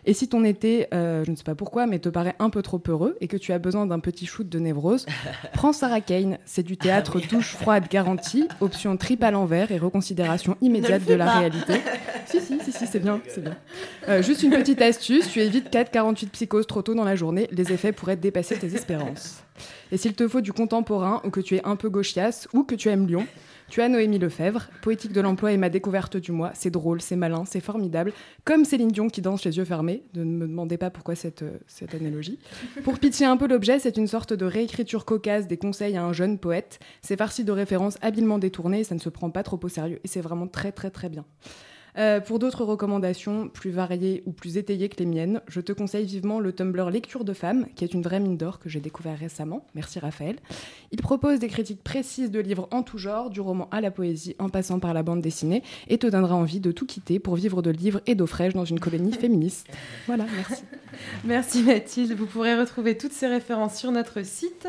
Et 0.08 0.14
si 0.14 0.30
ton 0.30 0.46
été, 0.46 0.88
euh, 0.94 1.26
je 1.26 1.32
ne 1.32 1.36
sais 1.36 1.44
pas 1.44 1.54
pourquoi, 1.54 1.86
mais 1.86 2.00
te 2.00 2.08
paraît 2.08 2.36
un 2.40 2.50
peu 2.50 2.62
trop 2.62 2.82
heureux 2.88 3.18
et 3.20 3.28
que 3.28 3.36
tu 3.36 3.52
as 3.52 3.60
besoin 3.60 3.86
d'un 3.86 4.00
petit 4.00 4.26
shoot 4.26 4.48
de 4.48 4.58
névrose, 4.58 5.06
prends 5.54 5.74
Sarah 5.74 6.00
Kane. 6.00 6.38
C'est 6.46 6.64
du 6.64 6.78
théâtre 6.78 7.20
douche 7.20 7.56
froide 7.56 7.90
garantie, 7.90 8.48
option 8.62 8.96
trip 8.96 9.22
à 9.22 9.32
l'envers 9.32 9.70
et 9.70 9.78
reconsidération 9.78 10.56
immédiate 10.62 11.04
de 11.04 11.14
la 11.14 11.26
pas. 11.26 11.40
réalité. 11.40 11.74
si, 12.26 12.40
si, 12.40 12.58
si, 12.64 12.72
si, 12.72 12.88
c'est 12.88 13.02
bien, 13.02 13.20
c'est 13.28 13.44
bien. 13.44 13.58
Euh, 14.08 14.24
juste 14.24 14.44
une 14.44 14.52
petite 14.52 14.82
astuce, 14.82 15.30
tu 15.30 15.42
évites 15.42 15.70
4,48 15.70 16.30
psychoses 16.30 16.68
trop 16.68 16.82
tôt 16.82 16.96
dans 16.96 17.04
la 17.04 17.18
journée, 17.18 17.50
les 17.52 17.74
effets 17.74 17.92
pourraient 17.92 18.16
dépasser 18.16 18.56
tes 18.56 18.74
espérances. 18.74 19.44
Et 19.92 19.98
s'il 19.98 20.14
te 20.14 20.26
faut 20.30 20.40
du 20.40 20.54
contemporain 20.54 21.22
ou 21.26 21.32
que 21.32 21.42
tu 21.42 21.58
es 21.58 21.66
un 21.66 21.76
peu 21.76 21.90
gauchiasse 21.90 22.48
ou 22.54 22.64
que 22.64 22.76
tu 22.76 22.88
aimes 22.88 23.08
Lyon, 23.08 23.28
tu 23.70 23.82
as 23.82 23.90
Noémie 23.90 24.20
Lefebvre, 24.20 24.70
poétique 24.82 25.12
de 25.12 25.22
l'emploi 25.22 25.52
et 25.52 25.58
ma 25.58 25.70
découverte 25.70 26.18
du 26.18 26.32
mois. 26.32 26.52
C'est 26.54 26.72
drôle, 26.72 27.02
c'est 27.02 27.16
malin, 27.16 27.44
c'est 27.46 27.60
formidable. 27.60 28.14
Comme 28.46 28.64
Céline 28.64 28.90
Dion 28.90 29.10
qui 29.10 29.22
danse 29.22 29.44
les 29.44 29.58
yeux 29.58 29.66
fermés. 29.66 30.04
Ne 30.16 30.24
me 30.24 30.48
demandez 30.48 30.78
pas 30.78 30.90
pourquoi 30.90 31.16
cette, 31.16 31.44
euh, 31.44 31.58
cette 31.68 31.94
analogie. 31.94 32.40
Pour 32.84 32.98
pitcher 33.00 33.26
un 33.26 33.38
peu 33.38 33.48
l'objet, 33.48 33.80
c'est 33.80 33.98
une 33.98 34.08
sorte 34.08 34.34
de 34.34 34.46
réécriture 34.46 35.06
cocasse 35.06 35.48
des 35.48 35.58
conseils 35.58 35.98
à 35.98 36.04
un 36.04 36.14
jeune 36.14 36.38
poète. 36.40 36.80
C'est 37.02 37.18
farci 37.18 37.44
de 37.44 37.52
références 37.52 37.98
habilement 38.02 38.40
détournées 38.40 38.80
et 38.80 38.84
ça 38.84 38.96
ne 38.96 39.00
se 39.00 39.10
prend 39.10 39.30
pas 39.30 39.44
trop 39.44 39.60
au 39.62 39.70
sérieux. 39.70 40.00
Et 40.04 40.08
c'est 40.08 40.22
vraiment 40.22 40.48
très 40.48 40.72
très 40.72 40.90
très 40.90 41.10
bien. 41.10 41.26
Euh, 41.98 42.20
pour 42.20 42.40
d'autres 42.40 42.64
recommandations 42.64 43.48
plus 43.48 43.72
variées 43.72 44.24
ou 44.26 44.32
plus 44.32 44.58
étayées 44.58 44.90
que 44.90 44.98
les 45.00 45.06
miennes, 45.06 45.42
je 45.48 45.62
te 45.62 45.72
conseille 45.72 46.06
vivement 46.06 46.40
le 46.40 46.52
Tumblr 46.54 46.90
Lecture 46.90 47.24
de 47.24 47.34
femmes, 47.34 47.66
qui 47.76 47.84
est 47.84 47.94
une 47.94 48.02
vraie 48.02 48.20
mine 48.20 48.38
d'or 48.38 48.60
que 48.60 48.70
j'ai 48.70 48.80
découvert 48.80 49.18
récemment. 49.18 49.66
Merci 49.74 50.00
Raphaël. 50.00 50.38
Il 50.92 51.02
propose 51.02 51.40
des 51.40 51.48
critiques 51.48 51.84
précises 51.84 52.32
de 52.32 52.40
livres 52.40 52.68
en 52.72 52.84
tout 52.84 52.98
genre, 52.98 53.30
du 53.30 53.42
roman 53.42 53.68
à 53.72 53.82
la 53.82 53.92
poésie, 53.92 54.36
en 54.40 54.50
passant 54.50 54.80
par 54.80 54.94
la 54.94 55.04
bande 55.04 55.22
dessinée, 55.22 55.64
et 55.88 55.98
te 55.98 56.08
donnera 56.08 56.36
envie 56.36 56.60
de 56.60 56.72
tout 56.72 56.86
quitter 56.86 57.20
pour 57.20 57.36
vivre 57.36 57.62
de 57.62 57.72
livres 57.72 58.02
et 58.06 58.16
d'eau 58.16 58.28
fraîche 58.28 58.54
dans 58.54 58.66
une 58.66 58.80
colonie 58.80 59.14
féministe. 59.14 59.68
Voilà, 60.06 60.26
merci. 60.36 60.64
Merci 61.26 61.64
Mathilde. 61.64 62.14
Vous 62.14 62.26
pourrez 62.26 62.58
retrouver 62.58 62.98
toutes 62.98 63.12
ces 63.12 63.28
références 63.28 63.76
sur 63.76 63.92
notre 63.92 64.24
site 64.24 64.68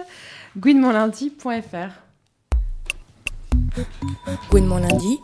lundi. 4.79 5.19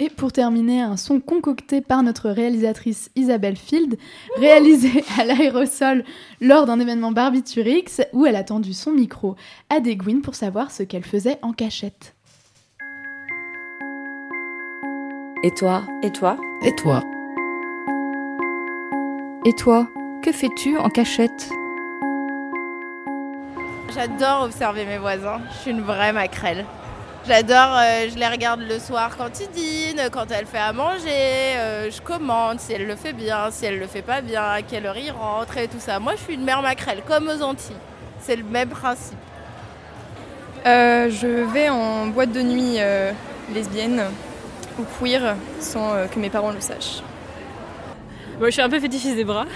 Et 0.00 0.10
pour 0.10 0.32
terminer, 0.32 0.80
un 0.80 0.96
son 0.96 1.20
concocté 1.20 1.80
par 1.80 2.02
notre 2.02 2.28
réalisatrice 2.30 3.10
Isabelle 3.14 3.56
Field, 3.56 3.96
réalisé 4.36 5.04
à 5.18 5.24
l'aérosol 5.24 6.04
lors 6.40 6.66
d'un 6.66 6.80
événement 6.80 7.12
Barbiturix 7.12 8.00
où 8.12 8.26
elle 8.26 8.36
a 8.36 8.44
tendu 8.44 8.72
son 8.72 8.90
micro 8.90 9.36
à 9.70 9.80
des 9.80 9.96
Gwyn 9.96 10.20
pour 10.20 10.34
savoir 10.34 10.72
ce 10.72 10.82
qu'elle 10.82 11.04
faisait 11.04 11.38
en 11.42 11.52
cachette. 11.52 12.14
Et 15.44 15.50
toi? 15.52 15.84
Et 16.02 16.10
toi? 16.10 16.38
Et 16.64 16.74
toi? 16.74 17.02
Et 19.46 19.52
toi 19.52 19.86
Que 20.22 20.32
fais-tu 20.32 20.76
en 20.78 20.88
cachette? 20.88 21.50
J'adore 23.94 24.44
observer 24.44 24.86
mes 24.86 24.98
voisins. 24.98 25.40
Je 25.52 25.58
suis 25.58 25.70
une 25.70 25.82
vraie 25.82 26.12
maquerelle. 26.12 26.64
J'adore, 27.26 27.78
euh, 27.78 28.06
je 28.12 28.18
les 28.18 28.26
regarde 28.26 28.60
le 28.60 28.78
soir 28.78 29.16
quand 29.16 29.30
ils 29.40 29.48
dînent, 29.48 30.10
quand 30.12 30.30
elle 30.30 30.44
fait 30.44 30.58
à 30.58 30.74
manger, 30.74 31.56
euh, 31.56 31.90
je 31.90 32.02
commande 32.02 32.60
si 32.60 32.74
elle 32.74 32.86
le 32.86 32.96
fait 32.96 33.14
bien, 33.14 33.50
si 33.50 33.64
elle 33.64 33.78
le 33.78 33.86
fait 33.86 34.02
pas 34.02 34.20
bien, 34.20 34.42
à 34.42 34.60
quelle 34.60 34.84
heure 34.84 34.94
rentrent 35.18 35.56
et 35.56 35.66
tout 35.66 35.78
ça. 35.78 35.98
Moi, 35.98 36.16
je 36.16 36.20
suis 36.20 36.34
une 36.34 36.44
mère 36.44 36.60
maquerelle, 36.60 37.00
comme 37.06 37.28
aux 37.28 37.42
Antilles. 37.42 37.76
C'est 38.20 38.36
le 38.36 38.44
même 38.44 38.68
principe. 38.68 39.16
Euh, 40.66 41.08
je 41.08 41.50
vais 41.50 41.70
en 41.70 42.08
boîte 42.08 42.32
de 42.32 42.42
nuit 42.42 42.76
lesbienne 43.54 44.02
ou 44.78 44.84
queer 45.00 45.34
sans 45.60 46.06
que 46.12 46.18
mes 46.18 46.28
parents 46.28 46.52
le 46.52 46.60
sachent. 46.60 47.02
Moi, 48.38 48.48
je 48.48 48.52
suis 48.54 48.62
un 48.62 48.68
peu 48.68 48.80
fétichiste 48.80 49.16
des 49.16 49.24
bras. 49.24 49.46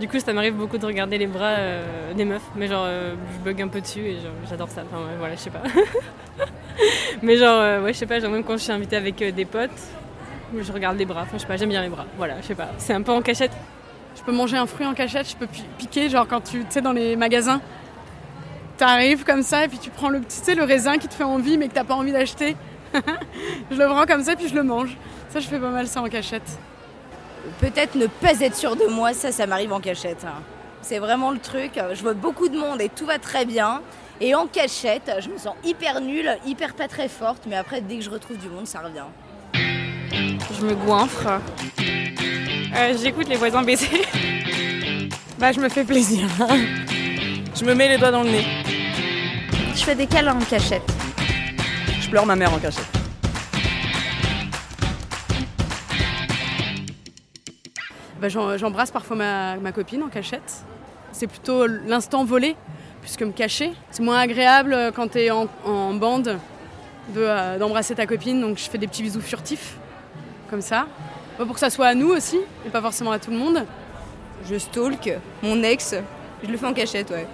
Du 0.00 0.08
coup, 0.08 0.18
ça 0.18 0.32
m'arrive 0.32 0.54
beaucoup 0.54 0.78
de 0.78 0.86
regarder 0.86 1.16
les 1.16 1.26
bras 1.26 1.50
euh, 1.58 2.12
des 2.14 2.24
meufs. 2.24 2.42
Mais 2.56 2.66
genre, 2.66 2.84
euh, 2.86 3.14
je 3.32 3.44
bug 3.44 3.62
un 3.62 3.68
peu 3.68 3.80
dessus 3.80 4.00
et 4.00 4.16
j'adore 4.48 4.68
ça. 4.68 4.82
Enfin, 4.84 5.02
voilà, 5.18 5.34
je 5.36 5.40
sais 5.40 5.50
pas. 5.50 5.62
mais 7.22 7.36
genre, 7.36 7.60
euh, 7.60 7.82
ouais, 7.82 7.92
je 7.92 7.98
sais 7.98 8.06
pas, 8.06 8.18
genre, 8.18 8.30
même 8.30 8.42
quand 8.44 8.54
je 8.56 8.62
suis 8.64 8.72
invitée 8.72 8.96
avec 8.96 9.22
des 9.22 9.44
potes, 9.44 9.70
je 10.58 10.72
regarde 10.72 10.98
les 10.98 11.06
bras. 11.06 11.22
Enfin, 11.22 11.32
je 11.34 11.38
sais 11.42 11.46
pas, 11.46 11.56
j'aime 11.56 11.68
bien 11.68 11.82
les 11.82 11.88
bras. 11.88 12.06
Voilà, 12.16 12.34
je 12.40 12.46
sais 12.46 12.54
pas. 12.54 12.68
C'est 12.78 12.92
un 12.94 13.02
peu 13.02 13.12
en 13.12 13.22
cachette. 13.22 13.52
Je 14.16 14.22
peux 14.22 14.32
manger 14.32 14.56
un 14.56 14.66
fruit 14.66 14.86
en 14.86 14.94
cachette, 14.94 15.28
je 15.28 15.36
peux 15.36 15.46
pi- 15.46 15.64
piquer, 15.78 16.08
genre 16.08 16.26
quand 16.26 16.40
tu 16.40 16.64
sais, 16.70 16.80
dans 16.80 16.92
les 16.92 17.16
magasins, 17.16 17.60
t'arrives 18.78 19.24
comme 19.24 19.42
ça 19.42 19.64
et 19.66 19.68
puis 19.68 19.78
tu 19.78 19.90
prends 19.90 20.08
le 20.08 20.20
petit, 20.20 20.38
tu 20.40 20.46
sais, 20.46 20.54
le 20.54 20.64
raisin 20.64 20.96
qui 20.98 21.06
te 21.06 21.14
fait 21.14 21.22
envie 21.22 21.58
mais 21.58 21.68
que 21.68 21.74
t'as 21.74 21.84
pas 21.84 21.94
envie 21.94 22.12
d'acheter. 22.12 22.56
je 22.94 23.76
le 23.76 23.86
prends 23.86 24.06
comme 24.06 24.22
ça 24.22 24.32
et 24.32 24.36
puis 24.36 24.48
je 24.48 24.54
le 24.54 24.62
mange. 24.62 24.96
Ça, 25.28 25.38
je 25.40 25.46
fais 25.48 25.58
pas 25.58 25.68
mal 25.70 25.86
ça 25.86 26.00
en 26.00 26.08
cachette. 26.08 26.58
Peut-être 27.60 27.94
ne 27.94 28.06
pas 28.06 28.40
être 28.40 28.56
sûr 28.56 28.76
de 28.76 28.86
moi, 28.86 29.12
ça, 29.14 29.32
ça 29.32 29.46
m'arrive 29.46 29.72
en 29.72 29.80
cachette. 29.80 30.24
hein. 30.26 30.42
C'est 30.82 30.98
vraiment 30.98 31.30
le 31.30 31.38
truc. 31.38 31.72
Je 31.94 32.00
vois 32.02 32.14
beaucoup 32.14 32.48
de 32.48 32.56
monde 32.56 32.80
et 32.80 32.88
tout 32.88 33.06
va 33.06 33.18
très 33.18 33.44
bien. 33.44 33.80
Et 34.20 34.34
en 34.34 34.46
cachette, 34.46 35.10
je 35.20 35.28
me 35.28 35.36
sens 35.36 35.54
hyper 35.64 36.00
nulle, 36.00 36.38
hyper 36.46 36.74
pas 36.74 36.88
très 36.88 37.08
forte, 37.08 37.42
mais 37.46 37.56
après, 37.56 37.80
dès 37.80 37.96
que 37.96 38.02
je 38.02 38.10
retrouve 38.10 38.38
du 38.38 38.48
monde, 38.48 38.66
ça 38.66 38.80
revient. 38.80 39.04
Je 39.52 40.64
me 40.64 40.74
goinfre. 40.74 41.26
Euh, 42.76 42.94
J'écoute 43.02 43.28
les 43.28 43.36
voisins 43.36 43.62
baiser. 43.62 43.88
Bah, 45.38 45.52
je 45.52 45.60
me 45.60 45.68
fais 45.68 45.84
plaisir. 45.84 46.26
Je 47.54 47.62
me 47.66 47.74
mets 47.74 47.88
les 47.90 47.98
doigts 47.98 48.10
dans 48.10 48.22
le 48.22 48.30
nez. 48.30 48.44
Je 49.74 49.84
fais 49.84 49.94
des 49.94 50.06
câlins 50.06 50.34
en 50.34 50.44
cachette. 50.44 50.90
Je 52.00 52.08
pleure 52.08 52.24
ma 52.24 52.34
mère 52.36 52.54
en 52.54 52.58
cachette. 52.58 52.86
Bah, 58.20 58.28
J'embrasse 58.28 58.90
parfois 58.90 59.16
ma, 59.16 59.72
copine 59.72 60.02
en 60.02 60.08
cachette. 60.08 60.64
C'est 61.12 61.26
plutôt 61.26 61.66
l'instant 61.66 62.24
volé, 62.24 62.56
plus 63.00 63.16
que 63.16 63.24
me 63.24 63.32
cacher. 63.32 63.72
C'est 63.90 64.02
moins 64.02 64.18
agréable 64.18 64.74
euh, 64.74 64.90
quand 64.90 65.08
t'es 65.08 65.30
en, 65.30 65.48
en 65.64 65.94
bande 65.94 66.38
de, 67.14 67.20
euh, 67.20 67.58
d'embrasser 67.58 67.94
ta 67.94 68.06
copine, 68.06 68.40
donc 68.40 68.58
je 68.58 68.68
fais 68.68 68.78
des 68.78 68.86
petits 68.86 69.02
bisous 69.02 69.20
furtifs, 69.20 69.76
comme 70.50 70.60
ça. 70.60 70.86
Pour 71.38 71.52
que 71.52 71.60
ça 71.60 71.70
soit 71.70 71.86
à 71.86 71.94
nous 71.94 72.08
aussi, 72.08 72.38
et 72.66 72.70
pas 72.70 72.80
forcément 72.80 73.12
à 73.12 73.18
tout 73.18 73.30
le 73.30 73.38
monde. 73.38 73.64
Je 74.48 74.58
stalk 74.58 75.10
mon 75.42 75.62
ex, 75.62 75.94
je 76.42 76.48
le 76.48 76.56
fais 76.56 76.66
en 76.66 76.74
cachette, 76.74 77.10
ouais. 77.10 77.26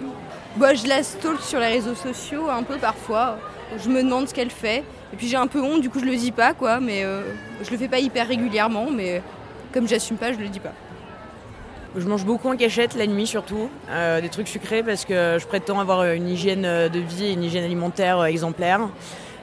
Bah, 0.55 0.73
je 0.73 0.87
la 0.87 1.03
stalk 1.03 1.41
sur 1.41 1.59
les 1.59 1.67
réseaux 1.67 1.95
sociaux 1.95 2.49
un 2.49 2.63
peu 2.63 2.77
parfois. 2.77 3.37
Je 3.83 3.89
me 3.89 4.03
demande 4.03 4.27
ce 4.27 4.33
qu'elle 4.33 4.51
fait. 4.51 4.83
Et 5.11 5.15
puis 5.15 5.27
j'ai 5.27 5.37
un 5.37 5.47
peu 5.47 5.61
honte, 5.61 5.81
du 5.81 5.89
coup 5.89 5.99
je 5.99 6.05
le 6.05 6.15
dis 6.15 6.31
pas, 6.31 6.53
quoi. 6.53 6.79
Mais 6.79 7.03
euh, 7.03 7.21
je 7.63 7.71
le 7.71 7.77
fais 7.77 7.87
pas 7.87 7.99
hyper 7.99 8.27
régulièrement, 8.27 8.87
mais 8.91 9.21
comme 9.73 9.87
j'assume 9.87 10.17
pas, 10.17 10.31
je 10.31 10.37
le 10.37 10.47
dis 10.47 10.59
pas. 10.59 10.73
Je 11.95 12.07
mange 12.07 12.25
beaucoup 12.25 12.49
en 12.49 12.55
cachette 12.55 12.95
la 12.95 13.05
nuit 13.05 13.27
surtout, 13.27 13.69
euh, 13.89 14.19
des 14.21 14.29
trucs 14.29 14.47
sucrés 14.47 14.81
parce 14.81 15.05
que 15.05 15.37
je 15.39 15.45
prétends 15.45 15.79
avoir 15.79 16.03
une 16.05 16.27
hygiène 16.27 16.65
euh, 16.65 16.89
de 16.89 16.99
vie 16.99 17.25
et 17.25 17.33
une 17.33 17.43
hygiène 17.43 17.63
alimentaire 17.63 18.19
euh, 18.19 18.25
exemplaire. 18.25 18.81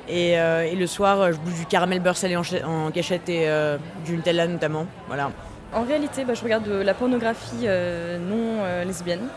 Et, 0.09 0.39
euh, 0.41 0.65
et 0.65 0.75
le 0.75 0.87
soir, 0.89 1.33
je 1.33 1.39
bouffe 1.39 1.59
du 1.61 1.67
caramel 1.67 2.01
beurre 2.01 2.17
salé 2.17 2.37
en, 2.37 2.91
cachette 2.91 3.29
et 3.29 3.49
euh, 3.49 3.79
du 4.05 4.17
Nutella 4.17 4.49
notamment. 4.49 4.87
Voilà. 5.07 5.31
En 5.73 5.83
réalité, 5.85 6.25
bah, 6.25 6.35
je 6.35 6.43
regarde 6.43 6.65
de 6.65 6.75
la 6.75 6.95
pornographie 6.95 7.65
euh, 7.65 8.19
non 8.19 8.65
euh, 8.65 8.85
lesbienne. 8.85 9.29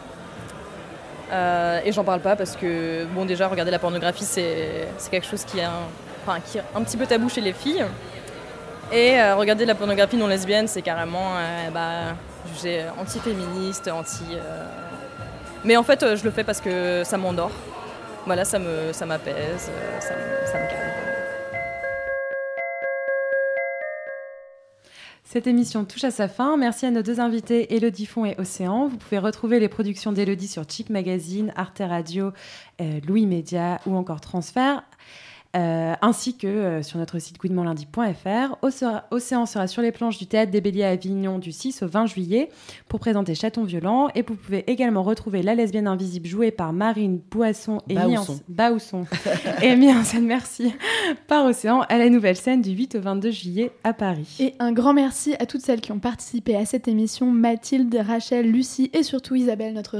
Euh, 1.32 1.80
et 1.86 1.92
j'en 1.92 2.04
parle 2.04 2.22
pas 2.22 2.36
parce 2.36 2.56
que, 2.56 3.06
bon, 3.14 3.26
déjà, 3.26 3.48
regarder 3.48 3.72
la 3.72 3.80
pornographie, 3.80 4.26
c'est 4.26 4.88
c'est 4.98 5.12
quelque 5.12 5.28
chose 5.28 5.44
qui 5.44 5.60
est, 5.60 5.64
un, 5.64 5.72
enfin, 6.26 6.40
qui 6.44 6.58
est 6.58 6.64
un 6.76 6.82
petit 6.82 6.98
peu 6.98 7.06
tabou 7.06 7.30
chez 7.30 7.42
les 7.42 7.54
filles. 7.54 7.86
Et 8.94 9.20
euh, 9.20 9.36
regarder 9.36 9.64
de 9.64 9.68
la 9.70 9.76
pornographie 9.76 10.18
non 10.18 10.28
lesbienne, 10.28 10.68
c'est 10.68 10.84
carrément 10.84 11.36
euh, 11.36 11.70
bah, 11.72 12.16
jugé 12.54 12.86
anti-féministe, 13.00 13.88
anti. 13.92 14.24
euh, 14.34 14.66
Mais 15.66 15.76
en 15.78 15.84
fait, 15.84 16.04
euh, 16.04 16.16
je 16.16 16.24
le 16.24 16.30
fais 16.32 16.44
parce 16.44 16.62
que 16.62 17.02
ça 17.04 17.18
m'endort. 17.18 17.52
Voilà, 18.28 18.46
ça 18.46 18.60
me, 18.60 18.94
ça 18.94 19.06
m'apaise, 19.08 19.70
euh, 19.72 20.00
ça, 20.00 20.14
me- 20.14 20.70
calme. 20.70 20.80
Cette 25.24 25.48
émission 25.48 25.84
touche 25.86 26.04
à 26.04 26.12
sa 26.12 26.28
fin. 26.28 26.56
Merci 26.58 26.86
à 26.86 26.92
nos 26.92 27.02
deux 27.02 27.20
invités, 27.20 27.76
Elodie 27.76 28.06
Font 28.06 28.26
et 28.26 28.36
Océan. 28.38 28.88
Vous 28.88 28.98
pouvez 28.98 29.18
retrouver 29.18 29.60
les 29.60 29.68
productions 29.70 30.12
d'Elodie 30.12 30.48
sur 30.48 30.70
Chic 30.70 30.92
Magazine, 30.92 31.52
Arte 31.56 31.82
Radio, 31.84 32.32
euh, 32.80 33.00
Louis 33.08 33.26
Média 33.26 33.80
ou 33.88 33.96
encore 33.96 34.22
Transfert. 34.22 34.84
Euh, 35.56 35.94
ainsi 36.02 36.36
que 36.38 36.48
euh, 36.48 36.82
sur 36.84 36.98
notre 37.00 37.20
site 37.20 37.38
gouinementlundi.fr. 37.40 38.58
Océ- 38.62 39.02
Océan 39.12 39.46
sera 39.46 39.68
sur 39.68 39.82
les 39.82 39.92
planches 39.92 40.18
du 40.18 40.26
Théâtre 40.28 40.52
des 40.52 40.62
Béliers 40.62 40.84
à 40.84 40.90
Avignon 40.90 41.40
du 41.40 41.52
6 41.52 41.84
au 41.84 41.88
20 41.88 42.06
juillet 42.08 42.50
pour 42.88 43.00
présenter 43.00 43.36
Chaton 43.36 43.64
Violent. 43.64 44.10
Et 44.16 44.22
vous 44.24 44.36
pouvez 44.36 44.64
également 44.72 45.04
retrouver 45.04 45.44
La 45.44 45.56
lesbienne 45.56 45.88
invisible 45.88 46.28
jouée 46.28 46.52
par 46.52 46.74
Marine 46.74 47.20
Boisson 47.32 47.82
et 47.90 47.96
Baousson. 47.96 48.40
Baousson 48.48 49.06
et 49.62 49.76
mis 49.76 49.92
en 49.94 50.04
scène, 50.04 50.26
merci, 50.26 50.74
par 51.28 51.46
Océan 51.46 51.82
à 51.90 51.98
la 51.98 52.10
nouvelle 52.10 52.36
scène 52.36 52.62
du 52.62 52.72
8 52.72 52.96
au 52.96 53.02
22 53.02 53.32
juillet 53.32 53.72
à 53.84 53.94
Paris. 53.94 54.38
Et 54.40 54.54
un 54.60 54.72
grand 54.72 54.94
merci 54.94 55.36
à 55.40 55.46
toutes 55.46 55.62
celles 55.62 55.82
qui 55.82 55.92
ont 55.92 56.00
participé 56.00 56.56
à 56.56 56.66
cette 56.66 56.88
émission, 56.88 57.32
Mathilde, 57.32 57.96
Rachel, 58.06 58.50
Lucie 58.52 58.90
et 58.94 59.04
surtout 59.04 59.36
Isabelle, 59.36 59.74
notre 59.74 60.00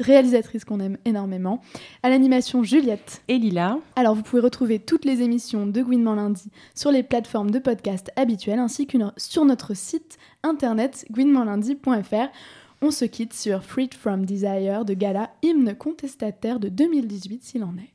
réalisatrice 0.00 0.64
qu'on 0.64 0.80
aime 0.80 0.96
énormément. 1.04 1.60
À 2.02 2.10
l'animation, 2.10 2.62
Juliette. 2.62 3.22
Et 3.28 3.38
Lila. 3.38 3.78
Alors 3.96 4.14
vous 4.14 4.22
pouvez 4.22 4.42
retrouver 4.42 4.78
toutes 4.90 5.04
les 5.04 5.22
émissions 5.22 5.68
de 5.68 5.82
Gouinement 5.82 6.16
Lundi 6.16 6.50
sur 6.74 6.90
les 6.90 7.04
plateformes 7.04 7.52
de 7.52 7.60
podcast 7.60 8.10
habituelles 8.16 8.58
ainsi 8.58 8.88
que 8.88 8.98
sur 9.16 9.44
notre 9.44 9.72
site 9.72 10.18
internet 10.42 11.06
gouinementlundi.fr. 11.12 12.26
On 12.82 12.90
se 12.90 13.04
quitte 13.04 13.32
sur 13.32 13.62
Freed 13.62 13.94
from 13.94 14.26
Desire 14.26 14.84
de 14.84 14.94
Gala, 14.94 15.30
hymne 15.42 15.76
contestataire 15.76 16.58
de 16.58 16.68
2018 16.68 17.44
s'il 17.44 17.62
en 17.62 17.76
est. 17.76 17.94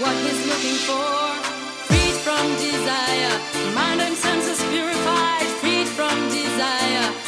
what 0.00 0.14
he's 0.16 0.46
looking 0.46 0.78
for. 0.86 1.18
Freed 1.88 2.16
from 2.22 2.46
desire, 2.56 3.34
mind 3.74 4.00
and 4.00 4.14
senses 4.14 4.62
purified, 4.70 5.46
freed 5.60 5.88
from 5.88 6.16
desire. 6.28 7.27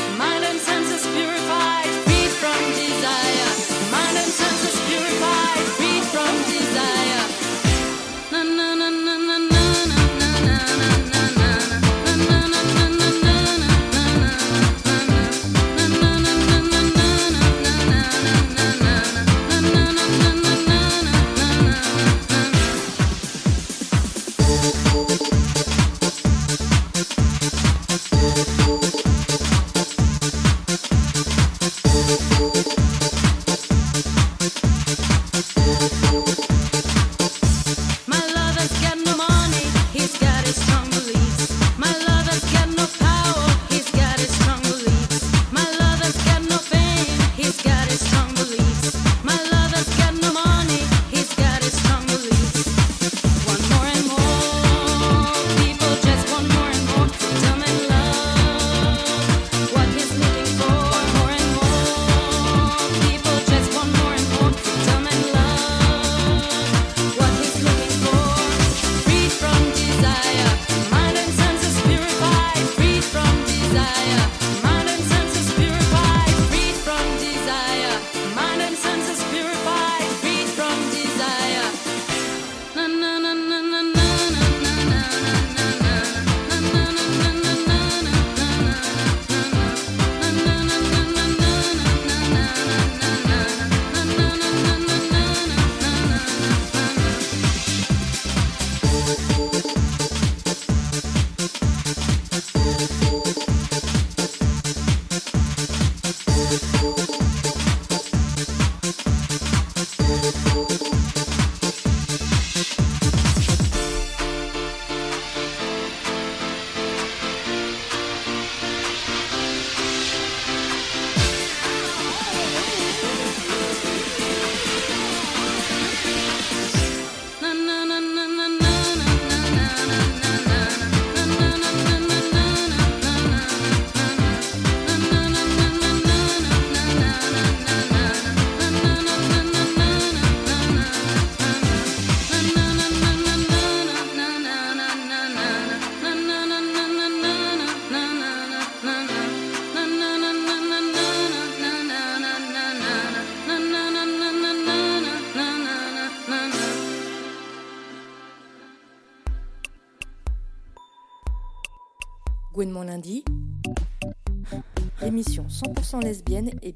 lesbiennes 165.99 166.51
et 166.63 166.73